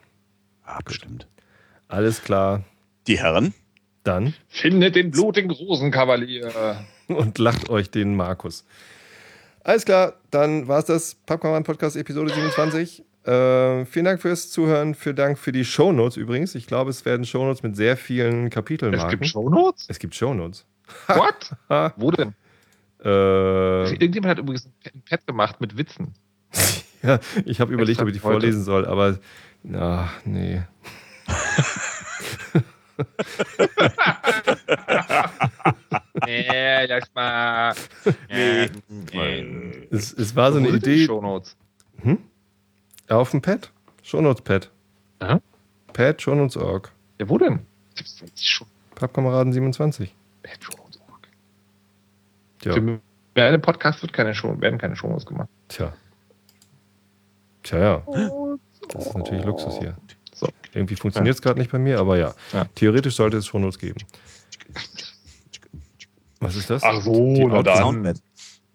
[0.65, 1.27] Ah, bestimmt.
[1.89, 2.65] Alles klar.
[3.07, 3.55] Die Herren?
[4.03, 4.35] Dann.
[4.49, 6.85] Findet den blutigen Rosenkavalier.
[7.09, 8.65] Und lacht euch den Markus.
[9.63, 13.05] Alles klar, dann war es das Popcorn Podcast Episode 27.
[13.25, 16.55] Äh, vielen Dank fürs Zuhören, vielen Dank für die Shownotes übrigens.
[16.55, 19.87] Ich glaube, es werden Shownotes mit sehr vielen Kapiteln Es gibt Shownotes?
[19.89, 20.65] Es gibt Shownotes.
[21.09, 21.93] What?
[21.97, 22.35] Wo denn?
[23.05, 26.15] Äh, Irgendjemand hat übrigens ein Pad gemacht mit Witzen.
[27.03, 28.41] ja, ich habe überlegt, ob ich die heute.
[28.41, 29.19] vorlesen soll, aber
[29.63, 30.63] na, nee.
[36.25, 37.75] nee, lass mal.
[38.31, 38.71] Nee.
[39.13, 39.89] nee.
[39.91, 41.07] Es, es war so eine Idee.
[41.07, 41.57] Shownotes.
[42.03, 42.19] Hm?
[43.09, 43.71] Auf dem Pad?
[44.03, 44.71] Shownotes-Pad.
[45.21, 45.41] Aha.
[45.93, 46.93] Pad, Shownotes.org.
[47.21, 47.67] Ja, wo denn?
[48.95, 50.15] Pappkameraden 27.
[50.43, 51.29] Pad, Shownotes.org.
[52.63, 52.73] Ja.
[52.75, 53.01] Für
[53.43, 55.49] einen Podcast wird keine Show, werden keine Shownotes gemacht.
[55.69, 55.93] Tja.
[57.67, 58.03] Tja, ja.
[58.89, 59.97] Das ist natürlich Luxus hier.
[60.32, 60.47] So.
[60.73, 62.32] Irgendwie funktioniert es gerade nicht bei mir, aber ja.
[62.53, 62.66] ja.
[62.77, 63.99] Theoretisch sollte es Shownotes geben.
[66.39, 66.82] Was ist das?
[66.85, 67.77] Ach so, na dann.
[67.78, 68.23] Soundbed.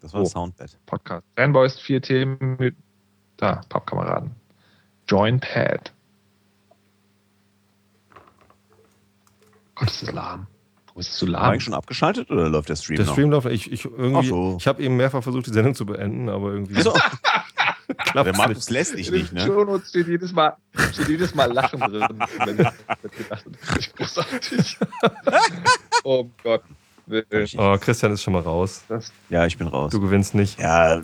[0.01, 0.25] Das war oh.
[0.25, 0.77] Soundbed.
[0.85, 1.25] Podcast.
[1.37, 2.75] Fanboys, vier Themen mit.
[3.37, 4.31] Da, Pappkameraden.
[5.07, 5.93] Join Pad.
[9.75, 10.47] Gott, ist das lahm.
[10.87, 11.43] Warum ist es so lahm?
[11.43, 13.11] War ich schon abgeschaltet oder läuft der Stream der noch?
[13.11, 13.47] Der Stream läuft.
[13.47, 14.57] Ich, ich, so.
[14.59, 16.81] ich habe eben mehrfach versucht, die Sendung zu beenden, aber irgendwie.
[16.81, 16.93] So.
[17.97, 19.41] Klappt der Markus lässt dich nicht, ne?
[19.41, 20.55] Shownotes steht jedes Mal,
[20.93, 22.05] steht jedes Mal Lachen drin.
[22.45, 23.49] wenn ich gedacht habe,
[23.97, 24.77] großartig.
[26.03, 26.63] oh Gott.
[27.57, 28.83] Oh, Christian ist schon mal raus.
[29.29, 29.91] Ja, ich bin raus.
[29.91, 30.59] Du gewinnst nicht.
[30.59, 31.01] Ja.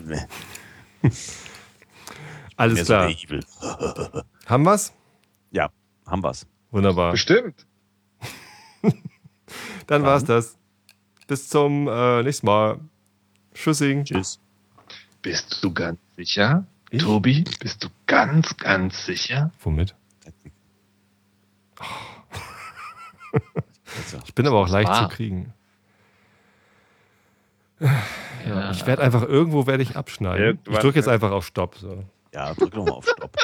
[2.56, 3.10] Alles klar.
[3.10, 4.92] So haben wir's?
[5.50, 5.70] Ja,
[6.06, 6.46] haben wir's.
[6.70, 7.12] Wunderbar.
[7.12, 7.66] Bestimmt.
[9.86, 10.56] Dann war's das.
[11.26, 12.80] Bis zum äh, nächsten Mal.
[13.54, 14.04] Tschüssing.
[14.04, 14.40] Tschüss.
[15.22, 16.66] Bist du ganz sicher?
[16.90, 17.02] Ich?
[17.02, 19.52] Tobi, bist du ganz, ganz sicher?
[19.60, 19.94] Womit?
[24.26, 25.52] ich bin aber auch leicht zu kriegen.
[28.46, 28.70] Ja.
[28.70, 30.44] Ich werde einfach irgendwo werde ich abschneiden.
[30.44, 31.76] Irgendwann ich drücke jetzt einfach auf Stopp.
[31.76, 32.04] So.
[32.32, 33.36] Ja, drück nochmal auf Stopp.